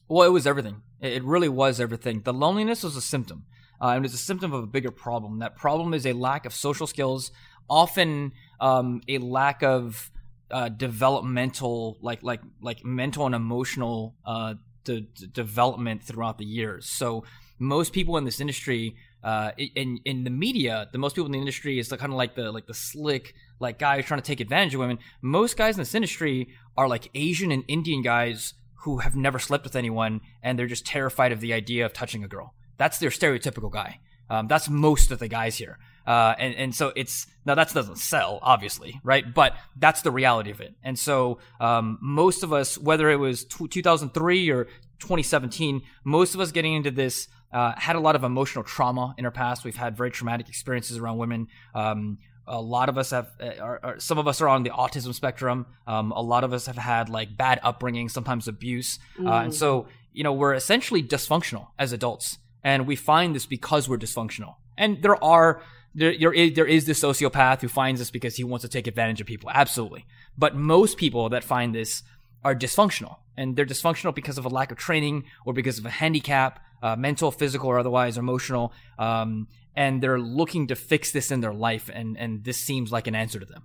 Well, 0.08 0.26
it 0.26 0.32
was 0.32 0.46
everything. 0.46 0.82
It 1.00 1.22
really 1.24 1.48
was 1.48 1.80
everything. 1.80 2.22
The 2.22 2.32
loneliness 2.32 2.82
was 2.82 2.96
a 2.96 3.02
symptom. 3.02 3.44
Uh, 3.80 3.92
and 3.94 4.04
it's 4.04 4.14
a 4.14 4.18
symptom 4.18 4.52
of 4.52 4.62
a 4.62 4.66
bigger 4.66 4.90
problem. 4.90 5.38
That 5.38 5.56
problem 5.56 5.94
is 5.94 6.04
a 6.04 6.12
lack 6.12 6.44
of 6.44 6.52
social 6.52 6.86
skills, 6.86 7.30
often 7.68 8.32
um, 8.60 9.00
a 9.08 9.18
lack 9.18 9.62
of 9.62 10.10
uh, 10.50 10.68
developmental, 10.68 11.98
like 12.02 12.22
like 12.22 12.40
like 12.60 12.84
mental 12.84 13.26
and 13.26 13.34
emotional 13.34 14.16
uh, 14.26 14.54
de- 14.84 15.02
de- 15.02 15.26
development 15.28 16.02
throughout 16.02 16.38
the 16.38 16.44
years. 16.44 16.88
So 16.88 17.24
most 17.60 17.92
people 17.92 18.16
in 18.16 18.24
this 18.24 18.40
industry, 18.40 18.96
uh, 19.22 19.52
in 19.56 20.00
in 20.04 20.24
the 20.24 20.30
media, 20.30 20.88
the 20.90 20.98
most 20.98 21.14
people 21.14 21.26
in 21.26 21.32
the 21.32 21.38
industry 21.38 21.78
is 21.78 21.88
kind 21.90 22.12
of 22.12 22.18
like 22.18 22.34
the 22.34 22.50
like 22.50 22.66
the 22.66 22.74
slick 22.74 23.34
like 23.60 23.78
guy 23.78 23.96
who's 23.96 24.06
trying 24.06 24.20
to 24.20 24.26
take 24.26 24.40
advantage 24.40 24.74
of 24.74 24.80
women. 24.80 24.98
Most 25.22 25.56
guys 25.56 25.76
in 25.76 25.80
this 25.80 25.94
industry 25.94 26.48
are 26.76 26.88
like 26.88 27.10
Asian 27.14 27.52
and 27.52 27.62
Indian 27.68 28.02
guys 28.02 28.54
who 28.84 28.98
have 28.98 29.14
never 29.14 29.38
slept 29.38 29.62
with 29.62 29.76
anyone 29.76 30.22
and 30.42 30.58
they're 30.58 30.66
just 30.66 30.86
terrified 30.86 31.32
of 31.32 31.40
the 31.40 31.52
idea 31.52 31.84
of 31.84 31.92
touching 31.92 32.24
a 32.24 32.28
girl. 32.28 32.54
That's 32.78 32.98
their 32.98 33.10
stereotypical 33.10 33.70
guy. 33.70 34.00
Um, 34.30 34.46
that's 34.46 34.70
most 34.70 35.10
of 35.10 35.18
the 35.18 35.28
guys 35.28 35.56
here. 35.56 35.78
Uh, 36.06 36.34
and, 36.38 36.54
and 36.54 36.74
so 36.74 36.92
it's, 36.96 37.26
now 37.44 37.54
that 37.56 37.74
doesn't 37.74 37.98
sell, 37.98 38.38
obviously, 38.42 39.00
right? 39.02 39.34
But 39.34 39.54
that's 39.76 40.02
the 40.02 40.10
reality 40.10 40.50
of 40.50 40.60
it. 40.60 40.74
And 40.82 40.98
so, 40.98 41.38
um, 41.60 41.98
most 42.00 42.42
of 42.42 42.52
us, 42.52 42.78
whether 42.78 43.10
it 43.10 43.16
was 43.16 43.44
t- 43.44 43.68
2003 43.68 44.50
or 44.50 44.64
2017, 45.00 45.82
most 46.04 46.34
of 46.34 46.40
us 46.40 46.52
getting 46.52 46.74
into 46.74 46.90
this, 46.90 47.28
uh, 47.52 47.72
had 47.76 47.96
a 47.96 48.00
lot 48.00 48.16
of 48.16 48.24
emotional 48.24 48.64
trauma 48.64 49.14
in 49.18 49.24
our 49.24 49.30
past. 49.30 49.64
We've 49.64 49.76
had 49.76 49.96
very 49.96 50.10
traumatic 50.10 50.48
experiences 50.48 50.98
around 50.98 51.18
women. 51.18 51.48
Um, 51.74 52.18
a 52.46 52.60
lot 52.60 52.88
of 52.88 52.98
us 52.98 53.10
have, 53.10 53.30
uh, 53.40 53.52
are, 53.60 53.80
are, 53.82 54.00
some 54.00 54.18
of 54.18 54.26
us 54.26 54.40
are 54.40 54.48
on 54.48 54.62
the 54.62 54.70
autism 54.70 55.14
spectrum. 55.14 55.66
Um, 55.86 56.12
a 56.12 56.22
lot 56.22 56.44
of 56.44 56.52
us 56.52 56.66
have 56.66 56.76
had 56.76 57.08
like 57.08 57.36
bad 57.36 57.60
upbringing, 57.62 58.08
sometimes 58.08 58.48
abuse. 58.48 58.98
Uh, 59.24 59.30
and 59.30 59.54
so, 59.54 59.86
you 60.12 60.24
know, 60.24 60.32
we're 60.32 60.54
essentially 60.54 61.02
dysfunctional 61.02 61.68
as 61.78 61.92
adults. 61.92 62.38
And 62.62 62.86
we 62.86 62.96
find 62.96 63.34
this 63.34 63.46
because 63.46 63.88
we're 63.88 63.98
dysfunctional. 63.98 64.56
And 64.76 65.02
there 65.02 65.22
are, 65.22 65.62
there, 65.94 66.14
there 66.18 66.32
is, 66.32 66.54
there 66.54 66.66
is 66.66 66.86
this 66.86 67.00
sociopath 67.00 67.60
who 67.60 67.68
finds 67.68 68.00
this 68.00 68.10
because 68.10 68.36
he 68.36 68.44
wants 68.44 68.62
to 68.62 68.68
take 68.68 68.86
advantage 68.86 69.20
of 69.20 69.26
people. 69.26 69.50
Absolutely. 69.50 70.04
But 70.36 70.56
most 70.56 70.98
people 70.98 71.28
that 71.30 71.44
find 71.44 71.74
this 71.74 72.02
are 72.44 72.54
dysfunctional. 72.54 73.16
And 73.36 73.56
they're 73.56 73.66
dysfunctional 73.66 74.14
because 74.14 74.38
of 74.38 74.44
a 74.44 74.48
lack 74.48 74.72
of 74.72 74.78
training 74.78 75.24
or 75.46 75.52
because 75.52 75.78
of 75.78 75.86
a 75.86 75.90
handicap, 75.90 76.62
uh, 76.82 76.96
mental, 76.96 77.30
physical, 77.30 77.68
or 77.68 77.78
otherwise 77.78 78.18
emotional. 78.18 78.72
Um, 78.98 79.48
and 79.74 80.02
they're 80.02 80.20
looking 80.20 80.66
to 80.68 80.76
fix 80.76 81.12
this 81.12 81.30
in 81.30 81.40
their 81.40 81.54
life. 81.54 81.90
And, 81.92 82.18
and 82.18 82.44
this 82.44 82.58
seems 82.58 82.90
like 82.90 83.06
an 83.06 83.14
answer 83.14 83.38
to 83.38 83.46
them. 83.46 83.64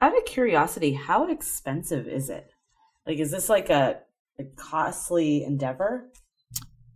Out 0.00 0.16
of 0.16 0.24
curiosity, 0.24 0.92
how 0.92 1.28
expensive 1.28 2.06
is 2.06 2.30
it? 2.30 2.52
Like, 3.06 3.18
is 3.18 3.30
this 3.30 3.48
like 3.48 3.70
a, 3.70 4.00
a 4.38 4.44
costly 4.56 5.44
endeavor? 5.44 6.10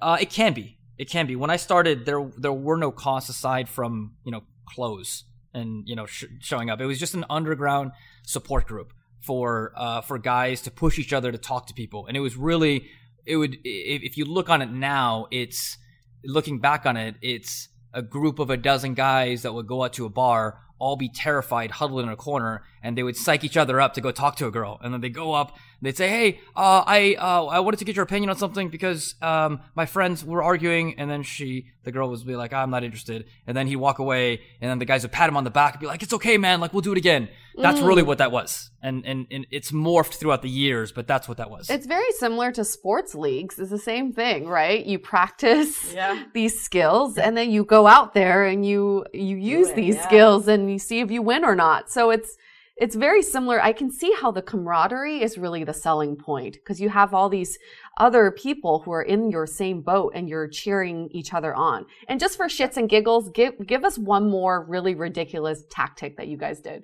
Uh, 0.00 0.18
it 0.20 0.30
can 0.30 0.52
be. 0.52 0.78
It 0.98 1.10
can 1.10 1.26
be. 1.26 1.36
When 1.36 1.50
I 1.50 1.56
started, 1.56 2.06
there 2.06 2.30
there 2.38 2.52
were 2.52 2.76
no 2.76 2.92
costs 2.92 3.28
aside 3.28 3.68
from 3.68 4.14
you 4.24 4.30
know 4.30 4.42
clothes 4.66 5.24
and 5.52 5.82
you 5.86 5.96
know 5.96 6.06
sh- 6.06 6.26
showing 6.40 6.70
up. 6.70 6.80
It 6.80 6.86
was 6.86 6.98
just 6.98 7.14
an 7.14 7.24
underground 7.28 7.92
support 8.24 8.66
group 8.66 8.92
for 9.20 9.72
uh, 9.76 10.02
for 10.02 10.18
guys 10.18 10.60
to 10.62 10.70
push 10.70 10.98
each 10.98 11.12
other 11.12 11.32
to 11.32 11.38
talk 11.38 11.66
to 11.68 11.74
people, 11.74 12.06
and 12.06 12.16
it 12.16 12.20
was 12.20 12.36
really 12.36 12.88
it 13.26 13.36
would 13.36 13.58
if, 13.64 14.16
you 14.16 14.24
look 14.24 14.48
on 14.48 14.62
it 14.62 14.70
now, 14.70 15.26
it's 15.30 15.78
looking 16.24 16.58
back 16.58 16.86
on 16.86 16.96
it, 16.96 17.16
it's 17.22 17.68
a 17.92 18.02
group 18.02 18.38
of 18.38 18.50
a 18.50 18.56
dozen 18.56 18.94
guys 18.94 19.42
that 19.42 19.54
would 19.54 19.66
go 19.66 19.84
out 19.84 19.92
to 19.94 20.04
a 20.04 20.10
bar, 20.10 20.58
all 20.78 20.96
be 20.96 21.08
terrified, 21.08 21.70
huddled 21.70 22.02
in 22.02 22.08
a 22.08 22.16
corner, 22.16 22.64
and 22.82 22.98
they 22.98 23.02
would 23.02 23.16
psych 23.16 23.44
each 23.44 23.56
other 23.56 23.80
up 23.80 23.94
to 23.94 24.00
go 24.00 24.10
talk 24.10 24.36
to 24.36 24.46
a 24.46 24.50
girl. 24.50 24.78
And 24.82 24.92
then 24.92 25.00
they 25.00 25.08
go 25.08 25.32
up, 25.32 25.56
they'd 25.82 25.96
say, 25.96 26.08
"Hey, 26.08 26.40
uh, 26.56 26.82
I 26.86 27.14
uh, 27.18 27.46
I 27.46 27.60
wanted 27.60 27.78
to 27.78 27.84
get 27.84 27.96
your 27.96 28.04
opinion 28.04 28.30
on 28.30 28.36
something 28.36 28.68
because 28.68 29.14
um, 29.22 29.60
my 29.74 29.86
friends 29.86 30.24
were 30.24 30.42
arguing." 30.42 30.98
And 30.98 31.10
then 31.10 31.22
she, 31.22 31.66
the 31.84 31.92
girl, 31.92 32.08
would 32.10 32.26
be 32.26 32.36
like, 32.36 32.52
"I'm 32.52 32.70
not 32.70 32.84
interested." 32.84 33.26
And 33.46 33.56
then 33.56 33.66
he'd 33.66 33.76
walk 33.76 33.98
away, 33.98 34.40
and 34.60 34.70
then 34.70 34.78
the 34.78 34.84
guys 34.84 35.02
would 35.02 35.12
pat 35.12 35.28
him 35.28 35.36
on 35.36 35.44
the 35.44 35.50
back 35.50 35.74
and 35.74 35.80
be 35.80 35.86
like, 35.86 36.02
"It's 36.02 36.12
okay, 36.14 36.38
man. 36.38 36.60
Like 36.60 36.72
we'll 36.72 36.82
do 36.82 36.92
it 36.92 36.98
again." 36.98 37.28
That's 37.56 37.80
really 37.80 38.02
what 38.02 38.18
that 38.18 38.32
was, 38.32 38.70
and 38.82 39.06
and 39.06 39.28
and 39.30 39.46
it's 39.52 39.70
morphed 39.70 40.14
throughout 40.14 40.42
the 40.42 40.48
years, 40.48 40.90
but 40.90 41.06
that's 41.06 41.28
what 41.28 41.36
that 41.36 41.50
was. 41.50 41.70
It's 41.70 41.86
very 41.86 42.10
similar 42.18 42.50
to 42.50 42.64
sports 42.64 43.14
leagues. 43.14 43.60
It's 43.60 43.70
the 43.70 43.78
same 43.78 44.12
thing, 44.12 44.48
right? 44.48 44.84
You 44.84 44.98
practice 44.98 45.94
Yeah. 45.94 46.24
these 46.34 46.60
skills 46.60 47.16
and 47.16 47.36
then 47.36 47.50
you 47.52 47.64
go 47.64 47.86
out 47.86 48.12
there 48.12 48.44
and 48.44 48.66
you 48.66 49.04
you 49.14 49.36
use 49.36 49.68
it, 49.68 49.76
these 49.76 49.94
yeah. 49.94 50.06
skills 50.08 50.48
and 50.48 50.68
you 50.68 50.80
see 50.80 50.98
if 50.98 51.12
you 51.12 51.22
win 51.22 51.44
or 51.44 51.54
not. 51.54 51.90
So 51.90 52.10
it's 52.10 52.36
it's 52.76 52.96
very 52.96 53.22
similar. 53.22 53.62
I 53.62 53.72
can 53.72 53.90
see 53.90 54.12
how 54.20 54.32
the 54.32 54.42
camaraderie 54.42 55.22
is 55.22 55.38
really 55.38 55.62
the 55.62 55.72
selling 55.72 56.16
point 56.16 56.54
because 56.54 56.80
you 56.80 56.88
have 56.88 57.14
all 57.14 57.28
these 57.28 57.56
other 57.98 58.32
people 58.32 58.80
who 58.80 58.92
are 58.92 59.02
in 59.02 59.30
your 59.30 59.46
same 59.46 59.80
boat 59.80 60.12
and 60.14 60.28
you're 60.28 60.48
cheering 60.48 61.08
each 61.12 61.32
other 61.32 61.54
on. 61.54 61.86
And 62.08 62.18
just 62.18 62.36
for 62.36 62.46
shits 62.46 62.76
and 62.76 62.88
giggles, 62.88 63.30
give 63.30 63.54
give 63.64 63.84
us 63.84 63.96
one 63.96 64.28
more 64.28 64.64
really 64.64 64.94
ridiculous 64.94 65.62
tactic 65.70 66.16
that 66.16 66.26
you 66.26 66.36
guys 66.36 66.60
did. 66.60 66.82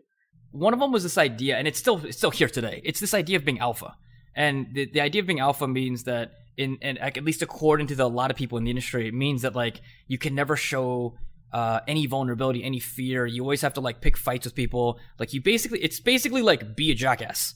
One 0.53 0.72
of 0.72 0.81
them 0.81 0.92
was 0.92 1.03
this 1.03 1.18
idea, 1.18 1.57
and 1.57 1.66
it's 1.66 1.79
still 1.79 2.05
it's 2.05 2.18
still 2.18 2.31
here 2.31 2.48
today. 2.48 2.81
It's 2.85 3.00
this 3.00 3.14
idea 3.14 3.37
of 3.37 3.44
being 3.44 3.59
alpha, 3.59 3.96
and 4.37 4.68
the, 4.72 4.88
the 4.92 5.00
idea 5.00 5.22
of 5.22 5.26
being 5.26 5.40
alpha 5.40 5.66
means 5.66 6.05
that 6.05 6.33
in 6.57 6.79
and 6.83 6.98
at 6.98 7.24
least 7.24 7.42
according 7.42 7.88
to 7.88 7.96
the, 7.96 8.05
a 8.05 8.07
lot 8.07 8.31
of 8.31 8.37
people 8.37 8.59
in 8.59 8.64
the 8.64 8.70
industry, 8.70 9.09
it 9.09 9.14
means 9.14 9.42
that 9.42 9.57
like 9.57 9.81
you 10.07 10.18
can 10.18 10.37
never 10.37 10.57
show 10.57 11.16
uh, 11.52 11.80
any 11.88 12.06
vulnerability, 12.06 12.62
any 12.62 12.80
fear. 12.80 13.26
You 13.26 13.42
always 13.42 13.62
have 13.62 13.74
to 13.74 13.80
like 13.80 14.00
pick 14.00 14.16
fights 14.16 14.44
with 14.44 14.54
people. 14.54 14.98
Like 15.18 15.32
you 15.32 15.40
basically, 15.40 15.80
it's 15.80 16.00
basically 16.00 16.42
like 16.42 16.76
be 16.76 16.90
a 16.90 16.94
jackass. 16.94 17.54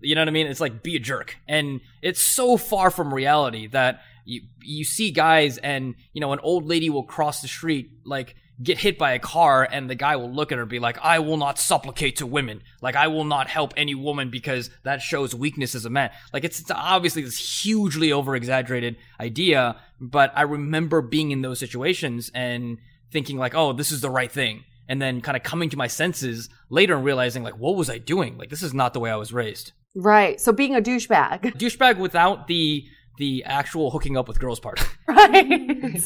You 0.00 0.14
know 0.14 0.20
what 0.20 0.28
I 0.28 0.32
mean? 0.32 0.46
It's 0.48 0.60
like 0.60 0.82
be 0.82 0.96
a 0.96 0.98
jerk, 0.98 1.36
and 1.46 1.80
it's 2.02 2.20
so 2.20 2.56
far 2.56 2.90
from 2.90 3.14
reality 3.14 3.68
that 3.68 4.00
you 4.24 4.42
you 4.60 4.84
see 4.84 5.10
guys 5.10 5.58
and 5.58 5.94
you 6.12 6.20
know 6.20 6.32
an 6.32 6.40
old 6.40 6.66
lady 6.66 6.90
will 6.90 7.02
cross 7.02 7.40
the 7.42 7.48
street 7.48 7.90
like 8.04 8.36
get 8.62 8.78
hit 8.78 8.98
by 8.98 9.12
a 9.12 9.18
car 9.18 9.66
and 9.70 9.90
the 9.90 9.94
guy 9.94 10.14
will 10.16 10.30
look 10.30 10.52
at 10.52 10.58
her 10.58 10.66
be 10.66 10.78
like 10.78 10.98
i 11.02 11.18
will 11.18 11.36
not 11.36 11.58
supplicate 11.58 12.16
to 12.16 12.26
women 12.26 12.62
like 12.80 12.94
i 12.94 13.08
will 13.08 13.24
not 13.24 13.48
help 13.48 13.74
any 13.76 13.94
woman 13.94 14.30
because 14.30 14.70
that 14.84 15.00
shows 15.00 15.34
weakness 15.34 15.74
as 15.74 15.84
a 15.84 15.90
man 15.90 16.10
like 16.32 16.44
it's, 16.44 16.60
it's 16.60 16.70
obviously 16.70 17.22
this 17.22 17.62
hugely 17.62 18.12
over 18.12 18.36
exaggerated 18.36 18.96
idea 19.18 19.76
but 20.00 20.30
i 20.36 20.42
remember 20.42 21.00
being 21.00 21.30
in 21.30 21.42
those 21.42 21.58
situations 21.58 22.30
and 22.34 22.78
thinking 23.12 23.36
like, 23.36 23.54
oh, 23.54 23.72
this 23.72 23.92
is 23.92 24.00
the 24.00 24.10
right 24.10 24.32
thing. 24.32 24.64
And 24.88 25.00
then 25.00 25.20
kind 25.20 25.36
of 25.36 25.42
coming 25.42 25.70
to 25.70 25.76
my 25.76 25.86
senses 25.86 26.48
later 26.68 26.96
and 26.96 27.04
realizing 27.04 27.42
like, 27.42 27.56
what 27.56 27.76
was 27.76 27.88
I 27.88 27.98
doing? 27.98 28.36
Like, 28.36 28.50
this 28.50 28.62
is 28.62 28.74
not 28.74 28.94
the 28.94 29.00
way 29.00 29.10
I 29.10 29.16
was 29.16 29.32
raised. 29.32 29.72
Right. 29.94 30.40
So 30.40 30.52
being 30.52 30.74
a 30.74 30.80
douchebag. 30.80 31.40
Douchebag 31.58 31.98
without 31.98 32.46
the 32.46 32.84
the 33.18 33.44
actual 33.44 33.90
hooking 33.90 34.16
up 34.16 34.26
with 34.26 34.40
girls 34.40 34.58
part. 34.58 34.80
right. 35.06 36.00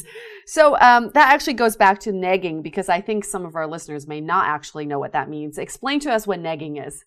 so 0.45 0.77
um, 0.81 1.09
that 1.13 1.33
actually 1.33 1.53
goes 1.53 1.77
back 1.77 1.99
to 2.01 2.11
negging 2.11 2.61
because 2.61 2.89
I 2.89 2.99
think 2.99 3.23
some 3.23 3.45
of 3.45 3.55
our 3.55 3.65
listeners 3.65 4.05
may 4.07 4.19
not 4.19 4.47
actually 4.47 4.85
know 4.85 4.99
what 4.99 5.13
that 5.13 5.29
means. 5.29 5.57
Explain 5.57 6.01
to 6.01 6.11
us 6.11 6.27
what 6.27 6.41
negging 6.41 6.85
is. 6.85 7.05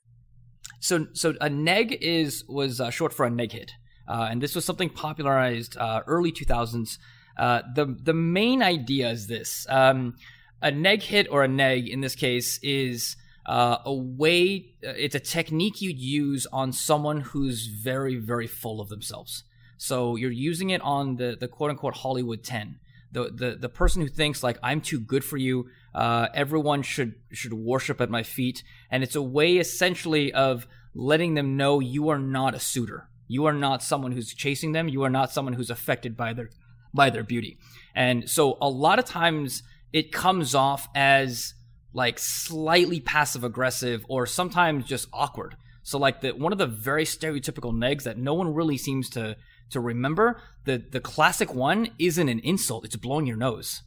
So, 0.81 1.07
so 1.13 1.35
a 1.43 1.51
neg 1.51 1.99
is 2.01 2.45
was 2.49 2.81
uh, 2.81 2.91
short 2.91 3.13
for 3.13 3.27
a 3.27 3.31
neg 3.31 3.53
hit, 3.53 3.73
uh, 4.09 4.29
and 4.31 4.43
this 4.43 4.55
was 4.55 4.65
something 4.65 4.89
popularized 4.89 5.77
uh, 5.77 6.01
early 6.07 6.33
2000s 6.33 6.97
uh, 7.37 7.63
the 7.75 7.87
the 8.03 8.15
main 8.15 8.63
idea 8.63 9.11
is 9.11 9.27
this: 9.27 9.67
um, 9.69 10.15
a 10.63 10.71
neg 10.71 11.03
hit 11.03 11.27
or 11.31 11.43
a 11.43 11.49
neg 11.49 11.89
in 11.89 12.01
this 12.01 12.15
case 12.15 12.59
is 12.63 13.17
uh, 13.47 13.79
a 13.85 13.95
way. 13.95 14.67
Uh, 14.85 14.91
it's 14.97 15.15
a 15.15 15.21
technique 15.21 15.81
you'd 15.81 15.99
use 15.99 16.47
on 16.53 16.73
someone 16.73 17.21
who's 17.21 17.67
very 17.67 18.17
very 18.17 18.47
full 18.47 18.81
of 18.81 18.89
themselves. 18.89 19.45
So 19.77 20.17
you're 20.17 20.31
using 20.31 20.71
it 20.71 20.83
on 20.83 21.17
the 21.17 21.37
the 21.39 21.49
quote 21.49 21.71
unquote 21.71 21.97
Hollywood 21.97 22.43
ten. 22.45 22.79
The, 23.13 23.31
the 23.31 23.57
the 23.57 23.69
person 23.69 24.03
who 24.03 24.09
thinks 24.09 24.43
like 24.43 24.59
I'm 24.63 24.81
too 24.81 25.01
good 25.01 25.25
for 25.25 25.37
you, 25.37 25.69
uh, 25.95 26.29
everyone 26.33 26.83
should 26.83 27.15
should 27.33 27.53
worship 27.53 28.01
at 28.01 28.09
my 28.09 28.23
feet, 28.23 28.63
and 28.89 29.03
it's 29.03 29.17
a 29.17 29.23
way 29.23 29.57
essentially 29.57 30.33
of 30.33 30.67
letting 30.95 31.35
them 31.35 31.57
know 31.57 31.81
you 31.81 32.09
are 32.11 32.19
not 32.19 32.55
a 32.55 32.61
suitor. 32.61 33.09
You 33.27 33.47
are 33.47 33.53
not 33.53 33.83
someone 33.83 34.13
who's 34.13 34.35
chasing 34.35 34.73
them. 34.73 34.89
You 34.89 35.03
are 35.03 35.11
not 35.11 35.33
someone 35.33 35.55
who's 35.55 35.71
affected 35.71 36.17
by 36.17 36.35
their 36.35 36.51
by 36.93 37.11
their 37.11 37.25
beauty. 37.25 37.59
And 37.95 38.29
so 38.29 38.57
a 38.61 38.69
lot 38.69 38.99
of 38.99 39.05
times 39.05 39.63
it 39.93 40.13
comes 40.13 40.55
off 40.55 40.89
as 40.95 41.55
like 41.93 42.19
slightly 42.19 43.01
passive 43.01 43.45
aggressive 43.45 44.05
or 44.09 44.27
sometimes 44.27 44.87
just 44.87 45.09
awkward. 45.13 45.57
So 45.83 45.99
like 45.99 46.21
the 46.21 46.33
one 46.33 46.53
of 46.53 46.59
the 46.59 46.67
very 46.67 47.05
stereotypical 47.05 47.73
negs 47.73 48.05
that 48.05 48.19
no 48.19 48.35
one 48.35 48.55
really 48.55 48.77
seems 48.77 49.11
to 49.11 49.37
to 49.71 49.81
remember, 49.81 50.41
the 50.65 50.79
the 50.79 51.01
classic 51.01 51.55
one 51.55 51.89
isn't 51.99 52.29
an 52.29 52.41
insult, 52.41 52.85
it's 52.85 52.97
blowing 52.97 53.27
your 53.27 53.37
nose. 53.37 53.83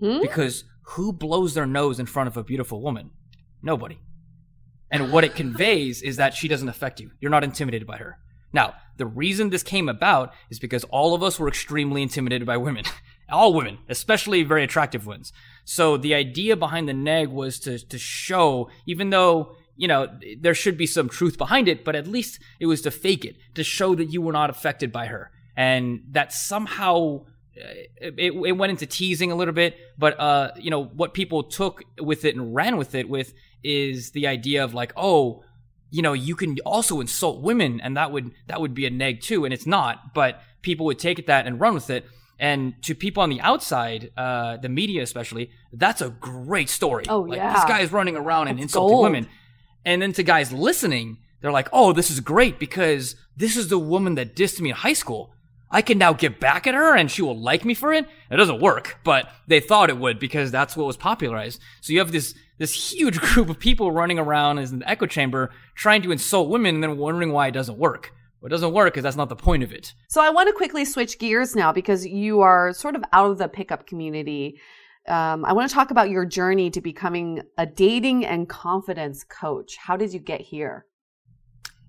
Hmm? 0.00 0.20
Because 0.20 0.64
who 0.82 1.12
blows 1.12 1.54
their 1.54 1.66
nose 1.66 1.98
in 1.98 2.06
front 2.06 2.28
of 2.28 2.36
a 2.36 2.44
beautiful 2.44 2.82
woman? 2.82 3.10
Nobody. 3.62 3.98
And 4.90 5.12
what 5.12 5.24
it 5.24 5.34
conveys 5.34 6.00
is 6.02 6.16
that 6.16 6.34
she 6.34 6.48
doesn't 6.48 6.68
affect 6.68 7.00
you. 7.00 7.10
You're 7.20 7.30
not 7.30 7.44
intimidated 7.44 7.86
by 7.86 7.98
her. 7.98 8.18
Now, 8.52 8.74
the 8.96 9.06
reason 9.06 9.50
this 9.50 9.62
came 9.62 9.88
about 9.88 10.32
is 10.50 10.58
because 10.58 10.84
all 10.84 11.14
of 11.14 11.22
us 11.22 11.38
were 11.38 11.48
extremely 11.48 12.02
intimidated 12.02 12.46
by 12.46 12.56
women. 12.56 12.84
all 13.30 13.52
women, 13.52 13.78
especially 13.88 14.42
very 14.42 14.64
attractive 14.64 15.06
ones. 15.06 15.32
So 15.64 15.96
the 15.96 16.14
idea 16.14 16.56
behind 16.56 16.88
the 16.88 16.94
neg 16.94 17.28
was 17.28 17.58
to, 17.60 17.78
to 17.78 17.98
show, 17.98 18.70
even 18.86 19.10
though, 19.10 19.56
you 19.76 19.86
know, 19.86 20.08
there 20.40 20.54
should 20.54 20.78
be 20.78 20.86
some 20.86 21.08
truth 21.08 21.36
behind 21.36 21.68
it, 21.68 21.84
but 21.84 21.94
at 21.94 22.06
least 22.06 22.40
it 22.58 22.66
was 22.66 22.82
to 22.82 22.90
fake 22.90 23.24
it, 23.24 23.36
to 23.54 23.62
show 23.62 23.94
that 23.94 24.06
you 24.06 24.22
were 24.22 24.32
not 24.32 24.50
affected 24.50 24.92
by 24.92 25.06
her. 25.06 25.30
And 25.56 26.04
that 26.12 26.32
somehow 26.32 27.26
uh, 27.56 27.68
it, 28.00 28.32
it 28.32 28.56
went 28.56 28.70
into 28.70 28.86
teasing 28.86 29.30
a 29.30 29.34
little 29.34 29.54
bit, 29.54 29.76
but 29.98 30.18
uh, 30.18 30.52
you 30.56 30.70
know 30.70 30.84
what 30.84 31.14
people 31.14 31.42
took 31.42 31.82
with 32.00 32.24
it 32.24 32.36
and 32.36 32.54
ran 32.54 32.76
with 32.76 32.94
it 32.94 33.08
with 33.08 33.34
is 33.62 34.12
the 34.12 34.26
idea 34.26 34.64
of 34.64 34.74
like, 34.74 34.92
oh, 34.96 35.42
you 35.90 36.02
know, 36.02 36.12
you 36.12 36.36
can 36.36 36.58
also 36.64 37.00
insult 37.00 37.40
women 37.40 37.80
and 37.80 37.96
that 37.96 38.12
would 38.12 38.32
that 38.46 38.60
would 38.60 38.74
be 38.74 38.86
a 38.86 38.90
neg 38.90 39.20
too, 39.20 39.44
and 39.44 39.54
it's 39.54 39.66
not, 39.66 40.14
but 40.14 40.42
people 40.62 40.86
would 40.86 40.98
take 40.98 41.18
it 41.18 41.26
that 41.26 41.46
and 41.46 41.60
run 41.60 41.74
with 41.74 41.90
it. 41.90 42.06
And 42.38 42.80
to 42.82 42.94
people 42.94 43.22
on 43.22 43.30
the 43.30 43.40
outside, 43.40 44.12
uh, 44.16 44.58
the 44.58 44.68
media 44.68 45.02
especially, 45.02 45.50
that's 45.72 46.00
a 46.00 46.10
great 46.10 46.68
story. 46.68 47.04
Oh 47.08 47.20
like, 47.20 47.38
yeah, 47.38 47.52
this 47.54 47.64
guy 47.64 47.80
is 47.80 47.90
running 47.90 48.16
around 48.16 48.46
that's 48.46 48.52
and 48.52 48.60
insulting 48.60 48.94
gold. 48.94 49.04
women. 49.04 49.28
And 49.84 50.00
then 50.00 50.12
to 50.12 50.22
guys 50.22 50.52
listening, 50.52 51.18
they're 51.40 51.52
like, 51.52 51.68
"Oh, 51.72 51.92
this 51.92 52.10
is 52.10 52.20
great 52.20 52.58
because 52.58 53.16
this 53.36 53.56
is 53.56 53.68
the 53.68 53.78
woman 53.78 54.14
that 54.16 54.36
dissed 54.36 54.60
me 54.60 54.70
in 54.70 54.76
high 54.76 54.92
school. 54.92 55.32
I 55.70 55.82
can 55.82 55.98
now 55.98 56.12
get 56.14 56.40
back 56.40 56.66
at 56.66 56.74
her 56.74 56.96
and 56.96 57.10
she 57.10 57.22
will 57.22 57.38
like 57.38 57.64
me 57.64 57.74
for 57.74 57.92
it." 57.92 58.06
It 58.30 58.36
doesn't 58.36 58.60
work, 58.60 58.98
but 59.04 59.30
they 59.48 59.60
thought 59.60 59.90
it 59.90 59.98
would 59.98 60.18
because 60.20 60.50
that's 60.52 60.76
what 60.76 60.86
was 60.86 60.96
popularized. 60.96 61.60
So 61.80 61.92
you 61.92 61.98
have 61.98 62.12
this 62.12 62.34
this 62.58 62.92
huge 62.92 63.20
group 63.32 63.48
of 63.48 63.58
people 63.58 63.90
running 63.90 64.18
around 64.18 64.58
as 64.58 64.70
an 64.70 64.82
echo 64.84 65.06
chamber 65.06 65.50
trying 65.78 66.02
to 66.02 66.12
insult 66.12 66.50
women 66.50 66.74
and 66.74 66.82
then 66.82 66.98
wondering 66.98 67.32
why 67.32 67.46
it 67.46 67.52
doesn't 67.52 67.78
work. 67.78 68.12
Well, 68.40 68.48
it 68.48 68.50
doesn't 68.50 68.72
work 68.72 68.92
because 68.92 69.04
that's 69.04 69.16
not 69.16 69.28
the 69.28 69.36
point 69.36 69.62
of 69.62 69.72
it. 69.72 69.94
So 70.08 70.20
I 70.20 70.30
want 70.30 70.48
to 70.48 70.52
quickly 70.52 70.84
switch 70.84 71.18
gears 71.18 71.56
now 71.56 71.72
because 71.72 72.04
you 72.04 72.40
are 72.40 72.72
sort 72.72 72.96
of 72.96 73.02
out 73.12 73.30
of 73.30 73.38
the 73.38 73.48
pickup 73.48 73.86
community. 73.86 74.60
Um, 75.08 75.44
I 75.44 75.52
want 75.52 75.68
to 75.68 75.74
talk 75.74 75.90
about 75.90 76.10
your 76.10 76.26
journey 76.26 76.68
to 76.70 76.80
becoming 76.80 77.42
a 77.56 77.64
dating 77.64 78.26
and 78.26 78.48
confidence 78.48 79.24
coach. 79.24 79.76
How 79.76 79.96
did 79.96 80.12
you 80.12 80.20
get 80.20 80.40
here? 80.40 80.84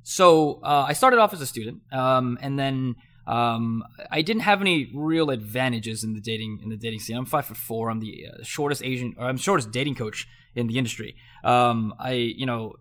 So 0.04 0.62
uh, 0.64 0.86
I 0.88 0.94
started 0.94 1.20
off 1.20 1.34
as 1.34 1.42
a 1.42 1.46
student, 1.46 1.82
um, 1.92 2.38
and 2.42 2.58
then 2.58 2.96
um, 3.28 3.84
I 4.10 4.22
didn't 4.22 4.44
have 4.44 4.62
any 4.62 4.92
real 4.96 5.30
advantages 5.30 6.04
in 6.04 6.14
the 6.14 6.22
dating 6.22 6.62
in 6.64 6.70
the 6.70 6.78
dating 6.78 7.00
scene. 7.00 7.18
I'm 7.18 7.26
five 7.26 7.46
foot 7.46 7.58
four. 7.58 7.90
I'm 7.90 8.00
the 8.00 8.26
uh, 8.28 8.44
shortest 8.44 8.84
Asian, 8.84 9.14
or 9.18 9.28
I'm 9.28 9.38
shortest 9.38 9.72
dating 9.72 9.96
coach 9.96 10.28
in 10.56 10.68
the 10.68 10.78
industry. 10.78 11.16
Um, 11.44 11.94
I, 12.00 12.14
you 12.14 12.46
know, 12.46 12.74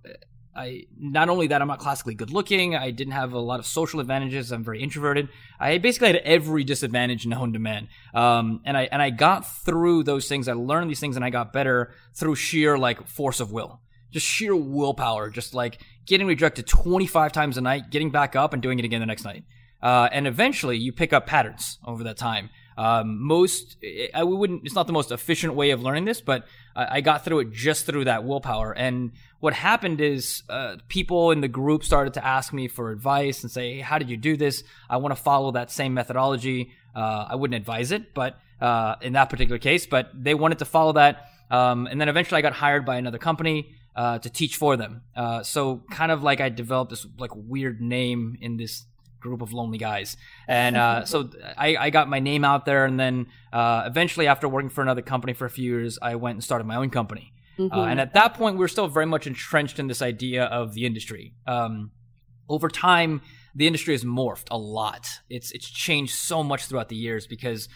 I 0.58 0.86
not 0.98 1.28
only 1.28 1.46
that 1.46 1.62
I'm 1.62 1.68
not 1.68 1.78
classically 1.78 2.14
good 2.14 2.32
looking. 2.32 2.74
I 2.74 2.90
didn't 2.90 3.12
have 3.12 3.32
a 3.32 3.38
lot 3.38 3.60
of 3.60 3.66
social 3.66 4.00
advantages. 4.00 4.50
I'm 4.50 4.64
very 4.64 4.82
introverted. 4.82 5.28
I 5.60 5.78
basically 5.78 6.08
had 6.08 6.16
every 6.16 6.64
disadvantage 6.64 7.26
known 7.26 7.52
to 7.52 7.60
man. 7.60 7.88
Um, 8.12 8.60
and 8.64 8.76
I 8.76 8.88
and 8.90 9.00
I 9.00 9.10
got 9.10 9.42
through 9.64 10.02
those 10.02 10.26
things. 10.28 10.48
I 10.48 10.54
learned 10.54 10.90
these 10.90 11.00
things, 11.00 11.14
and 11.14 11.24
I 11.24 11.30
got 11.30 11.52
better 11.52 11.92
through 12.14 12.34
sheer 12.34 12.76
like 12.76 13.06
force 13.06 13.38
of 13.38 13.52
will, 13.52 13.80
just 14.10 14.26
sheer 14.26 14.56
willpower. 14.56 15.30
Just 15.30 15.54
like 15.54 15.80
getting 16.06 16.26
rejected 16.26 16.66
25 16.66 17.30
times 17.32 17.56
a 17.56 17.60
night, 17.60 17.90
getting 17.90 18.10
back 18.10 18.34
up, 18.34 18.52
and 18.52 18.60
doing 18.60 18.80
it 18.80 18.84
again 18.84 19.00
the 19.00 19.06
next 19.06 19.24
night. 19.24 19.44
Uh, 19.80 20.08
and 20.10 20.26
eventually, 20.26 20.76
you 20.76 20.92
pick 20.92 21.12
up 21.12 21.26
patterns 21.26 21.78
over 21.86 22.02
that 22.02 22.16
time. 22.16 22.50
Um, 22.78 23.20
most, 23.26 23.76
I 24.14 24.22
wouldn't, 24.22 24.64
it's 24.64 24.76
not 24.76 24.86
the 24.86 24.92
most 24.92 25.10
efficient 25.10 25.54
way 25.54 25.70
of 25.70 25.82
learning 25.82 26.04
this, 26.04 26.20
but 26.20 26.46
I, 26.76 26.98
I 26.98 27.00
got 27.00 27.24
through 27.24 27.40
it 27.40 27.50
just 27.50 27.86
through 27.86 28.04
that 28.04 28.22
willpower. 28.22 28.72
And 28.72 29.10
what 29.40 29.52
happened 29.52 30.00
is, 30.00 30.44
uh, 30.48 30.76
people 30.86 31.32
in 31.32 31.40
the 31.40 31.48
group 31.48 31.82
started 31.82 32.14
to 32.14 32.24
ask 32.24 32.52
me 32.52 32.68
for 32.68 32.92
advice 32.92 33.42
and 33.42 33.50
say, 33.50 33.74
hey, 33.74 33.80
how 33.80 33.98
did 33.98 34.08
you 34.08 34.16
do 34.16 34.36
this? 34.36 34.62
I 34.88 34.98
want 34.98 35.10
to 35.16 35.20
follow 35.20 35.50
that 35.52 35.72
same 35.72 35.92
methodology. 35.92 36.70
Uh, 36.94 37.26
I 37.30 37.34
wouldn't 37.34 37.56
advise 37.56 37.90
it, 37.90 38.14
but, 38.14 38.38
uh, 38.60 38.94
in 39.02 39.14
that 39.14 39.28
particular 39.28 39.58
case, 39.58 39.84
but 39.86 40.10
they 40.14 40.34
wanted 40.34 40.60
to 40.60 40.64
follow 40.64 40.92
that. 40.92 41.30
Um, 41.50 41.88
and 41.88 42.00
then 42.00 42.08
eventually 42.08 42.38
I 42.38 42.42
got 42.42 42.52
hired 42.52 42.86
by 42.86 42.96
another 42.96 43.18
company. 43.18 43.74
Uh, 43.96 44.16
to 44.16 44.30
teach 44.30 44.54
for 44.54 44.76
them. 44.76 45.02
Uh, 45.16 45.42
so 45.42 45.82
kind 45.90 46.12
of 46.12 46.22
like 46.22 46.40
I 46.40 46.50
developed 46.50 46.90
this 46.90 47.04
like 47.18 47.32
weird 47.34 47.80
name 47.80 48.38
in 48.40 48.56
this 48.56 48.84
group 49.20 49.42
of 49.42 49.52
lonely 49.52 49.78
guys. 49.78 50.16
And 50.46 50.76
uh, 50.76 51.04
so 51.04 51.30
I, 51.56 51.76
I, 51.76 51.90
got 51.90 52.08
my 52.08 52.20
name 52.20 52.44
out 52.44 52.64
there, 52.64 52.84
and 52.84 52.98
then 52.98 53.26
uh, 53.52 53.84
eventually, 53.86 54.26
after 54.26 54.48
working 54.48 54.70
for 54.70 54.82
another 54.82 55.02
company 55.02 55.32
for 55.32 55.44
a 55.44 55.50
few 55.50 55.64
years, 55.64 55.98
I 56.00 56.16
went 56.16 56.36
and 56.36 56.44
started 56.44 56.66
my 56.66 56.76
own 56.76 56.90
company. 56.90 57.32
Mm-hmm. 57.58 57.76
Uh, 57.76 57.86
and 57.86 58.00
at 58.00 58.14
that 58.14 58.34
point, 58.34 58.56
we 58.56 58.64
are 58.64 58.68
still 58.68 58.88
very 58.88 59.06
much 59.06 59.26
entrenched 59.26 59.78
in 59.78 59.88
this 59.88 60.00
idea 60.00 60.44
of 60.44 60.74
the 60.74 60.86
industry. 60.86 61.34
Um, 61.46 61.90
over 62.48 62.68
time, 62.68 63.20
the 63.54 63.66
industry 63.66 63.94
has 63.94 64.04
morphed 64.04 64.46
a 64.50 64.58
lot. 64.58 65.08
It's 65.28 65.50
it's 65.52 65.68
changed 65.68 66.14
so 66.14 66.42
much 66.42 66.66
throughout 66.66 66.88
the 66.88 66.96
years 66.96 67.26
because 67.26 67.68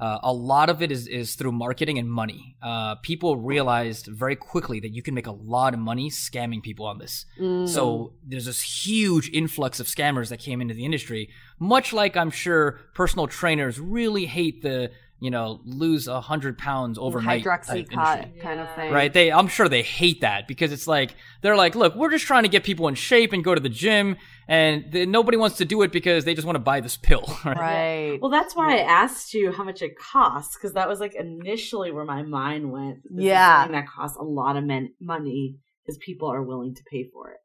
uh, 0.00 0.18
a 0.22 0.32
lot 0.32 0.70
of 0.70 0.80
it 0.80 0.90
is, 0.90 1.06
is 1.06 1.34
through 1.34 1.52
marketing 1.52 1.98
and 1.98 2.10
money. 2.10 2.56
Uh, 2.62 2.94
people 2.96 3.36
realized 3.36 4.06
very 4.06 4.34
quickly 4.34 4.80
that 4.80 4.88
you 4.88 5.02
can 5.02 5.12
make 5.12 5.26
a 5.26 5.32
lot 5.32 5.74
of 5.74 5.80
money 5.80 6.10
scamming 6.10 6.62
people 6.62 6.86
on 6.86 6.98
this. 6.98 7.26
Mm. 7.38 7.68
So 7.68 8.14
there's 8.26 8.46
this 8.46 8.62
huge 8.62 9.28
influx 9.28 9.78
of 9.78 9.86
scammers 9.86 10.30
that 10.30 10.38
came 10.38 10.62
into 10.62 10.72
the 10.72 10.86
industry. 10.86 11.28
Much 11.58 11.92
like 11.92 12.16
I'm 12.16 12.30
sure 12.30 12.80
personal 12.94 13.26
trainers 13.26 13.78
really 13.78 14.24
hate 14.24 14.62
the 14.62 14.90
you 15.20 15.30
know 15.30 15.60
lose 15.64 16.08
a 16.08 16.20
hundred 16.20 16.56
pounds 16.58 16.98
overnight 16.98 17.44
type 17.44 17.70
industry 17.70 17.96
hydroxycut 17.96 18.40
kind 18.40 18.58
of 18.60 18.74
thing. 18.74 18.90
right 18.92 19.12
they 19.12 19.30
i'm 19.30 19.48
sure 19.48 19.68
they 19.68 19.82
hate 19.82 20.22
that 20.22 20.48
because 20.48 20.72
it's 20.72 20.86
like 20.88 21.14
they're 21.42 21.56
like 21.56 21.74
look 21.74 21.94
we're 21.94 22.10
just 22.10 22.24
trying 22.26 22.42
to 22.42 22.48
get 22.48 22.64
people 22.64 22.88
in 22.88 22.94
shape 22.94 23.32
and 23.34 23.44
go 23.44 23.54
to 23.54 23.60
the 23.60 23.68
gym 23.68 24.16
and 24.48 24.90
th- 24.90 25.06
nobody 25.06 25.36
wants 25.36 25.58
to 25.58 25.64
do 25.66 25.82
it 25.82 25.92
because 25.92 26.24
they 26.24 26.34
just 26.34 26.46
want 26.46 26.56
to 26.56 26.60
buy 26.60 26.80
this 26.80 26.96
pill 26.96 27.24
right, 27.44 27.56
Right. 27.56 28.18
Well, 28.20 28.30
that's 28.30 28.56
why 28.56 28.76
I 28.78 28.80
asked 28.80 29.34
you 29.34 29.52
how 29.52 29.62
much 29.62 29.82
it 29.82 29.92
costs 29.98 30.56
because 30.56 30.72
that 30.72 30.88
was 30.88 30.98
like 31.00 31.14
initially 31.14 31.92
where 31.92 32.04
my 32.04 32.22
mind 32.22 32.72
went. 32.72 33.02
This 33.04 33.26
Yeah. 33.26 33.60
something 33.62 33.76
that 33.80 33.86
costs 33.88 34.16
a 34.18 34.22
lot 34.24 34.56
of 34.56 34.64
men- 34.64 34.94
money 35.00 35.56
because 35.84 35.98
people 36.04 36.28
are 36.32 36.42
willing 36.42 36.74
to 36.74 36.82
pay 36.90 37.04
for 37.12 37.30
it. 37.30 37.38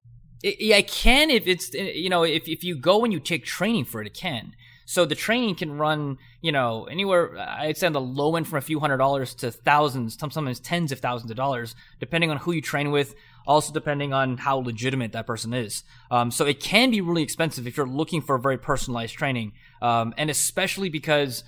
it, 0.43 0.55
yeah, 0.61 0.77
it 0.77 0.87
can 0.87 1.29
if 1.29 1.45
it's 1.47 1.73
eh, 1.75 1.91
you 1.95 2.09
know 2.09 2.23
if 2.23 2.47
if 2.47 2.63
you 2.63 2.75
go 2.79 3.03
and 3.03 3.11
you 3.13 3.19
take 3.19 3.45
training 3.45 3.85
for 3.85 4.01
it, 4.01 4.07
it 4.07 4.13
can. 4.13 4.53
So 4.85 5.05
the 5.05 5.15
training 5.15 5.55
can 5.55 5.77
run 5.77 6.17
you 6.41 6.51
know 6.51 6.85
anywhere 6.85 7.37
I'd 7.37 7.77
say 7.77 7.87
on 7.87 7.93
the 7.93 8.01
low 8.01 8.35
end 8.35 8.47
from 8.47 8.57
a 8.57 8.61
few 8.61 8.79
hundred 8.79 8.97
dollars 8.97 9.33
to 9.35 9.51
thousands, 9.51 10.17
sometimes 10.17 10.59
tens 10.59 10.91
of 10.91 10.99
thousands 10.99 11.31
of 11.31 11.37
dollars, 11.37 11.75
depending 11.99 12.31
on 12.31 12.37
who 12.37 12.51
you 12.51 12.61
train 12.61 12.91
with. 12.91 13.15
Also 13.47 13.71
depending 13.71 14.11
on 14.11 14.37
how 14.37 14.57
legitimate 14.57 15.11
that 15.11 15.27
person 15.27 15.53
is. 15.53 15.83
Um, 16.09 16.31
so 16.31 16.47
it 16.47 16.59
can 16.59 16.89
be 16.89 16.99
really 16.99 17.21
expensive 17.21 17.67
if 17.67 17.77
you're 17.77 17.85
looking 17.85 18.23
for 18.23 18.33
a 18.33 18.39
very 18.39 18.57
personalized 18.57 19.13
training, 19.13 19.53
um, 19.83 20.15
and 20.17 20.31
especially 20.31 20.89
because 20.89 21.43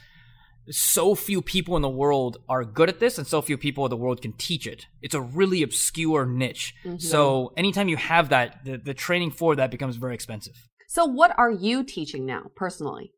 so 0.70 1.16
few 1.16 1.42
people 1.42 1.76
in 1.76 1.82
the 1.82 1.90
world 1.90 2.38
are 2.50 2.64
good 2.64 2.90
at 2.90 3.00
this 3.00 3.18
and 3.18 3.26
so 3.26 3.42
few 3.42 3.58
people 3.58 3.86
in 3.86 3.90
the 3.90 3.98
world 3.98 4.22
can 4.22 4.34
teach 4.34 4.68
it. 4.68 4.86
It's 5.02 5.16
a 5.16 5.22
really 5.22 5.64
obscure 5.64 6.26
niche. 6.26 6.76
So 7.00 7.54
anytime 7.58 7.88
you 7.88 7.98
have 7.98 8.30
that, 8.30 8.64
the, 8.66 8.78
the 8.78 8.94
training 8.94 9.32
for 9.32 9.56
that 9.56 9.72
becomes 9.72 9.96
very 9.96 10.14
expensive. 10.14 10.68
So, 10.90 11.06
what 11.06 11.38
are 11.38 11.52
you 11.52 11.84
teaching 11.84 12.26
now, 12.26 12.52
personally? 12.56 13.12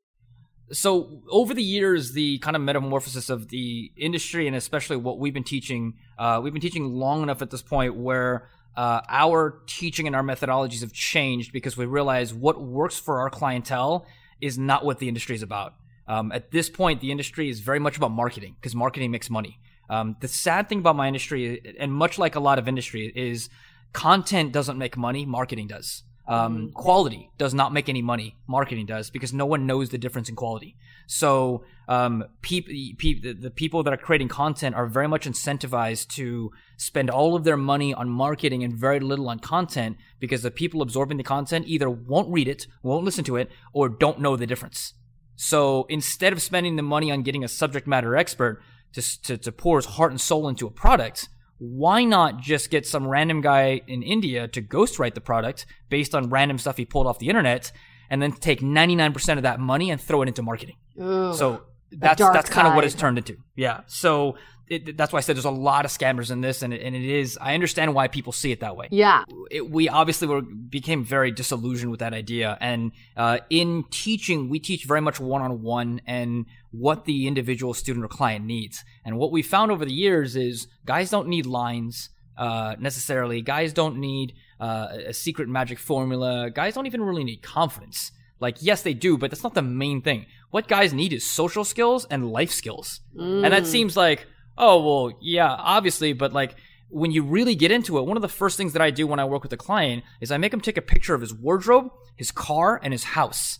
So 0.72 1.22
over 1.30 1.54
the 1.54 1.64
years, 1.64 2.12
the 2.12 2.38
kind 2.40 2.56
of 2.56 2.62
metamorphosis 2.62 3.30
of 3.30 3.50
the 3.50 3.92
industry 3.98 4.48
and 4.48 4.56
especially 4.56 4.98
what 4.98 5.18
we've 5.18 5.34
been 5.34 5.44
teaching, 5.44 5.96
uh, 6.18 6.40
we've 6.44 6.54
been 6.54 6.62
teaching 6.62 6.94
long 6.94 7.24
enough 7.24 7.42
at 7.42 7.50
this 7.50 7.62
point 7.62 7.96
where 7.96 8.50
uh, 8.78 9.02
our 9.10 9.62
teaching 9.66 10.08
and 10.08 10.16
our 10.16 10.24
methodologies 10.24 10.82
have 10.82 10.94
changed 10.94 11.52
because 11.52 11.76
we 11.76 11.86
realize 11.86 12.34
what 12.34 12.62
works 12.62 13.00
for 13.00 13.20
our 13.20 13.30
clientele 13.30 14.06
is 14.42 14.58
not 14.58 14.86
what 14.86 15.00
the 15.00 15.08
industry 15.08 15.36
is 15.36 15.42
about. 15.42 15.74
Um, 16.08 16.32
at 16.32 16.52
this 16.52 16.70
point, 16.70 17.02
the 17.02 17.12
industry 17.12 17.50
is 17.50 17.60
very 17.60 17.80
much 17.80 17.98
about 17.98 18.12
marketing 18.12 18.56
because 18.60 18.76
marketing 18.76 19.12
makes 19.12 19.30
money. 19.30 19.60
Um, 19.90 20.16
the 20.22 20.28
sad 20.28 20.70
thing 20.70 20.80
about 20.80 20.96
my 20.96 21.08
industry, 21.08 21.76
and 21.80 21.92
much 21.92 22.18
like 22.20 22.36
a 22.36 22.40
lot 22.40 22.60
of 22.60 22.68
industry, 22.68 23.12
is 23.16 23.50
content 23.94 24.52
doesn't 24.52 24.78
make 24.78 24.98
money, 24.98 25.26
marketing 25.26 25.68
does. 25.68 26.04
Um, 26.30 26.72
quality 26.74 27.32
does 27.40 27.56
not 27.56 27.74
make 27.74 27.90
any 27.90 28.04
money, 28.04 28.38
marketing 28.48 28.86
does 28.86 29.10
because 29.10 29.34
no 29.34 29.48
one 29.48 29.66
knows 29.66 29.90
the 29.90 29.98
difference 29.98 30.30
in 30.30 30.36
quality. 30.36 30.76
So, 31.08 31.64
um, 31.88 32.24
peop- 32.44 32.68
peop- 33.00 33.24
the, 33.24 33.34
the 33.34 33.50
people 33.50 33.82
that 33.82 33.92
are 33.92 33.98
creating 33.98 34.28
content 34.28 34.76
are 34.76 34.86
very 34.86 35.08
much 35.08 35.26
incentivized 35.26 36.10
to 36.10 36.52
spend 36.78 37.10
all 37.10 37.36
of 37.36 37.46
their 37.46 37.58
money 37.58 37.96
on 37.96 38.10
marketing 38.10 38.64
and 38.64 38.76
very 38.76 39.00
little 39.00 39.28
on 39.28 39.40
content 39.40 39.98
because 40.20 40.44
the 40.44 40.52
people 40.52 40.84
absorbing 40.84 41.18
the 41.18 41.24
content 41.24 41.66
either 41.68 41.90
won't 41.90 42.32
read 42.32 42.48
it, 42.48 42.68
won't 42.84 43.06
listen 43.06 43.24
to 43.24 43.36
it, 43.36 43.50
or 43.74 43.90
don't 43.90 44.22
know 44.22 44.36
the 44.36 44.46
difference. 44.46 44.94
So 45.36 45.88
instead 45.90 46.32
of 46.32 46.44
spending 46.44 46.76
the 46.76 46.84
money 46.84 47.12
on 47.12 47.24
getting 47.24 47.44
a 47.44 47.48
subject 47.48 47.88
matter 47.88 48.16
expert 48.16 48.62
to, 48.94 49.22
to, 49.24 49.38
to 49.38 49.52
pour 49.52 49.78
his 49.78 49.86
heart 49.86 50.12
and 50.12 50.22
soul 50.22 50.48
into 50.48 50.68
a 50.68 50.72
product, 50.72 51.28
why 51.60 52.06
not 52.06 52.40
just 52.40 52.70
get 52.70 52.88
some 52.88 53.08
random 53.08 53.42
guy 53.42 53.82
in 53.88 54.02
India 54.02 54.48
to 54.48 54.62
ghostwrite 54.62 55.14
the 55.14 55.22
product 55.22 55.66
based 55.90 56.16
on 56.16 56.30
random 56.30 56.58
stuff 56.58 56.78
he 56.78 56.86
pulled 56.86 57.06
off 57.06 57.20
the 57.20 57.28
internet 57.28 57.72
and 58.10 58.22
then 58.22 58.32
take 58.32 58.62
99% 58.62 59.38
of 59.38 59.44
that 59.44 59.60
money 59.60 59.92
and 59.92 60.02
throw 60.02 60.22
it 60.22 60.28
into 60.28 60.42
marketing? 60.42 60.78
Ooh. 61.00 61.34
So 61.34 61.64
that's 61.92 62.22
that's 62.22 62.50
kind 62.50 62.68
of 62.68 62.76
what 62.76 62.86
it's 62.86 62.96
turned 62.96 63.18
into. 63.18 63.38
Yeah. 63.56 63.82
So 63.88 64.38
it, 64.70 64.98
that's 64.98 65.12
why 65.12 65.18
I 65.18 65.22
said 65.22 65.36
there's 65.36 65.46
a 65.46 65.52
lot 65.52 65.86
of 65.86 65.92
scammers 65.92 66.32
in 66.32 66.42
this, 66.42 66.62
and 66.62 66.74
it, 66.74 66.82
and 66.82 66.96
it 66.96 67.04
is. 67.04 67.38
I 67.42 67.56
understand 67.56 67.94
why 67.96 68.08
people 68.08 68.32
see 68.32 68.52
it 68.52 68.60
that 68.60 68.76
way. 68.76 68.88
yeah. 68.92 69.24
It, 69.50 69.70
we 69.70 69.90
obviously 69.90 70.28
were 70.28 70.42
became 70.42 71.04
very 71.04 71.32
disillusioned 71.32 71.90
with 71.90 72.02
that 72.02 72.14
idea, 72.14 72.58
and 72.62 72.92
uh, 73.18 73.40
in 73.50 73.86
teaching, 73.90 74.50
we 74.50 74.60
teach 74.60 74.86
very 74.86 75.02
much 75.02 75.20
one 75.20 75.42
on 75.42 75.62
one 75.64 76.02
and 76.06 76.46
what 76.72 77.06
the 77.06 77.28
individual 77.28 77.74
student 77.74 78.06
or 78.06 78.08
client 78.08 78.46
needs. 78.46 78.84
And 79.04 79.18
what 79.18 79.32
we 79.32 79.42
found 79.42 79.72
over 79.72 79.86
the 79.86 79.94
years 79.94 80.36
is 80.36 80.68
guys 80.86 81.10
don't 81.10 81.28
need 81.28 81.46
lines 81.46 82.10
uh, 82.38 82.76
necessarily. 82.80 83.42
Guys 83.42 83.74
don't 83.74 83.98
need 83.98 84.34
uh, 84.60 84.88
a 85.08 85.14
secret 85.14 85.50
magic 85.50 85.80
formula. 85.80 86.50
Guys 86.50 86.76
don't 86.76 86.86
even 86.86 87.02
really 87.02 87.24
need 87.24 87.42
confidence. 87.42 88.12
Like, 88.40 88.58
yes, 88.62 88.84
they 88.84 88.94
do, 88.94 89.18
but 89.18 89.32
that's 89.32 89.44
not 89.44 89.54
the 89.54 89.62
main 89.62 90.02
thing. 90.02 90.26
What 90.50 90.68
guys 90.68 90.94
need 90.94 91.12
is 91.12 91.30
social 91.30 91.66
skills 91.66 92.06
and 92.06 92.32
life 92.32 92.52
skills. 92.52 93.02
And 93.44 93.54
that 93.54 93.68
seems 93.68 93.98
like, 93.98 94.28
oh, 94.58 94.82
well, 94.82 95.18
yeah, 95.22 95.50
obviously, 95.50 96.14
but 96.14 96.32
like, 96.32 96.56
when 96.92 97.12
you 97.12 97.24
really 97.24 97.54
get 97.54 97.72
into 97.72 97.98
it, 97.98 98.06
one 98.06 98.18
of 98.18 98.22
the 98.22 98.28
first 98.28 98.58
things 98.58 98.74
that 98.74 98.82
I 98.82 98.90
do 98.90 99.06
when 99.06 99.20
I 99.20 99.26
work 99.26 99.44
with 99.44 99.54
a 99.54 99.58
client 99.58 100.04
is 100.22 100.32
I 100.32 100.38
make 100.38 100.54
him 100.54 100.62
take 100.62 100.78
a 100.78 100.82
picture 100.82 101.14
of 101.14 101.22
his 101.22 101.34
wardrobe, 101.34 101.92
his 102.16 102.32
car, 102.32 102.80
and 102.82 102.94
his 102.94 103.04
house. 103.04 103.60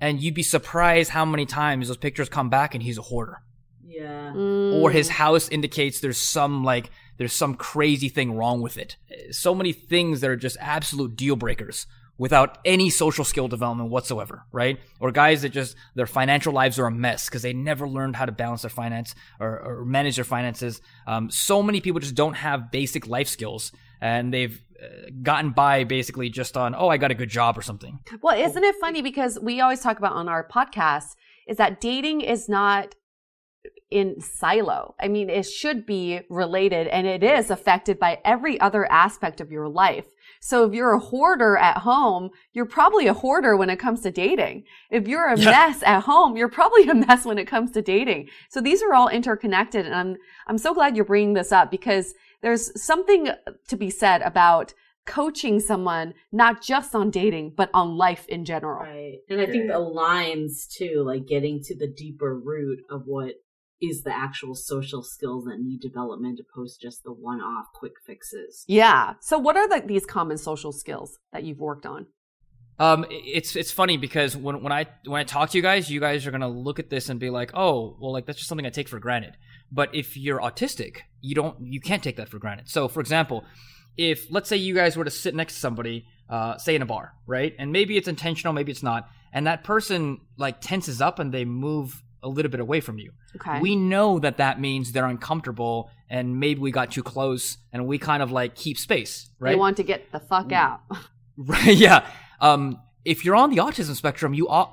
And 0.00 0.20
you'd 0.20 0.34
be 0.34 0.42
surprised 0.42 1.10
how 1.10 1.24
many 1.24 1.46
times 1.46 1.88
those 1.88 1.96
pictures 1.96 2.28
come 2.28 2.48
back 2.50 2.74
and 2.74 2.82
he's 2.82 2.98
a 2.98 3.02
hoarder 3.02 3.38
Yeah. 3.84 4.32
or 4.34 4.90
his 4.90 5.08
house 5.10 5.48
indicates 5.48 6.00
there's 6.00 6.18
some 6.18 6.64
like 6.64 6.90
there's 7.18 7.32
some 7.32 7.54
crazy 7.54 8.08
thing 8.08 8.34
wrong 8.34 8.62
with 8.62 8.76
it. 8.78 8.96
So 9.30 9.54
many 9.54 9.72
things 9.72 10.20
that 10.20 10.30
are 10.30 10.36
just 10.36 10.56
absolute 10.60 11.14
deal 11.16 11.36
breakers 11.36 11.86
without 12.18 12.58
any 12.64 12.90
social 12.90 13.24
skill 13.24 13.48
development 13.48 13.90
whatsoever, 13.90 14.44
right? 14.52 14.78
Or 15.00 15.10
guys 15.12 15.42
that 15.42 15.50
just 15.50 15.76
their 15.94 16.06
financial 16.06 16.52
lives 16.52 16.78
are 16.78 16.86
a 16.86 16.90
mess 16.90 17.26
because 17.28 17.42
they 17.42 17.52
never 17.52 17.88
learned 17.88 18.16
how 18.16 18.26
to 18.26 18.32
balance 18.32 18.62
their 18.62 18.70
finance 18.70 19.14
or, 19.40 19.58
or 19.60 19.84
manage 19.84 20.16
their 20.16 20.24
finances. 20.24 20.80
Um, 21.06 21.30
so 21.30 21.62
many 21.62 21.80
people 21.80 22.00
just 22.00 22.14
don't 22.14 22.34
have 22.34 22.70
basic 22.70 23.06
life 23.06 23.28
skills 23.28 23.72
and 24.02 24.34
they've 24.34 24.60
uh, 24.82 24.86
gotten 25.22 25.50
by 25.52 25.84
basically 25.84 26.28
just 26.28 26.56
on 26.56 26.74
oh 26.74 26.88
I 26.88 26.98
got 26.98 27.10
a 27.10 27.14
good 27.14 27.30
job 27.30 27.56
or 27.56 27.62
something. 27.62 28.00
Well, 28.22 28.38
isn't 28.38 28.64
it 28.64 28.74
funny 28.80 29.00
because 29.00 29.38
we 29.40 29.60
always 29.62 29.80
talk 29.80 29.98
about 29.98 30.12
on 30.12 30.28
our 30.28 30.46
podcast 30.46 31.14
is 31.48 31.56
that 31.56 31.80
dating 31.80 32.20
is 32.20 32.48
not 32.48 32.94
in 33.90 34.20
silo. 34.20 34.94
I 35.00 35.08
mean, 35.08 35.28
it 35.28 35.44
should 35.44 35.84
be 35.86 36.20
related 36.30 36.86
and 36.88 37.06
it 37.06 37.22
is 37.22 37.50
affected 37.50 37.98
by 37.98 38.18
every 38.24 38.58
other 38.60 38.90
aspect 38.90 39.40
of 39.40 39.52
your 39.52 39.68
life. 39.68 40.06
So 40.40 40.64
if 40.64 40.72
you're 40.72 40.94
a 40.94 40.98
hoarder 40.98 41.56
at 41.58 41.78
home, 41.78 42.30
you're 42.52 42.64
probably 42.66 43.06
a 43.06 43.12
hoarder 43.14 43.56
when 43.56 43.70
it 43.70 43.78
comes 43.78 44.00
to 44.00 44.10
dating. 44.10 44.64
If 44.90 45.06
you're 45.06 45.28
a 45.28 45.38
Yeah. 45.38 45.50
mess 45.50 45.82
at 45.84 46.00
home, 46.04 46.36
you're 46.36 46.48
probably 46.48 46.88
a 46.88 46.94
mess 46.94 47.24
when 47.26 47.38
it 47.38 47.46
comes 47.46 47.70
to 47.72 47.82
dating. 47.82 48.28
So 48.48 48.60
these 48.60 48.82
are 48.82 48.94
all 48.94 49.08
interconnected 49.08 49.84
and 49.86 49.94
I'm 49.94 50.16
I'm 50.48 50.58
so 50.58 50.74
glad 50.74 50.96
you're 50.96 51.04
bringing 51.04 51.34
this 51.34 51.52
up 51.52 51.70
because 51.70 52.14
there's 52.42 52.80
something 52.80 53.28
to 53.68 53.76
be 53.76 53.90
said 53.90 54.22
about 54.22 54.74
coaching 55.04 55.58
someone 55.58 56.14
not 56.30 56.62
just 56.62 56.94
on 56.94 57.10
dating 57.10 57.52
but 57.56 57.70
on 57.74 57.96
life 57.96 58.26
in 58.28 58.44
general. 58.44 58.80
Right. 58.84 59.18
And 59.28 59.40
I 59.40 59.46
think 59.46 59.68
the 59.68 59.78
lines 59.78 60.66
too, 60.66 61.02
like 61.04 61.26
getting 61.26 61.60
to 61.64 61.76
the 61.76 61.88
deeper 61.88 62.38
root 62.38 62.80
of 62.88 63.02
what 63.06 63.34
is 63.80 64.02
the 64.02 64.14
actual 64.14 64.54
social 64.54 65.02
skills 65.02 65.44
that 65.44 65.58
need 65.58 65.80
development 65.80 66.38
opposed 66.40 66.80
to 66.80 66.86
just 66.86 67.02
the 67.02 67.12
one 67.12 67.40
off 67.40 67.66
quick 67.74 67.94
fixes. 68.06 68.64
Yeah. 68.68 69.14
So 69.20 69.38
what 69.38 69.56
are 69.56 69.68
the, 69.68 69.84
these 69.84 70.06
common 70.06 70.38
social 70.38 70.70
skills 70.70 71.18
that 71.32 71.42
you've 71.42 71.58
worked 71.58 71.84
on? 71.84 72.06
Um, 72.78 73.06
it's 73.10 73.54
it's 73.54 73.70
funny 73.70 73.96
because 73.96 74.36
when 74.36 74.62
when 74.62 74.72
I 74.72 74.86
when 75.04 75.20
I 75.20 75.24
talk 75.24 75.50
to 75.50 75.58
you 75.58 75.62
guys, 75.62 75.90
you 75.90 76.00
guys 76.00 76.26
are 76.26 76.30
gonna 76.30 76.48
look 76.48 76.78
at 76.78 76.90
this 76.90 77.08
and 77.08 77.20
be 77.20 77.30
like, 77.30 77.50
oh, 77.54 77.96
well, 78.00 78.12
like 78.12 78.26
that's 78.26 78.38
just 78.38 78.48
something 78.48 78.66
I 78.66 78.70
take 78.70 78.88
for 78.88 78.98
granted. 78.98 79.36
But 79.70 79.94
if 79.94 80.16
you're 80.16 80.40
autistic, 80.40 80.98
you 81.20 81.34
don't 81.34 81.56
you 81.60 81.80
can't 81.80 82.02
take 82.02 82.16
that 82.16 82.28
for 82.28 82.38
granted. 82.38 82.68
So, 82.68 82.88
for 82.88 83.00
example, 83.00 83.44
if 83.96 84.30
let's 84.30 84.48
say 84.48 84.56
you 84.56 84.74
guys 84.74 84.96
were 84.96 85.04
to 85.04 85.10
sit 85.10 85.34
next 85.34 85.54
to 85.54 85.60
somebody, 85.60 86.06
uh, 86.28 86.56
say 86.56 86.74
in 86.74 86.82
a 86.82 86.86
bar, 86.86 87.14
right, 87.26 87.54
and 87.58 87.72
maybe 87.72 87.96
it's 87.96 88.08
intentional, 88.08 88.52
maybe 88.52 88.72
it's 88.72 88.82
not, 88.82 89.08
and 89.32 89.46
that 89.46 89.64
person 89.64 90.20
like 90.36 90.60
tenses 90.60 91.00
up 91.00 91.18
and 91.18 91.32
they 91.32 91.44
move 91.44 92.02
a 92.22 92.28
little 92.28 92.50
bit 92.50 92.60
away 92.60 92.80
from 92.80 92.98
you. 92.98 93.12
Okay. 93.36 93.60
We 93.60 93.76
know 93.76 94.18
that 94.18 94.36
that 94.36 94.60
means 94.60 94.92
they're 94.92 95.06
uncomfortable 95.06 95.90
and 96.08 96.38
maybe 96.38 96.60
we 96.60 96.70
got 96.70 96.90
too 96.92 97.02
close 97.02 97.58
and 97.72 97.86
we 97.86 97.98
kind 97.98 98.22
of 98.22 98.30
like 98.30 98.54
keep 98.54 98.78
space, 98.78 99.28
right? 99.38 99.52
They 99.52 99.56
want 99.56 99.76
to 99.78 99.82
get 99.82 100.12
the 100.12 100.20
fuck 100.20 100.52
out. 100.52 100.80
Right. 101.38 101.74
Yeah. 101.76 102.06
Um, 102.42 102.78
if 103.04 103.24
you're 103.24 103.36
on 103.36 103.50
the 103.50 103.56
autism 103.56 103.94
spectrum, 103.94 104.34
you 104.34 104.48
uh, 104.48 104.66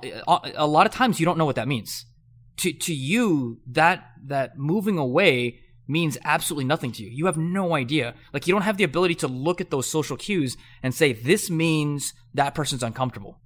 a 0.54 0.66
lot 0.66 0.86
of 0.86 0.92
times 0.92 1.18
you 1.18 1.24
don't 1.24 1.38
know 1.38 1.46
what 1.46 1.56
that 1.56 1.68
means. 1.68 2.04
To 2.58 2.72
to 2.72 2.94
you, 2.94 3.60
that 3.68 4.04
that 4.26 4.58
moving 4.58 4.98
away 4.98 5.60
means 5.88 6.18
absolutely 6.24 6.66
nothing 6.66 6.92
to 6.92 7.02
you. 7.02 7.10
You 7.10 7.26
have 7.26 7.36
no 7.36 7.74
idea. 7.74 8.14
Like 8.32 8.46
you 8.46 8.54
don't 8.54 8.62
have 8.62 8.76
the 8.76 8.84
ability 8.84 9.16
to 9.16 9.28
look 9.28 9.60
at 9.60 9.70
those 9.70 9.88
social 9.88 10.16
cues 10.16 10.56
and 10.82 10.94
say 10.94 11.12
this 11.12 11.50
means 11.50 12.12
that 12.34 12.54
person's 12.54 12.82
uncomfortable. 12.82 13.40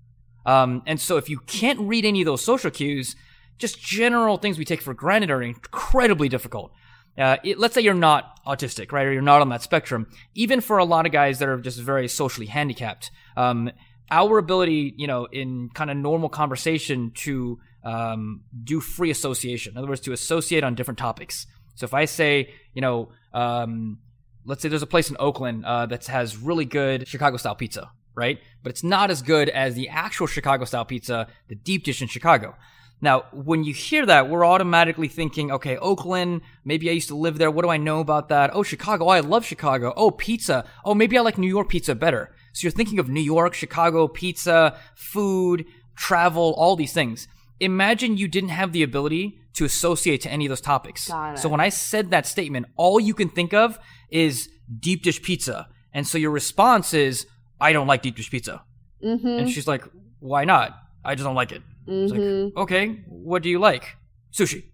Um, 0.44 0.82
and 0.86 1.00
so 1.00 1.16
if 1.16 1.30
you 1.30 1.38
can't 1.46 1.80
read 1.80 2.04
any 2.04 2.20
of 2.20 2.26
those 2.26 2.44
social 2.44 2.70
cues, 2.70 3.16
just 3.56 3.80
general 3.80 4.36
things 4.36 4.58
we 4.58 4.66
take 4.66 4.82
for 4.82 4.92
granted 4.92 5.30
are 5.30 5.42
incredibly 5.42 6.28
difficult. 6.28 6.72
Uh, 7.16 7.36
it, 7.44 7.58
let's 7.58 7.74
say 7.74 7.80
you're 7.80 7.94
not 7.94 8.44
autistic, 8.44 8.92
right, 8.92 9.06
or 9.06 9.12
you're 9.12 9.22
not 9.22 9.40
on 9.40 9.48
that 9.48 9.62
spectrum. 9.62 10.06
Even 10.34 10.60
for 10.60 10.78
a 10.78 10.84
lot 10.84 11.06
of 11.06 11.12
guys 11.12 11.38
that 11.38 11.48
are 11.48 11.60
just 11.60 11.80
very 11.80 12.08
socially 12.08 12.46
handicapped, 12.46 13.10
um, 13.36 13.70
our 14.10 14.38
ability, 14.38 14.94
you 14.96 15.06
know, 15.06 15.26
in 15.26 15.70
kind 15.74 15.90
of 15.90 15.96
normal 15.96 16.28
conversation 16.28 17.12
to 17.14 17.58
um, 17.84 18.42
do 18.62 18.80
free 18.80 19.10
association, 19.10 19.72
in 19.72 19.78
other 19.78 19.88
words, 19.88 20.00
to 20.02 20.12
associate 20.12 20.64
on 20.64 20.74
different 20.74 20.98
topics. 20.98 21.46
So 21.74 21.84
if 21.84 21.94
I 21.94 22.04
say, 22.04 22.54
you 22.72 22.80
know, 22.80 23.10
um, 23.32 23.98
let's 24.44 24.62
say 24.62 24.68
there's 24.68 24.82
a 24.82 24.86
place 24.86 25.10
in 25.10 25.16
Oakland 25.18 25.64
uh, 25.64 25.86
that 25.86 26.06
has 26.06 26.36
really 26.36 26.64
good 26.64 27.08
Chicago 27.08 27.36
style 27.36 27.54
pizza, 27.54 27.90
right? 28.14 28.38
But 28.62 28.70
it's 28.70 28.84
not 28.84 29.10
as 29.10 29.22
good 29.22 29.48
as 29.48 29.74
the 29.74 29.88
actual 29.88 30.26
Chicago 30.26 30.64
style 30.64 30.84
pizza, 30.84 31.26
the 31.48 31.54
deep 31.54 31.84
dish 31.84 32.00
in 32.00 32.08
Chicago. 32.08 32.54
Now, 33.00 33.24
when 33.32 33.64
you 33.64 33.74
hear 33.74 34.06
that, 34.06 34.30
we're 34.30 34.46
automatically 34.46 35.08
thinking, 35.08 35.50
okay, 35.50 35.76
Oakland, 35.76 36.42
maybe 36.64 36.88
I 36.88 36.92
used 36.92 37.08
to 37.08 37.16
live 37.16 37.38
there. 37.38 37.50
What 37.50 37.62
do 37.62 37.68
I 37.68 37.76
know 37.76 38.00
about 38.00 38.28
that? 38.28 38.54
Oh, 38.54 38.62
Chicago. 38.62 39.06
Oh, 39.06 39.08
I 39.08 39.20
love 39.20 39.44
Chicago. 39.44 39.92
Oh, 39.96 40.10
pizza. 40.10 40.64
Oh, 40.84 40.94
maybe 40.94 41.18
I 41.18 41.20
like 41.20 41.36
New 41.36 41.48
York 41.48 41.68
pizza 41.68 41.94
better. 41.94 42.34
So 42.54 42.64
you're 42.64 42.72
thinking 42.72 42.98
of 42.98 43.08
New 43.08 43.20
York, 43.20 43.52
Chicago, 43.54 44.08
pizza, 44.08 44.78
food, 44.96 45.66
travel, 45.96 46.54
all 46.56 46.76
these 46.76 46.92
things. 46.92 47.28
Imagine 47.60 48.16
you 48.16 48.28
didn't 48.28 48.50
have 48.50 48.72
the 48.72 48.82
ability 48.82 49.38
to 49.54 49.64
associate 49.64 50.20
to 50.22 50.30
any 50.30 50.46
of 50.46 50.50
those 50.50 50.60
topics. 50.60 51.02
So 51.36 51.48
when 51.48 51.60
I 51.60 51.68
said 51.68 52.10
that 52.10 52.26
statement, 52.26 52.66
all 52.76 52.98
you 52.98 53.14
can 53.14 53.28
think 53.28 53.52
of 53.52 53.78
is 54.10 54.48
deep 54.80 55.02
dish 55.02 55.20
pizza. 55.20 55.68
And 55.92 56.06
so 56.06 56.16
your 56.18 56.30
response 56.30 56.94
is, 56.94 57.26
I 57.60 57.72
don't 57.72 57.86
like 57.86 58.02
deep 58.02 58.16
dish 58.16 58.30
pizza. 58.30 58.64
Mm-hmm. 59.04 59.26
And 59.26 59.50
she's 59.50 59.68
like, 59.68 59.84
why 60.18 60.44
not? 60.44 60.76
I 61.04 61.14
just 61.14 61.24
don't 61.24 61.36
like 61.36 61.52
it. 61.52 61.62
Mm-hmm. 61.88 62.44
like, 62.56 62.56
okay, 62.64 63.04
what 63.08 63.42
do 63.42 63.50
you 63.50 63.58
like? 63.58 63.96
Sushi. 64.32 64.64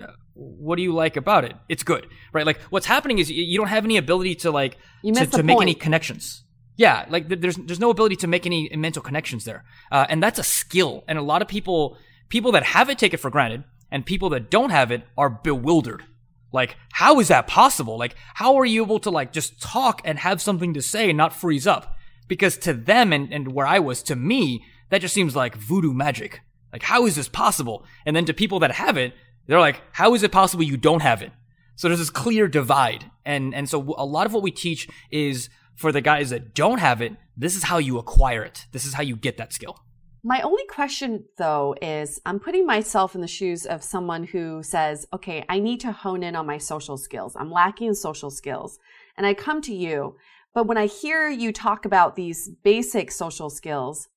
"Uh, 0.00 0.06
What 0.34 0.76
do 0.76 0.82
you 0.82 0.94
like 0.94 1.16
about 1.16 1.44
it? 1.44 1.54
It's 1.68 1.82
good, 1.82 2.06
right? 2.32 2.46
Like, 2.46 2.60
what's 2.70 2.86
happening 2.86 3.18
is 3.18 3.30
you 3.30 3.42
you 3.42 3.58
don't 3.58 3.68
have 3.76 3.84
any 3.84 3.96
ability 3.96 4.34
to 4.44 4.50
like 4.50 4.76
to, 5.02 5.26
to 5.38 5.42
make 5.42 5.56
any 5.62 5.74
connections. 5.74 6.44
Yeah, 6.76 7.06
like 7.08 7.28
there's 7.28 7.56
there's 7.56 7.80
no 7.80 7.90
ability 7.90 8.16
to 8.16 8.26
make 8.26 8.44
any 8.46 8.70
mental 8.76 9.02
connections 9.02 9.44
there, 9.44 9.64
uh, 9.90 10.06
and 10.08 10.22
that's 10.22 10.38
a 10.38 10.44
skill. 10.44 11.04
And 11.08 11.18
a 11.18 11.22
lot 11.22 11.42
of 11.42 11.48
people 11.48 11.96
people 12.28 12.52
that 12.52 12.64
have 12.64 12.90
it 12.90 12.98
take 12.98 13.14
it 13.14 13.18
for 13.18 13.30
granted, 13.30 13.64
and 13.90 14.04
people 14.04 14.28
that 14.30 14.50
don't 14.50 14.70
have 14.70 14.90
it 14.90 15.02
are 15.16 15.30
bewildered. 15.30 16.04
Like, 16.52 16.76
how 16.92 17.20
is 17.20 17.28
that 17.28 17.46
possible? 17.46 17.98
Like, 17.98 18.14
how 18.34 18.56
are 18.56 18.64
you 18.64 18.82
able 18.82 18.98
to 19.00 19.10
like 19.10 19.32
just 19.32 19.60
talk 19.60 20.00
and 20.04 20.18
have 20.18 20.40
something 20.40 20.74
to 20.74 20.82
say 20.82 21.08
and 21.08 21.16
not 21.16 21.34
freeze 21.34 21.66
up? 21.66 21.96
Because 22.28 22.56
to 22.58 22.72
them 22.72 23.12
and, 23.12 23.32
and 23.32 23.52
where 23.52 23.66
I 23.66 23.78
was, 23.78 24.02
to 24.04 24.16
me, 24.16 24.64
that 24.90 25.00
just 25.00 25.14
seems 25.14 25.36
like 25.36 25.56
voodoo 25.56 25.92
magic. 25.92 26.40
Like, 26.72 26.82
how 26.82 27.06
is 27.06 27.16
this 27.16 27.28
possible? 27.28 27.84
And 28.04 28.16
then 28.16 28.24
to 28.26 28.34
people 28.34 28.60
that 28.60 28.72
have 28.72 28.96
it, 28.96 29.14
they're 29.46 29.60
like, 29.60 29.82
how 29.92 30.14
is 30.14 30.22
it 30.22 30.32
possible 30.32 30.64
you 30.64 30.76
don't 30.76 31.02
have 31.02 31.22
it? 31.22 31.32
So 31.76 31.88
there's 31.88 32.00
this 32.00 32.10
clear 32.10 32.48
divide. 32.48 33.10
And, 33.24 33.54
and 33.54 33.68
so 33.68 33.94
a 33.96 34.04
lot 34.04 34.26
of 34.26 34.32
what 34.32 34.42
we 34.42 34.50
teach 34.50 34.88
is 35.10 35.48
for 35.76 35.92
the 35.92 36.00
guys 36.00 36.30
that 36.30 36.54
don't 36.54 36.78
have 36.78 37.00
it, 37.00 37.12
this 37.36 37.54
is 37.54 37.64
how 37.64 37.78
you 37.78 37.98
acquire 37.98 38.42
it. 38.42 38.66
This 38.72 38.84
is 38.84 38.94
how 38.94 39.02
you 39.02 39.14
get 39.14 39.36
that 39.36 39.52
skill. 39.52 39.78
My 40.24 40.40
only 40.40 40.64
question 40.66 41.24
though 41.38 41.76
is 41.80 42.20
I'm 42.26 42.40
putting 42.40 42.66
myself 42.66 43.14
in 43.14 43.20
the 43.20 43.28
shoes 43.28 43.64
of 43.64 43.84
someone 43.84 44.24
who 44.24 44.62
says, 44.62 45.06
okay, 45.12 45.44
I 45.48 45.60
need 45.60 45.78
to 45.80 45.92
hone 45.92 46.24
in 46.24 46.34
on 46.34 46.46
my 46.46 46.58
social 46.58 46.96
skills. 46.96 47.36
I'm 47.36 47.52
lacking 47.52 47.88
in 47.88 47.94
social 47.94 48.30
skills. 48.30 48.78
And 49.16 49.24
I 49.24 49.34
come 49.34 49.62
to 49.62 49.74
you, 49.74 50.16
but 50.52 50.66
when 50.66 50.78
I 50.78 50.86
hear 50.86 51.28
you 51.28 51.52
talk 51.52 51.84
about 51.84 52.16
these 52.16 52.48
basic 52.64 53.12
social 53.12 53.50
skills, 53.50 54.08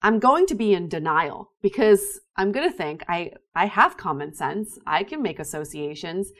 I'm 0.00 0.20
going 0.20 0.46
to 0.46 0.54
be 0.54 0.74
in 0.74 0.88
denial 0.88 1.50
because 1.60 2.20
I'm 2.36 2.52
going 2.52 2.70
to 2.70 2.76
think 2.76 3.02
I, 3.08 3.32
I 3.56 3.66
have 3.66 3.96
common 3.96 4.32
sense. 4.34 4.78
I 4.86 5.02
can 5.02 5.22
make 5.22 5.40
associations. 5.40 6.30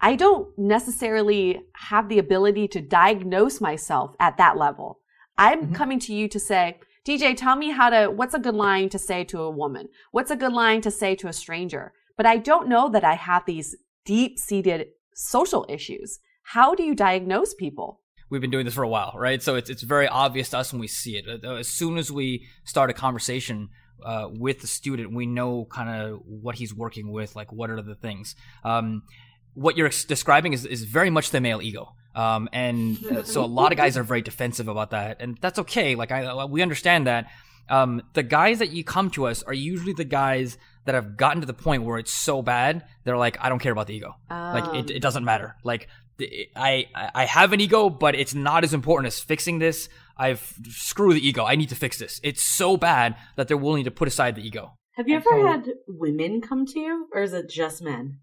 I 0.00 0.16
don't 0.16 0.48
necessarily 0.58 1.62
have 1.74 2.08
the 2.08 2.18
ability 2.18 2.68
to 2.68 2.80
diagnose 2.80 3.60
myself 3.60 4.14
at 4.20 4.36
that 4.36 4.56
level. 4.56 5.00
I'm 5.38 5.72
coming 5.74 5.98
to 6.00 6.14
you 6.14 6.28
to 6.28 6.38
say, 6.38 6.78
DJ, 7.06 7.36
tell 7.36 7.56
me 7.56 7.70
how 7.70 7.90
to, 7.90 8.06
what's 8.06 8.34
a 8.34 8.38
good 8.38 8.54
line 8.54 8.88
to 8.90 8.98
say 8.98 9.24
to 9.24 9.40
a 9.40 9.50
woman? 9.50 9.88
What's 10.10 10.30
a 10.30 10.36
good 10.36 10.52
line 10.52 10.80
to 10.82 10.90
say 10.90 11.14
to 11.16 11.28
a 11.28 11.32
stranger? 11.32 11.92
But 12.16 12.26
I 12.26 12.36
don't 12.36 12.68
know 12.68 12.88
that 12.90 13.04
I 13.04 13.14
have 13.14 13.44
these 13.44 13.76
deep 14.04 14.38
seated 14.38 14.88
social 15.14 15.66
issues. 15.68 16.20
How 16.42 16.74
do 16.74 16.82
you 16.82 16.94
diagnose 16.94 17.54
people? 17.54 18.00
we've 18.30 18.40
been 18.40 18.50
doing 18.50 18.64
this 18.64 18.74
for 18.74 18.82
a 18.82 18.88
while, 18.88 19.12
right? 19.16 19.42
So 19.42 19.54
it's 19.54 19.70
it's 19.70 19.82
very 19.82 20.08
obvious 20.08 20.50
to 20.50 20.58
us 20.58 20.72
when 20.72 20.80
we 20.80 20.88
see 20.88 21.16
it. 21.16 21.44
Uh, 21.44 21.54
As 21.54 21.68
soon 21.68 21.96
as 21.98 22.10
we 22.10 22.46
start 22.64 22.90
a 22.90 22.92
conversation 22.92 23.68
uh, 24.04 24.28
with 24.28 24.60
the 24.60 24.66
student, 24.66 25.14
we 25.14 25.26
know 25.26 25.66
kind 25.70 25.88
of 25.88 26.20
what 26.24 26.56
he's 26.56 26.74
working 26.74 27.12
with, 27.12 27.36
like 27.36 27.52
what 27.52 27.70
are 27.70 27.80
the 27.80 27.94
things. 27.94 28.34
Um, 28.64 29.02
what 29.54 29.76
you're 29.76 29.88
describing 29.88 30.52
is 30.52 30.66
is 30.66 30.84
very 30.84 31.10
much 31.10 31.30
the 31.30 31.40
male 31.40 31.62
ego. 31.62 31.94
Um, 32.14 32.48
and 32.52 33.04
uh, 33.06 33.22
so 33.24 33.44
a 33.44 33.46
lot 33.46 33.72
of 33.72 33.78
guys 33.78 33.96
are 33.96 34.04
very 34.04 34.22
defensive 34.22 34.68
about 34.68 34.90
that, 34.90 35.16
and 35.20 35.36
that's 35.40 35.58
okay. 35.60 35.94
Like 35.94 36.12
I, 36.12 36.44
we 36.44 36.62
understand 36.62 37.06
that. 37.06 37.30
Um, 37.68 38.02
the 38.12 38.22
guys 38.22 38.58
that 38.58 38.70
you 38.70 38.84
come 38.84 39.10
to 39.12 39.26
us 39.26 39.42
are 39.42 39.54
usually 39.54 39.94
the 39.94 40.04
guys 40.04 40.58
that 40.84 40.94
have 40.94 41.16
gotten 41.16 41.40
to 41.40 41.46
the 41.46 41.54
point 41.54 41.82
where 41.82 41.98
it's 41.98 42.12
so 42.12 42.42
bad, 42.42 42.84
they're 43.04 43.16
like, 43.16 43.38
I 43.40 43.48
don't 43.48 43.58
care 43.58 43.72
about 43.72 43.86
the 43.86 43.94
ego. 43.94 44.14
Like 44.28 44.74
it, 44.74 44.90
it 44.90 45.00
doesn't 45.00 45.24
matter. 45.24 45.56
Like 45.64 45.88
I, 46.54 46.86
I 47.14 47.24
have 47.24 47.52
an 47.52 47.60
ego, 47.60 47.88
but 47.88 48.14
it's 48.14 48.34
not 48.34 48.64
as 48.64 48.74
important 48.74 49.06
as 49.06 49.18
fixing 49.18 49.58
this. 49.58 49.88
I've 50.16 50.54
screw 50.68 51.14
the 51.14 51.26
ego. 51.26 51.44
I 51.44 51.56
need 51.56 51.70
to 51.70 51.74
fix 51.74 51.98
this. 51.98 52.20
It's 52.22 52.42
so 52.42 52.76
bad 52.76 53.16
that 53.36 53.48
they're 53.48 53.56
willing 53.56 53.84
to 53.84 53.90
put 53.90 54.08
aside 54.08 54.36
the 54.36 54.46
ego. 54.46 54.76
Have 54.96 55.08
you 55.08 55.16
ever 55.16 55.48
had 55.48 55.66
women 55.88 56.40
come 56.40 56.66
to 56.66 56.78
you, 56.78 57.08
or 57.12 57.22
is 57.22 57.32
it 57.32 57.50
just 57.50 57.82
men? 57.82 58.20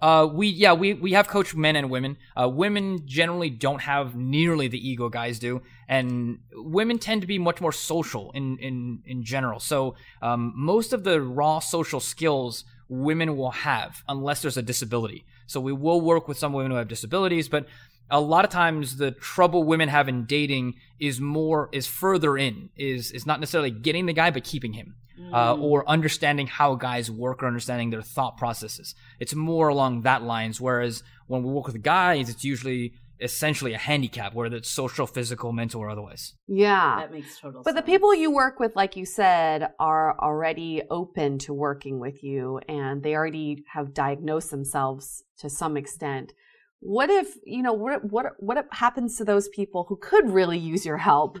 Uh, 0.00 0.28
we 0.30 0.48
yeah 0.48 0.72
we 0.72 0.92
we 0.94 1.12
have 1.12 1.28
coached 1.28 1.54
men 1.54 1.76
and 1.76 1.88
women. 1.88 2.16
Uh, 2.38 2.48
women 2.48 3.06
generally 3.06 3.48
don't 3.48 3.80
have 3.82 4.14
nearly 4.14 4.68
the 4.68 4.88
ego 4.88 5.08
guys 5.08 5.38
do, 5.38 5.62
and 5.88 6.38
women 6.52 6.98
tend 6.98 7.20
to 7.20 7.26
be 7.26 7.38
much 7.38 7.60
more 7.60 7.72
social 7.72 8.30
in 8.32 8.58
in 8.58 9.02
in 9.06 9.24
general. 9.24 9.60
So 9.60 9.94
um, 10.20 10.52
most 10.54 10.92
of 10.92 11.04
the 11.04 11.20
raw 11.20 11.58
social 11.58 12.00
skills 12.00 12.64
women 12.88 13.36
will 13.36 13.50
have 13.50 14.02
unless 14.08 14.42
there's 14.42 14.56
a 14.56 14.62
disability. 14.62 15.24
So 15.46 15.60
we 15.60 15.72
will 15.72 16.00
work 16.00 16.28
with 16.28 16.38
some 16.38 16.52
women 16.52 16.70
who 16.70 16.76
have 16.76 16.88
disabilities, 16.88 17.48
but 17.48 17.66
a 18.10 18.20
lot 18.20 18.44
of 18.44 18.50
times 18.50 18.96
the 18.96 19.10
trouble 19.10 19.64
women 19.64 19.88
have 19.88 20.08
in 20.08 20.24
dating 20.26 20.74
is 21.00 21.20
more 21.20 21.68
is 21.72 21.86
further 21.86 22.36
in 22.36 22.68
is 22.76 23.10
is 23.12 23.26
not 23.26 23.40
necessarily 23.40 23.70
getting 23.70 24.06
the 24.06 24.12
guy 24.12 24.30
but 24.30 24.44
keeping 24.44 24.74
him 24.74 24.94
uh, 25.32 25.54
or 25.54 25.88
understanding 25.88 26.46
how 26.46 26.74
guys 26.74 27.10
work 27.10 27.42
or 27.42 27.46
understanding 27.46 27.90
their 27.90 28.02
thought 28.02 28.36
processes 28.36 28.94
it's 29.20 29.34
more 29.34 29.68
along 29.68 30.02
that 30.02 30.22
lines 30.22 30.60
whereas 30.60 31.02
when 31.26 31.42
we 31.42 31.50
work 31.52 31.66
with 31.66 31.80
guys 31.82 32.28
it's 32.28 32.44
usually 32.44 32.92
essentially 33.20 33.72
a 33.72 33.78
handicap 33.78 34.34
whether 34.34 34.56
it's 34.56 34.68
social 34.68 35.06
physical 35.06 35.52
mental 35.52 35.80
or 35.80 35.88
otherwise 35.88 36.34
Yeah. 36.48 36.96
That 37.00 37.12
makes 37.12 37.38
total 37.38 37.62
But 37.62 37.74
sense. 37.74 37.84
the 37.84 37.90
people 37.92 38.12
you 38.12 38.30
work 38.32 38.58
with, 38.58 38.74
like 38.74 38.96
you 38.96 39.06
said, 39.06 39.68
are 39.78 40.18
already 40.18 40.82
open 40.90 41.38
to 41.38 41.54
working 41.54 42.00
with 42.00 42.24
you 42.24 42.58
and 42.68 43.02
they 43.04 43.14
already 43.14 43.64
have 43.72 43.94
diagnosed 43.94 44.50
themselves 44.50 45.22
to 45.38 45.48
some 45.48 45.76
extent. 45.76 46.32
What 46.80 47.08
if, 47.08 47.28
you 47.46 47.62
know, 47.62 47.72
what, 47.72 48.04
what, 48.04 48.26
what 48.40 48.66
happens 48.72 49.16
to 49.18 49.24
those 49.24 49.48
people 49.48 49.86
who 49.88 49.96
could 49.96 50.28
really 50.28 50.58
use 50.58 50.84
your 50.84 50.98
help, 50.98 51.38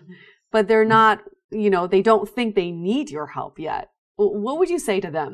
but 0.54 0.68
they're 0.68 0.90
not, 0.98 1.16
you 1.50 1.68
know, 1.74 1.84
they 1.94 2.00
don't 2.10 2.26
think 2.36 2.54
they 2.54 2.70
need 2.70 3.10
your 3.10 3.26
help 3.26 3.58
yet? 3.58 3.84
What 4.16 4.58
would 4.58 4.70
you 4.70 4.78
say 4.88 5.00
to 5.06 5.10
them? 5.18 5.32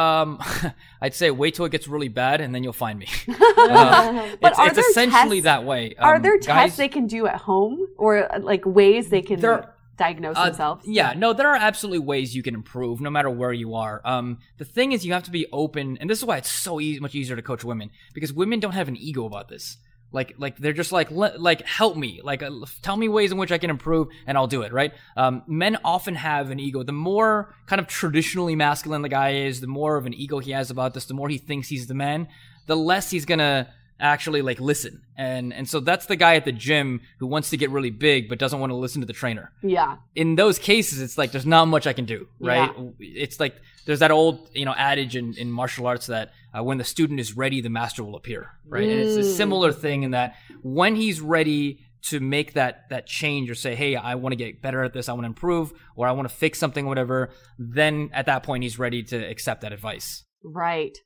um 0.00 0.38
i'd 1.04 1.16
say 1.20 1.28
wait 1.32 1.52
till 1.56 1.64
it 1.68 1.72
gets 1.76 1.88
really 1.94 2.06
bad 2.22 2.40
and 2.40 2.54
then 2.54 2.62
you'll 2.64 2.72
find 2.86 2.96
me 3.04 3.08
Uh, 3.28 4.28
But 4.40 4.52
it's, 4.52 4.58
are 4.60 4.66
it's 4.68 4.76
there 4.76 4.90
essentially 4.90 5.40
tests- 5.40 5.50
that 5.50 5.64
way 5.64 5.82
Are 5.98 6.14
Um, 6.16 6.22
there 6.22 6.38
guys- 6.38 6.46
tests 6.46 6.76
they 6.76 6.86
can 6.96 7.06
do 7.16 7.26
at 7.26 7.38
home 7.50 7.74
or 8.04 8.10
uh, 8.32 8.38
like 8.50 8.62
ways 8.64 9.02
they 9.14 9.22
can 9.30 9.40
There- 9.40 9.74
diagnose 10.04 10.36
Uh, 10.36 10.44
themselves? 10.46 10.82
yeah, 10.98 11.12
no, 11.24 11.28
there 11.38 11.48
are 11.54 11.60
absolutely 11.70 11.98
ways 12.12 12.26
you 12.38 12.42
can 12.48 12.54
improve, 12.54 12.94
no 13.06 13.10
matter 13.16 13.28
where 13.40 13.52
you 13.62 13.74
are. 13.74 14.00
Um, 14.12 14.26
the 14.62 14.64
thing 14.76 14.92
is, 14.94 15.04
you 15.06 15.12
have 15.12 15.24
to 15.30 15.34
be 15.40 15.44
open, 15.52 15.98
and 16.00 16.06
this 16.10 16.18
is 16.20 16.24
why 16.24 16.36
it's 16.38 16.48
so 16.66 16.72
easy, 16.80 16.98
much 17.06 17.14
easier 17.20 17.36
to 17.40 17.42
coach 17.50 17.64
women 17.72 17.90
because 18.16 18.32
women 18.32 18.60
don't 18.60 18.72
have 18.80 18.88
an 18.92 18.96
ego 18.96 19.22
about 19.26 19.48
this. 19.52 19.76
Like, 20.12 20.34
like 20.38 20.56
they're 20.56 20.72
just 20.72 20.92
like, 20.92 21.10
"Le- 21.10 21.34
like, 21.38 21.66
help 21.66 21.96
me, 21.96 22.20
like, 22.22 22.42
uh, 22.42 22.50
tell 22.82 22.96
me 22.96 23.08
ways 23.08 23.30
in 23.30 23.38
which 23.38 23.52
I 23.52 23.58
can 23.58 23.70
improve, 23.70 24.08
and 24.26 24.36
I'll 24.36 24.46
do 24.46 24.62
it. 24.62 24.72
Right? 24.72 24.92
Um, 25.16 25.42
men 25.46 25.78
often 25.84 26.14
have 26.16 26.50
an 26.50 26.58
ego. 26.58 26.82
The 26.82 26.92
more 26.92 27.54
kind 27.66 27.80
of 27.80 27.86
traditionally 27.86 28.56
masculine 28.56 29.02
the 29.02 29.08
guy 29.08 29.34
is, 29.34 29.60
the 29.60 29.66
more 29.66 29.96
of 29.96 30.06
an 30.06 30.14
ego 30.14 30.38
he 30.38 30.50
has 30.50 30.70
about 30.70 30.94
this, 30.94 31.04
the 31.04 31.14
more 31.14 31.28
he 31.28 31.38
thinks 31.38 31.68
he's 31.68 31.86
the 31.86 31.94
man, 31.94 32.28
the 32.66 32.76
less 32.76 33.10
he's 33.10 33.24
gonna 33.24 33.68
actually 34.00 34.42
like 34.42 34.60
listen. 34.60 35.02
And 35.16 35.52
and 35.52 35.68
so 35.68 35.80
that's 35.80 36.06
the 36.06 36.16
guy 36.16 36.36
at 36.36 36.44
the 36.44 36.52
gym 36.52 37.00
who 37.18 37.26
wants 37.26 37.50
to 37.50 37.56
get 37.56 37.70
really 37.70 37.90
big 37.90 38.28
but 38.28 38.38
doesn't 38.38 38.58
want 38.58 38.70
to 38.70 38.76
listen 38.76 39.00
to 39.02 39.06
the 39.06 39.12
trainer 39.12 39.52
Yeah. 39.62 39.96
in 40.14 40.36
those 40.36 40.58
cases, 40.58 41.00
it's 41.00 41.18
like 41.18 41.32
there's 41.32 41.46
not 41.46 41.66
much 41.66 41.86
I 41.86 41.92
can 41.92 42.06
do, 42.06 42.28
right? 42.40 42.70
It's 42.98 43.38
like 43.38 43.54
there's 43.86 44.00
that 44.00 44.10
old 44.10 44.48
you 44.54 44.64
know 44.64 44.74
adage 44.76 45.16
in, 45.16 45.34
in 45.34 45.50
martial 45.52 45.86
arts 45.86 46.06
that 46.06 46.32
uh, 46.56 46.62
when 46.64 46.78
the 46.78 46.84
student 46.84 47.20
is 47.20 47.36
ready, 47.36 47.60
the 47.60 47.70
master 47.70 48.02
will 48.02 48.16
appear, 48.16 48.50
right? 48.66 48.82
And 48.88 48.98
it's 49.00 49.16
a 49.16 49.34
similar 49.36 49.72
thing 49.72 50.02
in 50.02 50.10
that 50.12 50.34
when 50.62 50.96
he's 50.96 51.20
ready, 51.20 51.80
to 52.02 52.18
make 52.18 52.54
that 52.54 52.88
that 52.88 53.06
change 53.06 53.50
or 53.50 53.54
say, 53.54 53.74
"Hey, 53.74 53.94
I 53.94 54.14
want 54.14 54.32
to 54.32 54.36
get 54.36 54.62
better 54.62 54.82
at 54.82 54.94
this. 54.94 55.06
I 55.10 55.12
want 55.12 55.24
to 55.24 55.26
improve, 55.26 55.70
or 55.96 56.08
I 56.08 56.12
want 56.12 56.26
to 56.26 56.34
fix 56.34 56.58
something, 56.58 56.86
whatever." 56.86 57.28
Then 57.58 58.08
at 58.14 58.24
that 58.24 58.42
point, 58.42 58.62
he's 58.62 58.78
ready 58.78 59.02
to 59.02 59.16
accept 59.18 59.60
that 59.60 59.72
advice. 59.74 60.24
Right. 60.42 60.96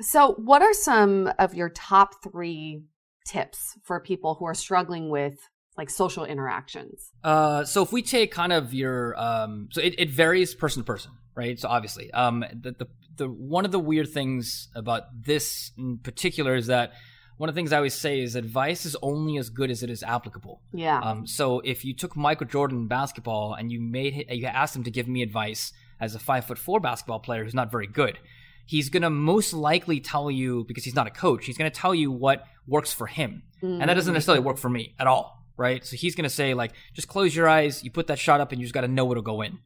So, 0.00 0.32
what 0.34 0.62
are 0.62 0.72
some 0.72 1.32
of 1.38 1.54
your 1.54 1.68
top 1.68 2.22
three 2.22 2.82
tips 3.26 3.78
for 3.82 4.00
people 4.00 4.34
who 4.34 4.44
are 4.44 4.54
struggling 4.54 5.08
with 5.08 5.38
like 5.76 5.90
social 5.90 6.24
interactions? 6.24 7.10
Uh, 7.22 7.64
so 7.64 7.82
if 7.82 7.92
we 7.92 8.02
take 8.02 8.30
kind 8.30 8.52
of 8.52 8.72
your, 8.72 9.18
um, 9.20 9.68
so 9.72 9.80
it, 9.80 9.94
it 9.98 10.10
varies 10.10 10.54
person 10.54 10.82
to 10.82 10.86
person, 10.86 11.12
right? 11.34 11.58
So 11.58 11.68
obviously, 11.68 12.12
um, 12.12 12.44
the, 12.52 12.72
the 12.72 12.88
the 13.16 13.28
one 13.28 13.64
of 13.64 13.72
the 13.72 13.78
weird 13.78 14.08
things 14.08 14.68
about 14.74 15.04
this 15.24 15.70
in 15.78 15.98
particular 15.98 16.56
is 16.56 16.66
that 16.66 16.92
one 17.36 17.48
of 17.48 17.54
the 17.54 17.58
things 17.58 17.72
I 17.72 17.76
always 17.76 17.94
say 17.94 18.20
is 18.20 18.36
advice 18.36 18.86
is 18.86 18.96
only 19.02 19.38
as 19.38 19.50
good 19.50 19.70
as 19.70 19.82
it 19.82 19.90
is 19.90 20.02
applicable. 20.02 20.60
Yeah. 20.72 21.00
Um, 21.00 21.26
so 21.26 21.60
if 21.60 21.84
you 21.84 21.94
took 21.94 22.16
Michael 22.16 22.46
Jordan 22.46 22.78
in 22.78 22.86
basketball 22.88 23.54
and 23.54 23.72
you 23.72 23.80
made 23.80 24.26
you 24.30 24.46
asked 24.46 24.76
him 24.76 24.84
to 24.84 24.90
give 24.90 25.08
me 25.08 25.22
advice 25.22 25.72
as 26.00 26.14
a 26.14 26.18
five 26.18 26.44
foot 26.44 26.58
four 26.58 26.80
basketball 26.80 27.20
player 27.20 27.44
who's 27.44 27.54
not 27.54 27.70
very 27.70 27.86
good, 27.86 28.18
he's 28.66 28.88
gonna 28.88 29.10
most 29.10 29.52
likely 29.52 30.00
tell 30.00 30.30
you 30.30 30.64
because 30.66 30.84
he's 30.84 30.94
not 30.94 31.06
a 31.06 31.10
coach. 31.10 31.46
He's 31.46 31.56
gonna 31.58 31.70
tell 31.70 31.94
you 31.94 32.10
what 32.10 32.44
works 32.66 32.92
for 32.92 33.06
him, 33.06 33.42
and 33.62 33.82
that 33.82 33.94
doesn't 33.94 34.12
necessarily 34.12 34.44
work 34.44 34.56
for 34.58 34.68
me 34.68 34.94
at 34.98 35.06
all, 35.06 35.42
right? 35.56 35.84
So 35.84 35.96
he's 35.96 36.14
gonna 36.14 36.30
say 36.30 36.54
like, 36.54 36.72
just 36.92 37.08
close 37.08 37.34
your 37.34 37.48
eyes, 37.48 37.82
you 37.84 37.90
put 37.90 38.06
that 38.08 38.18
shot 38.18 38.40
up, 38.40 38.52
and 38.52 38.60
you 38.60 38.66
just 38.66 38.74
gotta 38.74 38.88
know 38.88 39.10
it'll 39.10 39.22
go 39.22 39.42
in. 39.42 39.58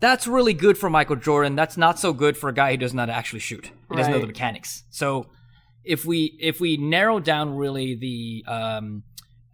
That's 0.00 0.26
really 0.26 0.54
good 0.54 0.78
for 0.78 0.88
Michael 0.88 1.16
Jordan. 1.16 1.56
That's 1.56 1.76
not 1.76 1.98
so 1.98 2.12
good 2.14 2.36
for 2.36 2.48
a 2.48 2.54
guy 2.54 2.70
who 2.72 2.76
does 2.78 2.94
not 2.94 3.10
actually 3.10 3.40
shoot. 3.40 3.70
He 3.90 3.96
doesn't 3.96 4.12
know 4.12 4.20
the 4.20 4.26
mechanics. 4.26 4.84
So 4.88 5.26
if 5.84 6.04
we 6.04 6.36
if 6.40 6.60
we 6.60 6.76
narrow 6.76 7.20
down 7.20 7.54
really 7.54 7.94
the 7.96 8.44
um, 8.50 9.02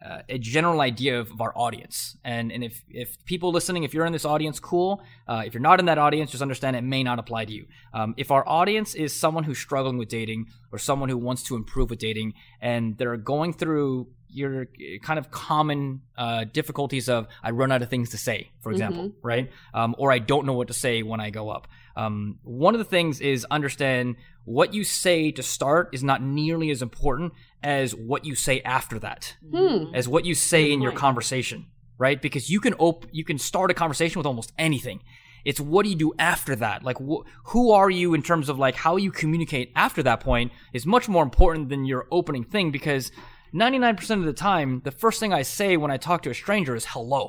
uh, 0.05 0.23
a 0.29 0.39
general 0.39 0.81
idea 0.81 1.19
of, 1.19 1.31
of 1.31 1.41
our 1.41 1.53
audience, 1.57 2.17
and 2.25 2.53
and 2.53 2.63
if 2.63 2.85
if 2.89 3.25
people 3.25 3.51
listening, 3.51 3.85
if 3.85 3.95
you're 3.95 4.07
in 4.07 4.13
this 4.13 4.25
audience, 4.25 4.61
cool. 4.61 5.03
Uh, 5.27 5.43
if 5.47 5.55
you're 5.55 5.63
not 5.63 5.81
in 5.81 5.87
that 5.87 5.99
audience, 5.99 6.31
just 6.31 6.43
understand 6.43 6.77
it 6.77 6.83
may 6.83 7.03
not 7.03 7.19
apply 7.19 7.45
to 7.45 7.53
you. 7.53 7.67
Um, 7.93 8.15
if 8.17 8.31
our 8.31 8.47
audience 8.49 8.95
is 8.95 9.15
someone 9.15 9.45
who's 9.45 9.59
struggling 9.59 9.99
with 9.99 10.09
dating 10.09 10.47
or 10.71 10.79
someone 10.79 11.09
who 11.09 11.17
wants 11.17 11.43
to 11.45 11.57
improve 11.57 11.91
with 11.91 11.99
dating, 11.99 12.35
and 12.61 12.97
they're 12.99 13.17
going 13.17 13.53
through 13.53 14.09
your 14.29 14.63
uh, 14.63 14.99
kind 15.03 15.19
of 15.19 15.31
common 15.31 16.03
uh, 16.19 16.45
difficulties 16.45 17.09
of 17.09 17.27
I 17.43 17.51
run 17.51 17.73
out 17.73 17.83
of 17.83 17.89
things 17.89 18.11
to 18.11 18.19
say, 18.19 18.51
for 18.61 18.71
example, 18.73 19.13
right? 19.23 19.51
Um, 19.73 19.95
or 19.99 20.13
I 20.13 20.19
don't 20.19 20.47
know 20.47 20.53
what 20.53 20.69
to 20.69 20.75
say 20.75 21.03
when 21.03 21.21
I 21.21 21.31
go 21.31 21.49
up. 21.49 21.69
Um, 21.97 22.39
one 22.43 22.75
of 22.75 22.79
the 22.79 22.85
things 22.85 23.21
is 23.21 23.47
understand 23.51 24.17
what 24.45 24.75
you 24.75 24.85
say 24.85 25.31
to 25.33 25.43
start 25.43 25.91
is 25.93 26.05
not 26.05 26.23
nearly 26.23 26.71
as 26.71 26.83
important 26.83 27.33
as 27.67 27.95
what 28.11 28.25
you 28.25 28.35
say 28.37 28.61
after 28.79 28.97
that, 29.07 29.23
Hmm. 29.55 29.93
as 29.99 30.07
what 30.09 30.25
you 30.25 30.35
say 30.35 30.63
in 30.73 30.81
your 30.85 30.93
conversation, 31.07 31.59
right? 31.99 32.19
Because 32.27 32.45
you 32.53 32.61
can 32.61 32.75
op- 32.75 33.07
you 33.19 33.25
can 33.31 33.39
start 33.39 33.71
a 33.71 33.75
conversation 33.83 34.19
with 34.21 34.27
almost 34.27 34.53
anything. 34.69 34.99
It's 35.45 35.61
what 35.61 35.83
do 35.85 35.89
you 35.91 35.97
do 36.07 36.13
after 36.35 36.55
that? 36.65 36.83
Like, 36.89 36.99
wh- 36.99 37.25
who 37.51 37.63
are 37.79 37.91
you 38.01 38.15
in 38.15 38.23
terms 38.23 38.49
of 38.49 38.57
like 38.67 38.77
how 38.87 38.95
you 39.05 39.11
communicate 39.23 39.73
after 39.75 40.03
that 40.05 40.21
point 40.21 40.53
is 40.73 40.87
much 40.87 41.09
more 41.09 41.23
important 41.31 41.69
than 41.69 41.85
your 41.85 42.07
opening 42.19 42.45
thing 42.45 42.71
because 42.71 43.05
99% 43.53 44.21
of 44.21 44.27
the 44.27 44.33
time, 44.33 44.81
the 44.85 44.91
first 45.03 45.19
thing 45.21 45.33
I 45.33 45.43
say 45.43 45.77
when 45.77 45.91
I 45.91 45.97
talk 45.99 46.23
to 46.23 46.31
a 46.31 46.35
stranger 46.35 46.75
is 46.77 46.87
hello. 46.95 47.23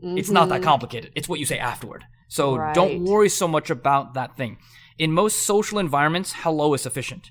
It's 0.00 0.30
not 0.30 0.48
that 0.50 0.62
complicated. 0.62 1.10
It's 1.16 1.28
what 1.28 1.40
you 1.40 1.46
say 1.46 1.58
afterward. 1.58 2.04
So 2.28 2.44
Right. 2.56 2.74
don't 2.74 3.04
worry 3.04 3.28
so 3.28 3.48
much 3.48 3.68
about 3.78 4.14
that 4.14 4.36
thing. 4.36 4.58
In 4.98 5.10
most 5.12 5.36
social 5.52 5.78
environments, 5.78 6.30
hello 6.44 6.74
is 6.74 6.82
sufficient. 6.82 7.24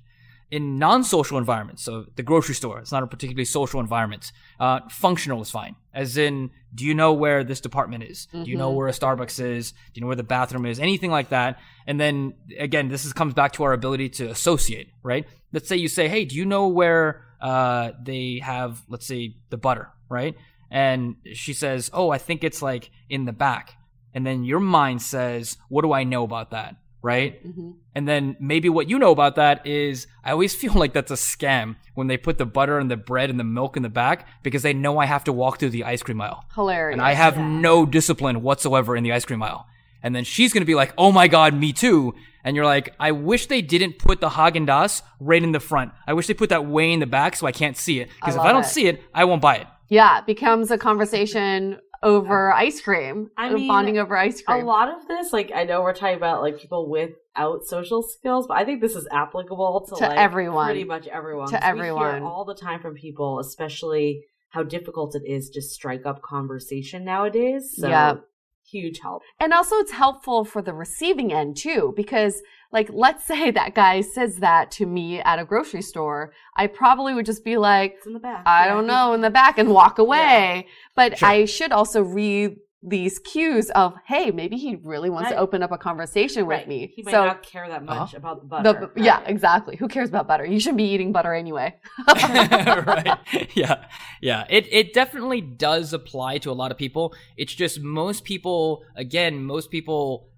In 0.49 0.79
non-social 0.79 1.37
environments, 1.37 1.83
so 1.83 2.05
the 2.15 2.23
grocery 2.23 2.55
store, 2.55 2.79
it's 2.79 2.91
not 2.93 3.03
a 3.03 3.07
particularly 3.07 3.43
social 3.43 3.81
environment. 3.81 4.31
Uh, 4.59 4.79
functional 4.89 5.41
is 5.41 5.51
fine. 5.51 5.75
As 5.93 6.15
in, 6.15 6.51
do 6.73 6.85
you 6.85 6.93
know 6.93 7.11
where 7.11 7.43
this 7.43 7.59
department 7.59 8.03
is? 8.03 8.27
Do 8.31 8.49
you 8.49 8.55
know 8.55 8.71
where 8.71 8.87
a 8.87 8.91
Starbucks 8.91 9.43
is? 9.43 9.71
Do 9.71 9.77
you 9.95 10.01
know 10.01 10.07
where 10.07 10.15
the 10.15 10.23
bathroom 10.23 10.65
is? 10.65 10.79
Anything 10.79 11.11
like 11.11 11.29
that. 11.29 11.59
And 11.85 11.99
then 11.99 12.33
again, 12.57 12.87
this 12.87 13.03
is, 13.03 13.11
comes 13.11 13.33
back 13.33 13.51
to 13.53 13.63
our 13.63 13.73
ability 13.73 14.07
to 14.09 14.29
associate, 14.29 14.89
right? 15.03 15.25
Let's 15.51 15.67
say 15.67 15.75
you 15.75 15.89
say, 15.89 16.07
hey, 16.07 16.23
do 16.23 16.35
you 16.37 16.45
know 16.45 16.69
where 16.69 17.25
uh, 17.41 17.91
they 18.01 18.39
have, 18.41 18.81
let's 18.87 19.05
say, 19.05 19.35
the 19.49 19.57
butter, 19.57 19.89
right? 20.07 20.35
And 20.71 21.15
she 21.33 21.51
says, 21.51 21.89
oh, 21.93 22.09
I 22.09 22.19
think 22.19 22.45
it's 22.45 22.61
like 22.61 22.89
in 23.09 23.25
the 23.25 23.33
back. 23.33 23.73
And 24.13 24.25
then 24.25 24.45
your 24.45 24.61
mind 24.61 25.01
says, 25.01 25.57
what 25.67 25.81
do 25.81 25.91
I 25.91 26.03
know 26.05 26.23
about 26.23 26.51
that? 26.51 26.77
Right? 27.01 27.45
Mm-hmm. 27.45 27.71
And 27.95 28.07
then 28.07 28.35
maybe 28.39 28.69
what 28.69 28.89
you 28.89 28.99
know 28.99 29.11
about 29.11 29.35
that 29.35 29.65
is 29.65 30.07
I 30.23 30.31
always 30.31 30.55
feel 30.61 30.73
like 30.73 30.93
that's 30.93 31.11
a 31.11 31.15
scam 31.15 31.75
when 31.93 32.07
they 32.07 32.17
put 32.17 32.37
the 32.37 32.45
butter 32.45 32.79
and 32.79 32.91
the 32.91 32.97
bread 32.97 33.29
and 33.29 33.39
the 33.39 33.43
milk 33.43 33.77
in 33.77 33.83
the 33.83 33.89
back 33.89 34.27
because 34.43 34.63
they 34.63 34.73
know 34.73 34.97
I 34.97 35.05
have 35.05 35.23
to 35.25 35.33
walk 35.33 35.59
through 35.59 35.69
the 35.69 35.83
ice 35.83 36.03
cream 36.03 36.21
aisle. 36.21 36.43
Hilarious. 36.53 36.93
And 36.93 37.01
I 37.01 37.13
have 37.13 37.37
no 37.37 37.85
discipline 37.85 38.41
whatsoever 38.41 38.95
in 38.95 39.03
the 39.03 39.13
ice 39.13 39.25
cream 39.25 39.41
aisle. 39.41 39.65
And 40.03 40.15
then 40.15 40.23
she's 40.23 40.53
going 40.53 40.61
to 40.61 40.65
be 40.65 40.75
like, 40.75 40.93
oh 40.97 41.11
my 41.11 41.27
God, 41.27 41.53
me 41.53 41.73
too. 41.73 42.13
And 42.43 42.55
you're 42.55 42.65
like, 42.65 42.93
I 42.99 43.11
wish 43.11 43.47
they 43.47 43.61
didn't 43.61 43.99
put 43.99 44.21
the 44.21 44.29
Haagen 44.29 44.67
Dazs 44.67 45.01
right 45.19 45.41
in 45.41 45.51
the 45.51 45.59
front. 45.59 45.91
I 46.05 46.13
wish 46.13 46.27
they 46.27 46.33
put 46.33 46.49
that 46.49 46.65
way 46.65 46.93
in 46.93 46.99
the 46.99 47.05
back 47.07 47.35
so 47.35 47.45
I 47.47 47.51
can't 47.51 47.75
see 47.75 47.99
it. 47.99 48.09
Because 48.15 48.35
if 48.35 48.41
I 48.41 48.51
don't 48.51 48.63
it. 48.63 48.69
see 48.69 48.87
it, 48.87 49.03
I 49.13 49.25
won't 49.25 49.41
buy 49.41 49.55
it. 49.55 49.67
yeah, 49.89 50.19
it 50.19 50.25
becomes 50.25 50.71
a 50.71 50.77
conversation 50.77 51.79
over 52.03 52.51
ice 52.53 52.81
cream. 52.81 53.29
I 53.37 53.49
uh, 53.49 53.53
mean, 53.53 53.67
bonding 53.67 53.97
over 53.97 54.17
ice 54.17 54.41
cream. 54.41 54.63
A 54.63 54.65
lot 54.65 54.89
of 54.89 55.07
this, 55.07 55.33
like 55.33 55.51
I 55.53 55.63
know 55.63 55.81
we're 55.81 55.93
talking 55.93 56.17
about 56.17 56.41
like 56.41 56.59
people 56.59 56.89
without 56.89 57.63
social 57.65 58.01
skills, 58.01 58.47
but 58.47 58.57
I 58.57 58.65
think 58.65 58.81
this 58.81 58.95
is 58.95 59.07
applicable 59.11 59.85
to, 59.89 59.95
To 59.95 60.07
like, 60.07 60.17
everyone. 60.17 60.67
pretty 60.67 60.83
much 60.83 61.07
everyone. 61.07 61.49
To 61.49 61.65
everyone. 61.65 62.15
hear 62.17 62.25
all 62.25 62.45
the 62.45 62.55
time 62.55 62.79
from 62.79 62.95
people, 62.95 63.39
especially 63.39 64.25
how 64.49 64.63
difficult 64.63 65.15
it 65.15 65.23
is 65.25 65.49
to 65.51 65.61
strike 65.61 66.05
up 66.05 66.21
conversation 66.21 67.03
nowadays. 67.03 67.75
So 67.77 67.89
Yep. 67.89 68.21
huge 68.69 68.99
help. 68.99 69.21
And 69.39 69.53
also 69.53 69.75
it's 69.77 69.91
helpful 69.91 70.45
for 70.45 70.61
the 70.61 70.73
receiving 70.73 71.33
end 71.33 71.57
too, 71.57 71.93
because 71.95 72.41
like, 72.71 72.89
let's 72.91 73.25
say 73.25 73.51
that 73.51 73.75
guy 73.75 74.01
says 74.01 74.37
that 74.37 74.71
to 74.71 74.85
me 74.85 75.19
at 75.21 75.39
a 75.39 75.45
grocery 75.45 75.81
store. 75.81 76.33
I 76.55 76.67
probably 76.67 77.13
would 77.13 77.25
just 77.25 77.43
be 77.45 77.57
like, 77.57 77.93
It's 77.97 78.07
in 78.07 78.13
the 78.13 78.19
back. 78.19 78.43
I 78.45 78.65
Yeah. 78.67 78.73
don't 78.73 78.87
know, 78.87 79.13
in 79.13 79.21
the 79.21 79.29
back 79.29 79.57
and 79.57 79.69
walk 79.69 79.99
away. 79.99 80.67
But 80.95 81.17
Sure. 81.19 81.29
I 81.29 81.45
should 81.45 81.71
also 81.71 82.01
read 82.03 82.57
these 82.83 83.17
cues 83.19 83.69
of, 83.71 83.95
hey, 84.05 84.29
maybe 84.31 84.55
he 84.55 84.75
really 84.83 85.09
wants 85.09 85.29
to 85.31 85.35
open 85.35 85.63
up 85.63 85.71
a 85.71 85.77
conversation 85.79 86.45
with 86.45 86.67
me. 86.67 86.93
He 86.95 87.01
might 87.01 87.11
so 87.11 87.25
not 87.25 87.41
care 87.41 87.67
that 87.67 87.83
much 87.83 88.13
Uh-huh. 88.13 88.17
about 88.17 88.35
the 88.49 88.61
the, 88.61 88.73
butter. 88.73 88.91
yeah, 88.95 89.19
exactly. 89.25 89.75
Who 89.77 89.87
cares 89.87 90.09
about 90.09 90.27
butter? 90.27 90.45
You 90.45 90.59
shouldn't 90.59 90.77
be 90.77 90.83
eating 90.93 91.11
butter 91.11 91.33
anyway. 91.33 91.75
right. 92.07 93.17
Yeah. 93.55 93.85
Yeah. 94.21 94.45
It 94.49 94.67
it 94.71 94.93
definitely 94.93 95.41
does 95.41 95.91
apply 95.93 96.37
to 96.39 96.51
a 96.51 96.53
lot 96.61 96.71
of 96.71 96.77
people. 96.77 97.13
It's 97.35 97.53
just 97.53 97.81
most 97.81 98.23
people 98.23 98.83
again, 98.95 99.43
most 99.43 99.71
people 99.71 100.29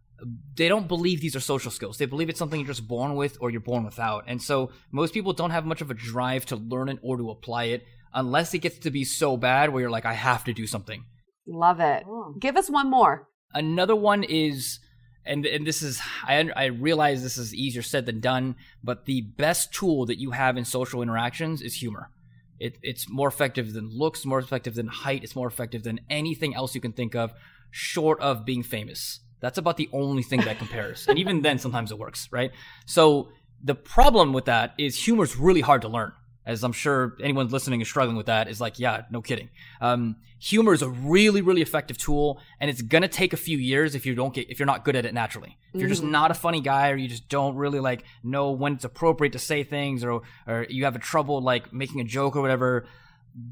they 0.55 0.67
don't 0.67 0.87
believe 0.87 1.21
these 1.21 1.35
are 1.35 1.41
social 1.41 1.71
skills. 1.71 1.97
They 1.97 2.05
believe 2.05 2.29
it's 2.29 2.39
something 2.39 2.59
you're 2.59 2.67
just 2.67 2.87
born 2.87 3.15
with 3.15 3.37
or 3.39 3.49
you're 3.49 3.61
born 3.61 3.83
without. 3.83 4.25
And 4.27 4.41
so 4.41 4.71
most 4.91 5.13
people 5.13 5.33
don't 5.33 5.51
have 5.51 5.65
much 5.65 5.81
of 5.81 5.91
a 5.91 5.93
drive 5.93 6.45
to 6.47 6.55
learn 6.55 6.89
it 6.89 6.99
or 7.01 7.17
to 7.17 7.29
apply 7.29 7.65
it 7.65 7.85
unless 8.13 8.53
it 8.53 8.59
gets 8.59 8.79
to 8.79 8.91
be 8.91 9.03
so 9.03 9.37
bad 9.37 9.71
where 9.71 9.81
you're 9.81 9.89
like 9.89 10.05
I 10.05 10.13
have 10.13 10.43
to 10.45 10.53
do 10.53 10.67
something. 10.67 11.05
Love 11.47 11.79
it. 11.79 12.03
Oh. 12.07 12.35
Give 12.39 12.57
us 12.57 12.69
one 12.69 12.89
more. 12.89 13.27
Another 13.53 13.95
one 13.95 14.23
is, 14.23 14.79
and 15.25 15.45
and 15.45 15.65
this 15.65 15.81
is 15.81 15.99
I 16.23 16.49
I 16.55 16.65
realize 16.65 17.23
this 17.23 17.37
is 17.37 17.55
easier 17.55 17.81
said 17.81 18.05
than 18.05 18.19
done, 18.19 18.55
but 18.83 19.05
the 19.05 19.21
best 19.21 19.73
tool 19.73 20.05
that 20.05 20.19
you 20.19 20.31
have 20.31 20.57
in 20.57 20.65
social 20.65 21.01
interactions 21.01 21.61
is 21.61 21.75
humor. 21.75 22.11
It, 22.59 22.77
it's 22.83 23.09
more 23.09 23.29
effective 23.29 23.73
than 23.73 23.89
looks, 23.89 24.25
more 24.25 24.39
effective 24.39 24.75
than 24.75 24.87
height. 24.87 25.23
It's 25.23 25.35
more 25.35 25.47
effective 25.47 25.83
than 25.83 26.01
anything 26.09 26.53
else 26.53 26.75
you 26.75 26.81
can 26.81 26.91
think 26.91 27.15
of, 27.15 27.31
short 27.71 28.19
of 28.19 28.45
being 28.45 28.63
famous. 28.63 29.21
That's 29.41 29.57
about 29.57 29.77
the 29.77 29.89
only 29.93 30.23
thing 30.23 30.41
that 30.41 30.57
compares, 30.57 31.07
and 31.07 31.17
even 31.17 31.41
then, 31.41 31.59
sometimes 31.59 31.91
it 31.91 31.97
works, 31.97 32.27
right? 32.31 32.51
So 32.85 33.29
the 33.63 33.75
problem 33.75 34.33
with 34.33 34.45
that 34.45 34.73
is 34.77 34.97
humor 34.97 35.23
is 35.23 35.37
really 35.37 35.61
hard 35.61 35.81
to 35.83 35.87
learn. 35.87 36.13
As 36.45 36.63
I'm 36.63 36.71
sure 36.71 37.15
anyone 37.21 37.47
listening 37.49 37.79
is 37.81 37.87
struggling 37.87 38.17
with 38.17 38.25
that, 38.25 38.47
is 38.47 38.59
like, 38.59 38.79
yeah, 38.79 39.03
no 39.11 39.21
kidding. 39.21 39.49
Um, 39.81 40.15
humor 40.39 40.73
is 40.73 40.81
a 40.81 40.89
really, 40.89 41.41
really 41.41 41.61
effective 41.61 41.97
tool, 41.97 42.39
and 42.59 42.71
it's 42.71 42.81
gonna 42.81 43.07
take 43.07 43.33
a 43.33 43.37
few 43.37 43.57
years 43.57 43.93
if 43.93 44.05
you 44.05 44.15
don't 44.15 44.33
get 44.33 44.49
if 44.49 44.57
you're 44.57 44.65
not 44.65 44.83
good 44.83 44.95
at 44.95 45.05
it 45.05 45.13
naturally. 45.13 45.57
If 45.73 45.79
you're 45.81 45.89
just 45.89 46.03
not 46.03 46.31
a 46.31 46.33
funny 46.33 46.61
guy, 46.61 46.89
or 46.89 46.95
you 46.95 47.07
just 47.07 47.29
don't 47.29 47.55
really 47.55 47.79
like 47.79 48.03
know 48.23 48.51
when 48.51 48.73
it's 48.73 48.85
appropriate 48.85 49.33
to 49.33 49.39
say 49.39 49.63
things, 49.63 50.03
or 50.03 50.21
or 50.47 50.65
you 50.69 50.85
have 50.85 50.95
a 50.95 50.99
trouble 50.99 51.41
like 51.41 51.71
making 51.71 52.01
a 52.01 52.05
joke 52.05 52.35
or 52.35 52.41
whatever, 52.41 52.87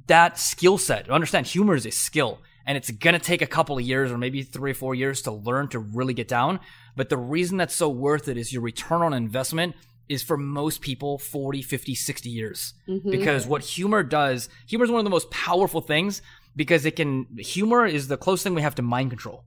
that 0.07 0.39
skill 0.39 0.77
set. 0.77 1.09
Understand, 1.09 1.45
humor 1.45 1.75
is 1.75 1.85
a 1.85 1.91
skill, 1.91 2.39
and 2.67 2.77
it's 2.77 2.91
gonna 2.91 3.17
take 3.17 3.41
a 3.41 3.47
couple 3.47 3.77
of 3.77 3.83
years, 3.83 4.11
or 4.11 4.17
maybe 4.17 4.43
three 4.43 4.71
or 4.71 4.75
four 4.75 4.93
years 4.93 5.23
to 5.23 5.31
learn 5.31 5.69
to 5.69 5.79
really 5.79 6.13
get 6.13 6.27
down. 6.27 6.59
But 6.95 7.09
the 7.09 7.17
reason 7.17 7.57
that's 7.57 7.73
so 7.73 7.89
worth 7.89 8.27
it 8.27 8.37
is 8.37 8.53
your 8.53 8.61
return 8.61 9.01
on 9.01 9.13
investment 9.13 9.75
is 10.09 10.23
for 10.23 10.37
most 10.37 10.81
people 10.81 11.17
40, 11.17 11.61
50, 11.61 11.95
60 11.95 12.29
years. 12.29 12.73
Mm-hmm. 12.87 13.09
Because 13.09 13.47
what 13.47 13.63
humor 13.63 14.03
does, 14.03 14.49
humor 14.67 14.85
is 14.85 14.91
one 14.91 14.99
of 14.99 15.05
the 15.05 15.09
most 15.09 15.31
powerful 15.31 15.81
things 15.81 16.21
because 16.55 16.85
it 16.85 16.95
can, 16.95 17.25
humor 17.37 17.85
is 17.85 18.07
the 18.07 18.17
closest 18.17 18.43
thing 18.43 18.55
we 18.55 18.61
have 18.61 18.75
to 18.75 18.81
mind 18.81 19.09
control. 19.11 19.43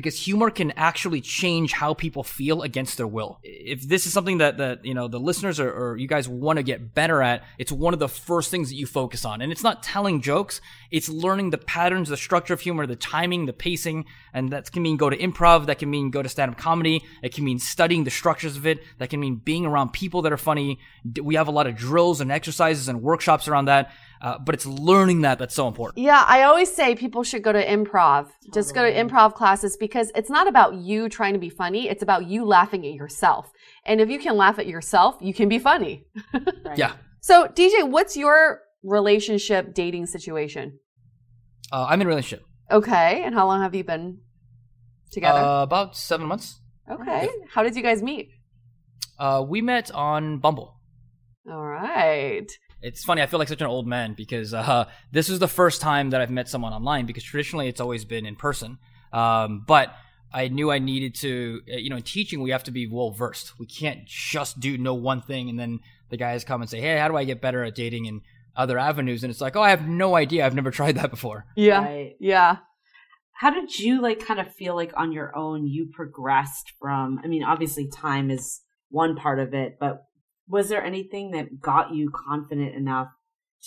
Because 0.00 0.18
humor 0.18 0.50
can 0.50 0.70
actually 0.78 1.20
change 1.20 1.72
how 1.72 1.92
people 1.92 2.22
feel 2.22 2.62
against 2.62 2.96
their 2.96 3.06
will. 3.06 3.38
If 3.42 3.86
this 3.86 4.06
is 4.06 4.14
something 4.14 4.38
that, 4.38 4.56
that 4.56 4.82
you 4.82 4.94
know, 4.94 5.08
the 5.08 5.20
listeners 5.20 5.60
or, 5.60 5.70
or 5.70 5.98
you 5.98 6.08
guys 6.08 6.26
want 6.26 6.56
to 6.56 6.62
get 6.62 6.94
better 6.94 7.20
at, 7.20 7.44
it's 7.58 7.70
one 7.70 7.92
of 7.92 8.00
the 8.00 8.08
first 8.08 8.50
things 8.50 8.70
that 8.70 8.76
you 8.76 8.86
focus 8.86 9.26
on. 9.26 9.42
And 9.42 9.52
it's 9.52 9.62
not 9.62 9.82
telling 9.82 10.22
jokes. 10.22 10.62
It's 10.90 11.10
learning 11.10 11.50
the 11.50 11.58
patterns, 11.58 12.08
the 12.08 12.16
structure 12.16 12.54
of 12.54 12.62
humor, 12.62 12.86
the 12.86 12.96
timing, 12.96 13.44
the 13.44 13.52
pacing. 13.52 14.06
And 14.32 14.50
that 14.52 14.72
can 14.72 14.82
mean 14.82 14.96
go 14.96 15.10
to 15.10 15.16
improv. 15.18 15.66
That 15.66 15.78
can 15.78 15.90
mean 15.90 16.10
go 16.10 16.22
to 16.22 16.30
stand 16.30 16.50
up 16.50 16.56
comedy. 16.56 17.04
It 17.22 17.34
can 17.34 17.44
mean 17.44 17.58
studying 17.58 18.04
the 18.04 18.10
structures 18.10 18.56
of 18.56 18.66
it. 18.66 18.78
That 18.96 19.10
can 19.10 19.20
mean 19.20 19.36
being 19.36 19.66
around 19.66 19.92
people 19.92 20.22
that 20.22 20.32
are 20.32 20.38
funny. 20.38 20.78
We 21.20 21.34
have 21.34 21.48
a 21.48 21.52
lot 21.52 21.66
of 21.66 21.76
drills 21.76 22.22
and 22.22 22.32
exercises 22.32 22.88
and 22.88 23.02
workshops 23.02 23.48
around 23.48 23.66
that. 23.66 23.92
Uh, 24.20 24.38
but 24.38 24.54
it's 24.54 24.66
learning 24.66 25.22
that 25.22 25.38
that's 25.38 25.54
so 25.54 25.66
important. 25.66 26.02
Yeah, 26.02 26.24
I 26.26 26.42
always 26.42 26.70
say 26.70 26.94
people 26.94 27.22
should 27.22 27.42
go 27.42 27.52
to 27.52 27.66
improv. 27.66 28.24
Totally. 28.24 28.50
Just 28.52 28.74
go 28.74 28.82
to 28.82 28.92
improv 28.92 29.34
classes 29.34 29.78
because 29.78 30.12
it's 30.14 30.28
not 30.28 30.46
about 30.46 30.74
you 30.74 31.08
trying 31.08 31.32
to 31.32 31.38
be 31.38 31.48
funny. 31.48 31.88
It's 31.88 32.02
about 32.02 32.26
you 32.26 32.44
laughing 32.44 32.86
at 32.86 32.92
yourself. 32.92 33.50
And 33.86 34.00
if 34.00 34.10
you 34.10 34.18
can 34.18 34.36
laugh 34.36 34.58
at 34.58 34.66
yourself, 34.66 35.16
you 35.20 35.32
can 35.32 35.48
be 35.48 35.58
funny. 35.58 36.04
right. 36.34 36.76
Yeah. 36.76 36.92
So, 37.20 37.46
DJ, 37.48 37.88
what's 37.88 38.16
your 38.16 38.60
relationship 38.82 39.72
dating 39.74 40.06
situation? 40.06 40.78
Uh, 41.72 41.86
I'm 41.88 42.00
in 42.00 42.06
a 42.06 42.10
relationship. 42.10 42.46
Okay. 42.70 43.22
And 43.24 43.34
how 43.34 43.46
long 43.46 43.62
have 43.62 43.74
you 43.74 43.84
been 43.84 44.18
together? 45.12 45.38
Uh, 45.38 45.62
about 45.62 45.96
seven 45.96 46.26
months. 46.26 46.60
Okay. 46.90 47.24
Yeah. 47.24 47.46
How 47.54 47.62
did 47.62 47.74
you 47.74 47.82
guys 47.82 48.02
meet? 48.02 48.28
Uh, 49.18 49.44
we 49.46 49.62
met 49.62 49.90
on 49.92 50.38
Bumble. 50.38 50.76
All 51.50 51.64
right. 51.64 52.50
It's 52.82 53.04
funny. 53.04 53.22
I 53.22 53.26
feel 53.26 53.38
like 53.38 53.48
such 53.48 53.60
an 53.60 53.66
old 53.66 53.86
man 53.86 54.14
because 54.14 54.54
uh, 54.54 54.86
this 55.12 55.28
is 55.28 55.38
the 55.38 55.48
first 55.48 55.80
time 55.80 56.10
that 56.10 56.20
I've 56.20 56.30
met 56.30 56.48
someone 56.48 56.72
online 56.72 57.06
because 57.06 57.22
traditionally 57.22 57.68
it's 57.68 57.80
always 57.80 58.04
been 58.04 58.26
in 58.26 58.36
person. 58.36 58.78
Um, 59.12 59.64
but 59.66 59.94
I 60.32 60.48
knew 60.48 60.70
I 60.70 60.78
needed 60.78 61.14
to, 61.16 61.60
uh, 61.72 61.76
you 61.76 61.90
know, 61.90 61.96
in 61.96 62.02
teaching 62.02 62.40
we 62.40 62.50
have 62.50 62.64
to 62.64 62.70
be 62.70 62.86
well 62.86 63.10
versed. 63.10 63.58
We 63.58 63.66
can't 63.66 64.06
just 64.06 64.60
do 64.60 64.78
know 64.78 64.94
one 64.94 65.20
thing 65.20 65.48
and 65.48 65.58
then 65.58 65.80
the 66.08 66.16
guys 66.16 66.44
come 66.44 66.60
and 66.60 66.70
say, 66.70 66.80
"Hey, 66.80 66.98
how 66.98 67.08
do 67.08 67.16
I 67.16 67.24
get 67.24 67.40
better 67.40 67.64
at 67.64 67.74
dating 67.74 68.06
and 68.06 68.20
other 68.56 68.78
avenues?" 68.78 69.22
And 69.22 69.30
it's 69.30 69.40
like, 69.40 69.56
"Oh, 69.56 69.62
I 69.62 69.70
have 69.70 69.88
no 69.88 70.16
idea. 70.16 70.44
I've 70.44 70.54
never 70.54 70.70
tried 70.72 70.96
that 70.96 71.10
before." 71.10 71.46
Yeah, 71.56 71.84
right. 71.84 72.16
yeah. 72.20 72.58
How 73.34 73.50
did 73.50 73.78
you 73.78 74.02
like 74.02 74.24
kind 74.24 74.38
of 74.38 74.52
feel 74.54 74.74
like 74.74 74.92
on 74.96 75.12
your 75.12 75.36
own 75.36 75.66
you 75.66 75.90
progressed 75.92 76.72
from? 76.78 77.20
I 77.24 77.26
mean, 77.26 77.42
obviously 77.42 77.88
time 77.88 78.30
is 78.30 78.60
one 78.90 79.16
part 79.16 79.38
of 79.38 79.54
it, 79.54 79.78
but 79.80 80.04
was 80.50 80.68
there 80.68 80.84
anything 80.84 81.30
that 81.30 81.60
got 81.60 81.94
you 81.94 82.10
confident 82.10 82.74
enough 82.74 83.08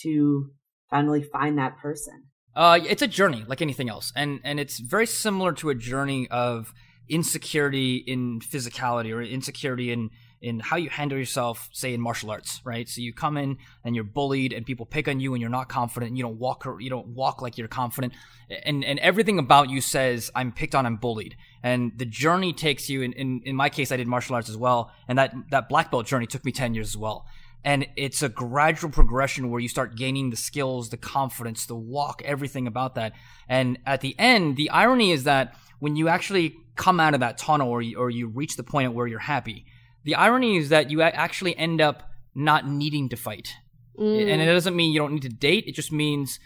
to 0.02 0.52
finally 0.90 1.24
find 1.24 1.58
that 1.58 1.78
person? 1.78 2.26
Uh, 2.56 2.80
it's 2.84 3.02
a 3.02 3.08
journey 3.08 3.44
like 3.48 3.62
anything 3.62 3.90
else, 3.90 4.12
and 4.16 4.40
and 4.44 4.60
it's 4.60 4.80
very 4.80 5.08
similar 5.08 5.54
to 5.54 5.70
a 5.70 5.76
journey 5.76 6.28
of 6.30 6.72
insecurity 7.10 7.96
in 7.96 8.40
physicality 8.40 9.12
or 9.14 9.22
insecurity 9.22 9.92
in 9.92 10.10
in 10.44 10.60
how 10.60 10.76
you 10.76 10.90
handle 10.90 11.18
yourself, 11.18 11.70
say 11.72 11.94
in 11.94 12.02
martial 12.02 12.30
arts, 12.30 12.62
right? 12.66 12.88
So 12.90 13.00
you 13.00 13.14
come 13.14 13.38
in 13.38 13.58
and 13.86 13.96
you're 13.96 14.04
bullied 14.04 14.52
and 14.52 14.66
people 14.66 14.86
pick 14.86 15.08
on 15.08 15.22
you 15.22 15.34
and 15.34 15.40
you're 15.40 15.50
not 15.50 15.70
confident 15.70 16.10
and 16.10 16.18
you 16.18 16.24
don't 16.24 16.38
walk 16.38 16.68
you 16.80 16.90
don't 16.90 17.08
walk 17.08 17.42
like 17.42 17.58
you're 17.58 17.70
confident 17.70 18.14
and 18.50 18.84
and 18.84 19.00
everything 19.00 19.40
about 19.40 19.70
you 19.70 19.80
says 19.80 20.30
I'm 20.36 20.52
picked 20.52 20.76
on, 20.76 20.86
I'm 20.86 20.98
bullied. 20.98 21.38
And 21.64 21.94
the 21.98 22.06
journey 22.06 22.52
takes 22.52 22.90
you 22.90 23.02
in, 23.02 23.14
in, 23.14 23.42
in 23.46 23.56
my 23.56 23.70
case 23.70 23.92
I 23.92 23.98
did 23.98 24.06
martial 24.06 24.36
arts 24.36 24.50
as 24.50 24.58
well, 24.58 24.92
and 25.08 25.18
that 25.18 25.34
that 25.50 25.70
black 25.70 25.90
belt 25.90 26.06
journey 26.06 26.28
took 26.28 26.44
me 26.44 26.52
10 26.52 26.74
years 26.74 26.90
as 26.90 26.98
well. 26.98 27.26
And 27.64 27.88
it's 27.96 28.22
a 28.22 28.28
gradual 28.28 28.92
progression 28.92 29.50
where 29.50 29.62
you 29.62 29.70
start 29.70 29.96
gaining 29.96 30.30
the 30.30 30.36
skills, 30.36 30.90
the 30.90 30.98
confidence, 30.98 31.66
the 31.66 31.76
walk, 31.76 32.22
everything 32.26 32.68
about 32.68 32.96
that. 32.96 33.14
And 33.48 33.80
at 33.86 34.02
the 34.02 34.14
end, 34.20 34.58
the 34.58 34.70
irony 34.72 35.12
is 35.12 35.24
that 35.24 35.56
when 35.80 35.96
you 35.96 36.10
actually 36.10 36.58
come 36.76 37.00
out 37.00 37.14
of 37.14 37.22
that 37.22 37.38
tunnel 37.38 37.70
or 37.70 37.82
you, 37.82 37.98
or 37.98 38.10
you 38.10 38.28
reach 38.28 38.58
the 38.58 38.64
point 38.64 38.94
where 38.94 39.08
you're 39.08 39.20
happy, 39.20 39.66
the 40.04 40.16
irony 40.16 40.58
is 40.58 40.70
that 40.70 40.90
you 40.90 41.02
actually 41.02 41.58
end 41.58 41.82
up 41.82 42.12
not 42.36 42.68
needing 42.68 43.10
to 43.10 43.16
fight. 43.16 43.56
Mm. 43.98 44.32
And 44.32 44.42
it 44.42 44.46
doesn't 44.46 44.76
mean 44.76 44.92
you 44.92 45.00
don't 45.00 45.14
need 45.14 45.22
to 45.22 45.30
date. 45.30 45.66
It 45.68 45.74
just 45.74 45.92
means 45.92 46.40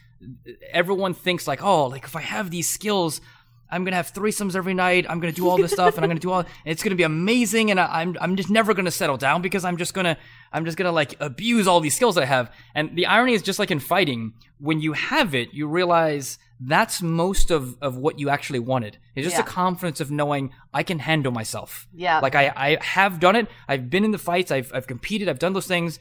everyone 0.71 1.13
thinks 1.13 1.47
like, 1.47 1.63
oh, 1.63 1.87
like 1.87 2.03
if 2.03 2.15
I 2.15 2.21
have 2.21 2.51
these 2.51 2.69
skills, 2.69 3.21
I'm 3.69 3.83
gonna 3.83 3.95
have 3.97 4.13
threesomes 4.13 4.55
every 4.55 4.73
night. 4.73 5.05
I'm 5.09 5.19
gonna 5.19 5.33
do 5.33 5.49
all 5.49 5.57
this 5.57 5.71
stuff, 5.73 5.95
and 5.95 6.03
I'm 6.03 6.09
gonna 6.09 6.19
do 6.19 6.31
all. 6.31 6.45
it's 6.65 6.83
gonna 6.83 6.95
be 6.95 7.03
amazing, 7.03 7.69
and 7.69 7.79
I, 7.79 8.01
am 8.01 8.09
I'm, 8.09 8.17
I'm 8.21 8.35
just 8.35 8.49
never 8.49 8.73
gonna 8.73 8.91
settle 8.91 9.17
down 9.17 9.41
because 9.41 9.65
I'm 9.65 9.77
just 9.77 9.93
gonna 9.93 10.17
I'm 10.53 10.63
just 10.63 10.77
gonna 10.77 10.91
like 10.91 11.15
abuse 11.19 11.67
all 11.67 11.79
these 11.79 11.95
skills 11.95 12.17
I 12.17 12.25
have. 12.25 12.51
And 12.75 12.95
the 12.95 13.05
irony 13.05 13.33
is 13.33 13.41
just 13.41 13.59
like 13.59 13.71
in 13.71 13.79
fighting, 13.79 14.33
when 14.59 14.79
you 14.79 14.93
have 14.93 15.35
it, 15.35 15.53
you 15.53 15.67
realize 15.67 16.39
that's 16.59 17.01
most 17.01 17.51
of, 17.51 17.77
of 17.81 17.97
what 17.97 18.19
you 18.19 18.29
actually 18.29 18.59
wanted. 18.59 18.97
It's 19.15 19.25
just 19.25 19.37
yeah. 19.37 19.43
a 19.43 19.47
confidence 19.47 19.99
of 20.01 20.09
knowing 20.09 20.51
I 20.73 20.83
can 20.83 20.99
handle 20.99 21.31
myself. 21.31 21.87
Yeah. 21.93 22.19
Like 22.19 22.35
I, 22.35 22.51
I 22.55 22.77
have 22.81 23.19
done 23.19 23.35
it. 23.35 23.47
I've 23.67 23.89
been 23.89 24.03
in 24.03 24.11
the 24.11 24.17
fights. 24.17 24.51
I've, 24.51 24.71
I've 24.73 24.87
competed. 24.87 25.29
I've 25.29 25.39
done 25.39 25.53
those 25.53 25.67
things. 25.67 25.99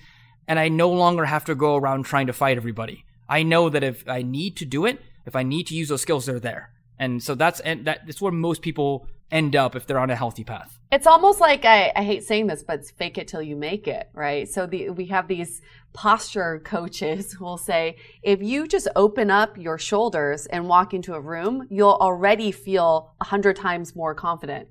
And 0.48 0.58
I 0.58 0.68
no 0.68 0.90
longer 0.90 1.24
have 1.24 1.44
to 1.46 1.54
go 1.54 1.76
around 1.76 2.04
trying 2.04 2.28
to 2.28 2.32
fight 2.32 2.56
everybody. 2.56 3.04
I 3.28 3.42
know 3.42 3.68
that 3.68 3.82
if 3.82 4.08
I 4.08 4.22
need 4.22 4.56
to 4.58 4.64
do 4.64 4.86
it, 4.86 5.00
if 5.26 5.34
I 5.34 5.42
need 5.42 5.66
to 5.66 5.74
use 5.74 5.88
those 5.88 6.02
skills, 6.02 6.26
they're 6.26 6.40
there. 6.40 6.70
And 6.98 7.22
so 7.22 7.34
that's, 7.34 7.60
and 7.60 7.84
that, 7.84 8.06
that's 8.06 8.22
where 8.22 8.32
most 8.32 8.62
people 8.62 9.08
end 9.30 9.56
up 9.56 9.74
if 9.74 9.86
they're 9.86 9.98
on 9.98 10.10
a 10.10 10.16
healthy 10.16 10.44
path. 10.44 10.78
It's 10.92 11.06
almost 11.06 11.40
like 11.40 11.64
I, 11.64 11.92
I 11.96 12.04
hate 12.04 12.22
saying 12.22 12.46
this, 12.46 12.62
but 12.62 12.80
it's 12.80 12.90
fake 12.92 13.18
it 13.18 13.26
till 13.26 13.42
you 13.42 13.56
make 13.56 13.88
it, 13.88 14.08
right? 14.14 14.48
So 14.48 14.66
the, 14.66 14.90
we 14.90 15.06
have 15.06 15.26
these 15.26 15.60
posture 15.92 16.60
coaches 16.64 17.32
who 17.32 17.44
will 17.44 17.58
say, 17.58 17.96
if 18.22 18.40
you 18.40 18.68
just 18.68 18.86
open 18.94 19.30
up 19.30 19.58
your 19.58 19.78
shoulders 19.78 20.46
and 20.46 20.68
walk 20.68 20.94
into 20.94 21.14
a 21.14 21.20
room, 21.20 21.66
you'll 21.70 21.98
already 22.00 22.52
feel 22.52 23.14
a 23.20 23.24
hundred 23.24 23.56
times 23.56 23.96
more 23.96 24.14
confident. 24.14 24.68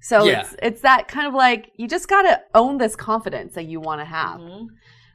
So 0.00 0.24
yeah. 0.24 0.40
it's, 0.40 0.56
it's 0.60 0.80
that 0.80 1.06
kind 1.06 1.28
of 1.28 1.34
like, 1.34 1.70
you 1.76 1.86
just 1.86 2.08
gotta 2.08 2.40
own 2.52 2.78
this 2.78 2.96
confidence 2.96 3.54
that 3.54 3.66
you 3.66 3.80
want 3.80 4.00
to 4.00 4.04
have. 4.04 4.40
Mm-hmm. 4.40 4.66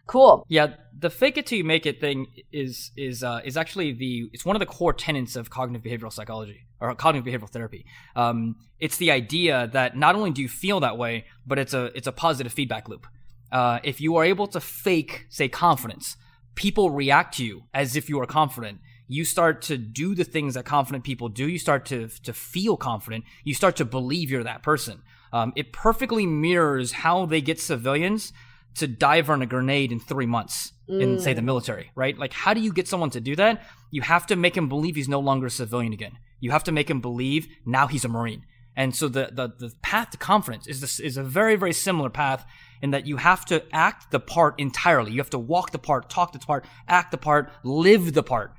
Cool. 0.09 0.43
Yeah, 0.49 0.73
the 0.97 1.11
fake 1.11 1.37
it 1.37 1.45
till 1.45 1.59
you 1.59 1.63
make 1.63 1.85
it 1.85 2.01
thing 2.01 2.25
is 2.51 2.89
is 2.97 3.23
uh, 3.23 3.41
is 3.45 3.55
actually 3.55 3.91
the 3.91 4.27
it's 4.33 4.43
one 4.43 4.55
of 4.55 4.59
the 4.59 4.65
core 4.65 4.91
tenets 4.91 5.35
of 5.35 5.51
cognitive 5.51 5.83
behavioral 5.83 6.11
psychology 6.11 6.65
or 6.81 6.95
cognitive 6.95 7.31
behavioral 7.31 7.49
therapy. 7.49 7.85
Um, 8.15 8.55
it's 8.79 8.97
the 8.97 9.11
idea 9.11 9.69
that 9.71 9.95
not 9.95 10.15
only 10.15 10.31
do 10.31 10.41
you 10.41 10.49
feel 10.49 10.79
that 10.79 10.97
way, 10.97 11.25
but 11.45 11.59
it's 11.59 11.75
a 11.75 11.95
it's 11.95 12.07
a 12.07 12.11
positive 12.11 12.51
feedback 12.51 12.89
loop. 12.89 13.05
Uh, 13.51 13.81
if 13.83 14.01
you 14.01 14.15
are 14.15 14.23
able 14.23 14.47
to 14.47 14.59
fake, 14.59 15.27
say, 15.29 15.47
confidence, 15.47 16.17
people 16.55 16.89
react 16.89 17.37
to 17.37 17.45
you 17.45 17.65
as 17.71 17.95
if 17.95 18.09
you 18.09 18.19
are 18.19 18.25
confident. 18.25 18.79
You 19.07 19.25
start 19.25 19.61
to 19.63 19.77
do 19.77 20.15
the 20.15 20.23
things 20.23 20.55
that 20.55 20.65
confident 20.65 21.03
people 21.03 21.29
do. 21.29 21.47
You 21.47 21.59
start 21.59 21.85
to 21.87 22.07
to 22.23 22.33
feel 22.33 22.77
confident. 22.77 23.25
You 23.43 23.53
start 23.53 23.75
to 23.75 23.85
believe 23.85 24.31
you're 24.31 24.43
that 24.43 24.63
person. 24.63 25.03
Um, 25.31 25.53
it 25.55 25.71
perfectly 25.71 26.25
mirrors 26.25 26.93
how 26.93 27.27
they 27.27 27.41
get 27.41 27.59
civilians 27.59 28.33
to 28.75 28.87
dive 28.87 29.29
on 29.29 29.41
a 29.41 29.45
grenade 29.45 29.91
in 29.91 29.99
three 29.99 30.25
months 30.25 30.73
mm. 30.89 31.01
in, 31.01 31.19
say, 31.19 31.33
the 31.33 31.41
mm. 31.41 31.45
military, 31.45 31.91
right? 31.95 32.17
Like, 32.17 32.33
how 32.33 32.53
do 32.53 32.61
you 32.61 32.71
get 32.71 32.87
someone 32.87 33.09
to 33.11 33.21
do 33.21 33.35
that? 33.35 33.63
You 33.91 34.01
have 34.01 34.27
to 34.27 34.35
make 34.35 34.55
him 34.55 34.69
believe 34.69 34.95
he's 34.95 35.09
no 35.09 35.19
longer 35.19 35.47
a 35.47 35.51
civilian 35.51 35.93
again. 35.93 36.17
You 36.39 36.51
have 36.51 36.63
to 36.65 36.71
make 36.71 36.89
him 36.89 37.01
believe 37.01 37.47
now 37.65 37.87
he's 37.87 38.05
a 38.05 38.07
Marine. 38.07 38.45
And 38.75 38.95
so 38.95 39.09
the, 39.09 39.29
the, 39.31 39.47
the 39.47 39.73
path 39.81 40.11
to 40.11 40.17
confidence 40.17 40.67
is 40.67 40.79
this, 40.79 40.99
is 40.99 41.17
a 41.17 41.23
very, 41.23 41.57
very 41.57 41.73
similar 41.73 42.09
path 42.09 42.45
in 42.81 42.91
that 42.91 43.05
you 43.05 43.17
have 43.17 43.43
to 43.45 43.63
act 43.73 44.11
the 44.11 44.19
part 44.19 44.55
entirely. 44.57 45.11
You 45.11 45.19
have 45.19 45.31
to 45.31 45.39
walk 45.39 45.71
the 45.71 45.79
part, 45.79 46.09
talk 46.09 46.31
the 46.31 46.39
part, 46.39 46.65
act 46.87 47.11
the 47.11 47.17
part, 47.17 47.51
live 47.63 48.13
the 48.13 48.23
part. 48.23 48.53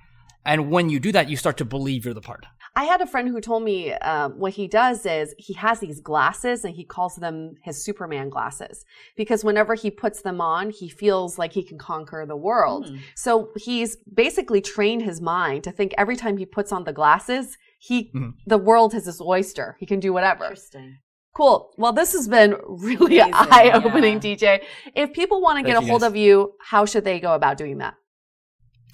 And 0.44 0.70
when 0.70 0.90
you 0.90 1.00
do 1.00 1.12
that, 1.12 1.30
you 1.30 1.36
start 1.36 1.56
to 1.58 1.64
believe 1.64 2.04
you're 2.04 2.12
the 2.12 2.20
part. 2.20 2.44
I 2.76 2.84
had 2.84 3.00
a 3.00 3.06
friend 3.06 3.28
who 3.28 3.40
told 3.40 3.62
me 3.64 3.92
um, 3.94 4.38
what 4.38 4.52
he 4.52 4.68
does 4.68 5.04
is 5.04 5.34
he 5.38 5.54
has 5.54 5.80
these 5.80 6.00
glasses 6.00 6.64
and 6.64 6.74
he 6.74 6.84
calls 6.84 7.16
them 7.16 7.54
his 7.62 7.82
Superman 7.84 8.28
glasses 8.28 8.84
because 9.16 9.44
whenever 9.44 9.74
he 9.74 9.90
puts 9.90 10.22
them 10.22 10.40
on, 10.40 10.70
he 10.70 10.88
feels 10.88 11.38
like 11.38 11.52
he 11.52 11.62
can 11.62 11.78
conquer 11.78 12.24
the 12.26 12.36
world. 12.36 12.86
Mm. 12.86 13.00
So 13.14 13.50
he's 13.56 13.96
basically 14.14 14.60
trained 14.60 15.02
his 15.02 15.20
mind 15.20 15.64
to 15.64 15.72
think 15.72 15.94
every 15.98 16.16
time 16.16 16.36
he 16.36 16.46
puts 16.46 16.70
on 16.70 16.84
the 16.84 16.92
glasses, 16.92 17.58
he 17.80 18.12
mm. 18.14 18.34
the 18.46 18.58
world 18.58 18.94
is 18.94 19.06
his 19.06 19.20
oyster. 19.20 19.76
He 19.80 19.86
can 19.86 20.00
do 20.00 20.12
whatever. 20.12 20.44
Interesting. 20.44 20.98
Cool. 21.34 21.72
Well, 21.76 21.92
this 21.92 22.12
has 22.12 22.28
been 22.28 22.56
really 22.66 23.20
eye 23.22 23.70
opening, 23.72 24.14
yeah. 24.14 24.58
DJ. 24.58 24.62
If 24.94 25.12
people 25.12 25.40
want 25.40 25.58
to 25.58 25.64
get 25.64 25.80
a 25.80 25.86
hold 25.86 26.02
of 26.02 26.16
you, 26.16 26.54
how 26.60 26.84
should 26.84 27.04
they 27.04 27.20
go 27.20 27.34
about 27.34 27.56
doing 27.56 27.78
that? 27.78 27.94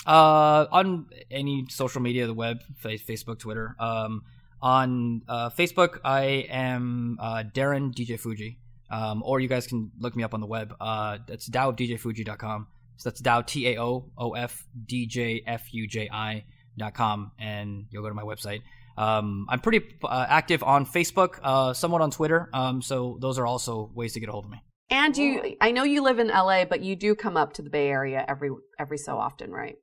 Uh, 0.04 0.66
on 0.70 1.06
any 1.30 1.66
social 1.68 2.00
media, 2.00 2.26
the 2.26 2.34
web, 2.34 2.62
Facebook, 2.82 3.38
Twitter. 3.38 3.76
Um, 3.78 4.22
on 4.60 5.22
uh, 5.28 5.50
Facebook, 5.50 5.98
I 6.04 6.46
am 6.50 7.18
uh, 7.20 7.44
Darren 7.54 7.92
DJ 7.94 8.18
Fuji. 8.18 8.58
Um, 8.90 9.22
or 9.24 9.40
you 9.40 9.48
guys 9.48 9.66
can 9.66 9.90
look 9.98 10.14
me 10.14 10.22
up 10.22 10.34
on 10.34 10.40
the 10.40 10.46
web. 10.46 10.74
Uh, 10.80 11.18
that's 11.26 11.48
taoofdjfuji.com. 11.48 12.68
So 12.98 13.10
that's 13.10 13.20
Tao 13.20 13.42
T 13.42 13.68
A 13.68 13.80
O 13.80 14.10
O 14.16 14.32
F 14.32 14.64
D 14.86 15.06
J 15.06 15.42
F 15.46 15.72
U 15.74 15.86
J 15.86 16.08
I 16.10 16.44
dot 16.78 16.94
com, 16.94 17.32
and 17.38 17.86
you'll 17.90 18.02
go 18.02 18.08
to 18.08 18.14
my 18.14 18.22
website. 18.22 18.62
Um, 18.96 19.46
I'm 19.50 19.60
pretty 19.60 19.84
uh, 20.02 20.26
active 20.28 20.62
on 20.62 20.86
Facebook, 20.86 21.38
uh, 21.42 21.74
somewhat 21.74 22.00
on 22.00 22.10
Twitter. 22.10 22.48
Um, 22.54 22.80
so 22.80 23.18
those 23.20 23.38
are 23.38 23.46
also 23.46 23.90
ways 23.94 24.14
to 24.14 24.20
get 24.20 24.30
a 24.30 24.32
hold 24.32 24.46
of 24.46 24.50
me. 24.50 24.62
And 24.88 25.16
you, 25.16 25.56
I 25.60 25.72
know 25.72 25.82
you 25.82 26.02
live 26.02 26.18
in 26.18 26.28
LA, 26.28 26.64
but 26.64 26.80
you 26.80 26.96
do 26.96 27.14
come 27.14 27.36
up 27.36 27.52
to 27.54 27.62
the 27.62 27.70
Bay 27.70 27.88
Area 27.88 28.24
every 28.26 28.50
every 28.78 28.98
so 28.98 29.18
often, 29.18 29.50
right? 29.50 29.76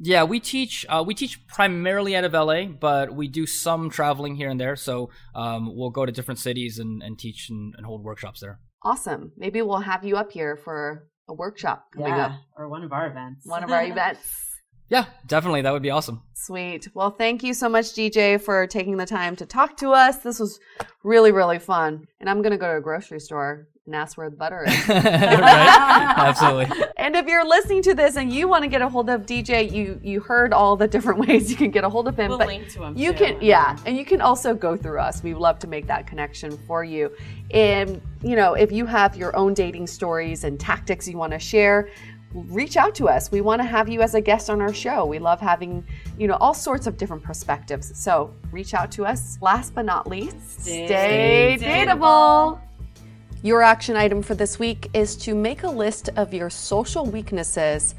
Yeah, 0.00 0.24
we 0.24 0.40
teach. 0.40 0.86
Uh, 0.88 1.02
we 1.06 1.14
teach 1.14 1.46
primarily 1.46 2.14
out 2.16 2.24
of 2.24 2.32
LA, 2.32 2.66
but 2.66 3.14
we 3.14 3.28
do 3.28 3.46
some 3.46 3.90
traveling 3.90 4.36
here 4.36 4.48
and 4.48 4.60
there. 4.60 4.76
So 4.76 5.10
um, 5.34 5.74
we'll 5.76 5.90
go 5.90 6.06
to 6.06 6.12
different 6.12 6.38
cities 6.40 6.78
and, 6.78 7.02
and 7.02 7.18
teach 7.18 7.48
and, 7.50 7.74
and, 7.76 7.84
hold 7.84 8.04
workshops 8.04 8.40
there. 8.40 8.60
Awesome. 8.82 9.32
Maybe 9.36 9.60
we'll 9.62 9.80
have 9.80 10.04
you 10.04 10.16
up 10.16 10.30
here 10.30 10.56
for 10.56 11.08
a 11.28 11.34
workshop 11.34 11.86
coming 11.94 12.14
yeah, 12.14 12.26
up, 12.26 12.32
or 12.56 12.68
one 12.68 12.84
of 12.84 12.92
our 12.92 13.08
events. 13.08 13.44
One 13.44 13.64
of 13.64 13.70
our 13.70 13.84
events. 13.90 14.48
Yeah, 14.88 15.04
definitely. 15.26 15.62
That 15.62 15.72
would 15.72 15.82
be 15.82 15.90
awesome. 15.90 16.22
Sweet. 16.34 16.88
Well, 16.94 17.10
thank 17.10 17.42
you 17.42 17.52
so 17.52 17.68
much, 17.68 17.86
DJ, 17.86 18.40
for 18.40 18.66
taking 18.66 18.96
the 18.96 19.04
time 19.04 19.36
to 19.36 19.44
talk 19.44 19.76
to 19.78 19.90
us. 19.90 20.18
This 20.18 20.40
was 20.40 20.58
really, 21.04 21.30
really 21.30 21.58
fun. 21.58 22.06
And 22.20 22.30
I'm 22.30 22.40
going 22.40 22.52
to 22.52 22.58
go 22.58 22.70
to 22.72 22.78
a 22.78 22.80
grocery 22.80 23.20
store 23.20 23.68
and 23.88 23.96
ask 23.96 24.16
where 24.16 24.30
the 24.30 24.36
butter 24.36 24.64
is. 24.64 24.88
right? 24.88 26.14
Absolutely. 26.16 26.84
And 26.98 27.14
if 27.14 27.26
you're 27.26 27.46
listening 27.46 27.80
to 27.82 27.94
this 27.94 28.16
and 28.16 28.30
you 28.30 28.48
want 28.48 28.64
to 28.64 28.68
get 28.68 28.82
a 28.82 28.88
hold 28.88 29.08
of 29.08 29.24
DJ, 29.24 29.72
you 29.72 29.98
you 30.02 30.20
heard 30.20 30.52
all 30.52 30.76
the 30.76 30.86
different 30.86 31.20
ways 31.26 31.48
you 31.48 31.56
can 31.56 31.70
get 31.70 31.84
a 31.84 31.88
hold 31.88 32.06
of 32.06 32.18
him. 32.18 32.28
We'll 32.28 32.38
but 32.38 32.48
link 32.48 32.68
to 32.70 32.82
him. 32.82 32.98
You 32.98 33.12
too. 33.12 33.18
can, 33.18 33.38
yeah, 33.40 33.78
and 33.86 33.96
you 33.96 34.04
can 34.04 34.20
also 34.20 34.52
go 34.52 34.76
through 34.76 34.98
us. 34.98 35.22
We 35.22 35.32
love 35.32 35.58
to 35.60 35.68
make 35.68 35.86
that 35.86 36.06
connection 36.06 36.58
for 36.66 36.84
you. 36.84 37.10
And 37.52 38.02
you 38.22 38.36
know, 38.36 38.54
if 38.54 38.72
you 38.72 38.84
have 38.84 39.16
your 39.16 39.34
own 39.36 39.54
dating 39.54 39.86
stories 39.86 40.44
and 40.44 40.60
tactics 40.60 41.08
you 41.08 41.16
want 41.16 41.32
to 41.32 41.38
share, 41.38 41.88
reach 42.34 42.76
out 42.76 42.94
to 42.96 43.08
us. 43.08 43.30
We 43.30 43.40
want 43.40 43.62
to 43.62 43.66
have 43.66 43.88
you 43.88 44.02
as 44.02 44.14
a 44.14 44.20
guest 44.20 44.50
on 44.50 44.60
our 44.60 44.74
show. 44.74 45.06
We 45.06 45.18
love 45.18 45.40
having, 45.40 45.86
you 46.18 46.26
know, 46.26 46.34
all 46.34 46.52
sorts 46.52 46.86
of 46.86 46.98
different 46.98 47.22
perspectives. 47.22 47.96
So 47.98 48.34
reach 48.50 48.74
out 48.74 48.90
to 48.92 49.06
us. 49.06 49.38
Last 49.40 49.74
but 49.74 49.86
not 49.86 50.06
least, 50.06 50.62
stay, 50.62 50.86
stay 50.86 51.58
dateable. 51.60 52.60
Your 53.44 53.62
action 53.62 53.96
item 53.96 54.20
for 54.20 54.34
this 54.34 54.58
week 54.58 54.90
is 54.94 55.14
to 55.18 55.32
make 55.32 55.62
a 55.62 55.70
list 55.70 56.08
of 56.16 56.34
your 56.34 56.50
social 56.50 57.06
weaknesses 57.06 57.94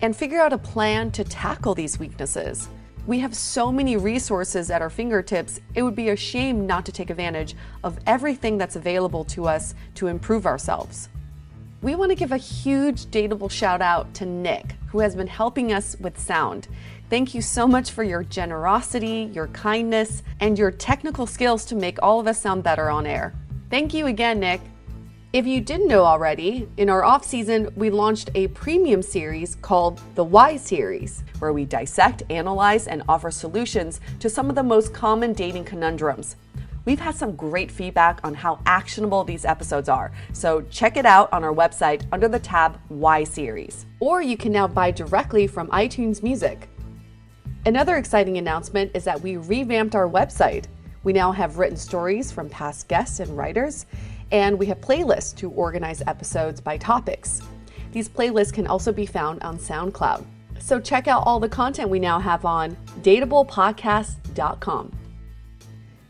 and 0.00 0.14
figure 0.14 0.40
out 0.40 0.52
a 0.52 0.58
plan 0.58 1.10
to 1.10 1.24
tackle 1.24 1.74
these 1.74 1.98
weaknesses. 1.98 2.68
We 3.04 3.18
have 3.18 3.34
so 3.34 3.72
many 3.72 3.96
resources 3.96 4.70
at 4.70 4.82
our 4.82 4.90
fingertips, 4.90 5.60
it 5.74 5.82
would 5.82 5.96
be 5.96 6.10
a 6.10 6.16
shame 6.16 6.68
not 6.68 6.86
to 6.86 6.92
take 6.92 7.10
advantage 7.10 7.56
of 7.82 7.98
everything 8.06 8.58
that's 8.58 8.76
available 8.76 9.24
to 9.24 9.48
us 9.48 9.74
to 9.96 10.06
improve 10.06 10.46
ourselves. 10.46 11.08
We 11.82 11.96
want 11.96 12.10
to 12.10 12.16
give 12.16 12.30
a 12.30 12.36
huge 12.36 13.06
dateable 13.06 13.50
shout 13.50 13.82
out 13.82 14.14
to 14.14 14.24
Nick, 14.24 14.76
who 14.86 15.00
has 15.00 15.16
been 15.16 15.26
helping 15.26 15.72
us 15.72 15.96
with 15.98 16.16
sound. 16.16 16.68
Thank 17.10 17.34
you 17.34 17.42
so 17.42 17.66
much 17.66 17.90
for 17.90 18.04
your 18.04 18.22
generosity, 18.22 19.30
your 19.32 19.48
kindness, 19.48 20.22
and 20.38 20.56
your 20.56 20.70
technical 20.70 21.26
skills 21.26 21.64
to 21.64 21.74
make 21.74 22.00
all 22.04 22.20
of 22.20 22.28
us 22.28 22.40
sound 22.40 22.62
better 22.62 22.88
on 22.88 23.04
air. 23.04 23.34
Thank 23.68 23.92
you 23.92 24.06
again, 24.06 24.38
Nick. 24.38 24.60
If 25.36 25.46
you 25.46 25.60
didn't 25.60 25.88
know 25.88 26.02
already, 26.02 26.66
in 26.78 26.88
our 26.88 27.04
off 27.04 27.22
season, 27.22 27.68
we 27.76 27.90
launched 27.90 28.30
a 28.34 28.48
premium 28.48 29.02
series 29.02 29.56
called 29.56 30.00
the 30.14 30.24
Why 30.24 30.56
Series, 30.56 31.24
where 31.40 31.52
we 31.52 31.66
dissect, 31.66 32.22
analyze, 32.30 32.88
and 32.88 33.02
offer 33.06 33.30
solutions 33.30 34.00
to 34.20 34.30
some 34.30 34.48
of 34.48 34.54
the 34.54 34.62
most 34.62 34.94
common 34.94 35.34
dating 35.34 35.64
conundrums. 35.64 36.36
We've 36.86 36.98
had 36.98 37.16
some 37.16 37.36
great 37.36 37.70
feedback 37.70 38.18
on 38.24 38.32
how 38.32 38.60
actionable 38.64 39.24
these 39.24 39.44
episodes 39.44 39.90
are, 39.90 40.10
so 40.32 40.62
check 40.70 40.96
it 40.96 41.04
out 41.04 41.30
on 41.34 41.44
our 41.44 41.52
website 41.52 42.06
under 42.12 42.28
the 42.28 42.38
tab 42.38 42.80
Why 42.88 43.22
Series. 43.22 43.84
Or 44.00 44.22
you 44.22 44.38
can 44.38 44.52
now 44.52 44.66
buy 44.66 44.90
directly 44.90 45.46
from 45.46 45.68
iTunes 45.68 46.22
Music. 46.22 46.66
Another 47.66 47.96
exciting 47.96 48.38
announcement 48.38 48.90
is 48.94 49.04
that 49.04 49.20
we 49.20 49.36
revamped 49.36 49.94
our 49.94 50.08
website. 50.08 50.64
We 51.04 51.12
now 51.12 51.30
have 51.30 51.58
written 51.58 51.76
stories 51.76 52.32
from 52.32 52.48
past 52.48 52.88
guests 52.88 53.20
and 53.20 53.36
writers, 53.36 53.84
and 54.30 54.58
we 54.58 54.66
have 54.66 54.80
playlists 54.80 55.34
to 55.36 55.50
organize 55.50 56.02
episodes 56.06 56.60
by 56.60 56.76
topics. 56.76 57.42
These 57.92 58.08
playlists 58.08 58.52
can 58.52 58.66
also 58.66 58.92
be 58.92 59.06
found 59.06 59.42
on 59.42 59.58
SoundCloud. 59.58 60.24
So 60.58 60.80
check 60.80 61.06
out 61.06 61.22
all 61.26 61.38
the 61.38 61.48
content 61.48 61.88
we 61.88 61.98
now 61.98 62.18
have 62.18 62.44
on 62.44 62.76
dateablepodcast.com. 63.02 64.92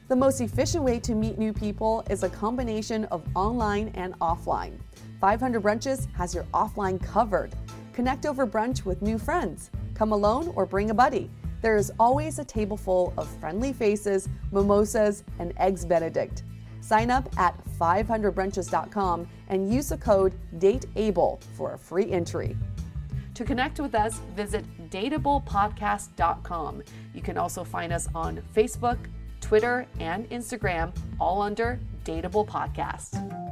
The 0.09 0.17
most 0.17 0.41
efficient 0.41 0.85
way 0.85 1.01
to 1.01 1.15
meet 1.15 1.37
new 1.37 1.53
people 1.53 2.05
is 2.09 2.23
a 2.23 2.29
combination 2.29 3.07
of 3.07 3.25
online 3.35 3.89
and 3.95 4.19
offline. 4.21 4.79
500 5.21 5.63
Brunches 5.63 6.13
has 6.15 6.35
your 6.35 6.45
offline 6.55 7.03
covered. 7.03 7.53
Connect 7.93 8.27
over 8.27 8.47
brunch 8.47 8.85
with 8.85 9.03
new 9.03 9.19
friends. 9.19 9.71
Come 9.95 10.13
alone 10.13 10.53
or 10.55 10.65
bring 10.67 10.91
a 10.91 10.95
buddy. 10.95 11.31
There 11.61 11.77
is 11.77 11.91
always 11.99 12.39
a 12.39 12.45
table 12.45 12.77
full 12.77 13.15
of 13.17 13.27
friendly 13.41 13.73
faces, 13.73 14.29
mimosas, 14.53 15.25
and 15.39 15.53
eggs 15.57 15.85
benedict. 15.85 16.45
Sign 16.87 17.11
up 17.11 17.29
at 17.37 17.61
500brunches.com 17.81 19.27
and 19.49 19.73
use 19.73 19.89
the 19.89 19.97
code 19.97 20.35
DATEABLE 20.59 21.41
for 21.57 21.73
a 21.73 21.79
free 21.79 22.13
entry. 22.13 22.57
To 23.35 23.45
connect 23.45 23.81
with 23.81 23.97
us, 23.97 24.21
visit 24.37 24.65
dateablepodcast.com. 24.91 26.83
You 27.13 27.23
can 27.23 27.37
also 27.39 27.65
find 27.65 27.93
us 27.93 28.07
on 28.15 28.41
Facebook, 28.55 28.99
Twitter, 29.41 29.85
and 29.99 30.31
Instagram, 30.31 30.97
all 31.19 31.43
under 31.43 31.81
Dateable 32.05 32.47
Podcast. 32.47 33.46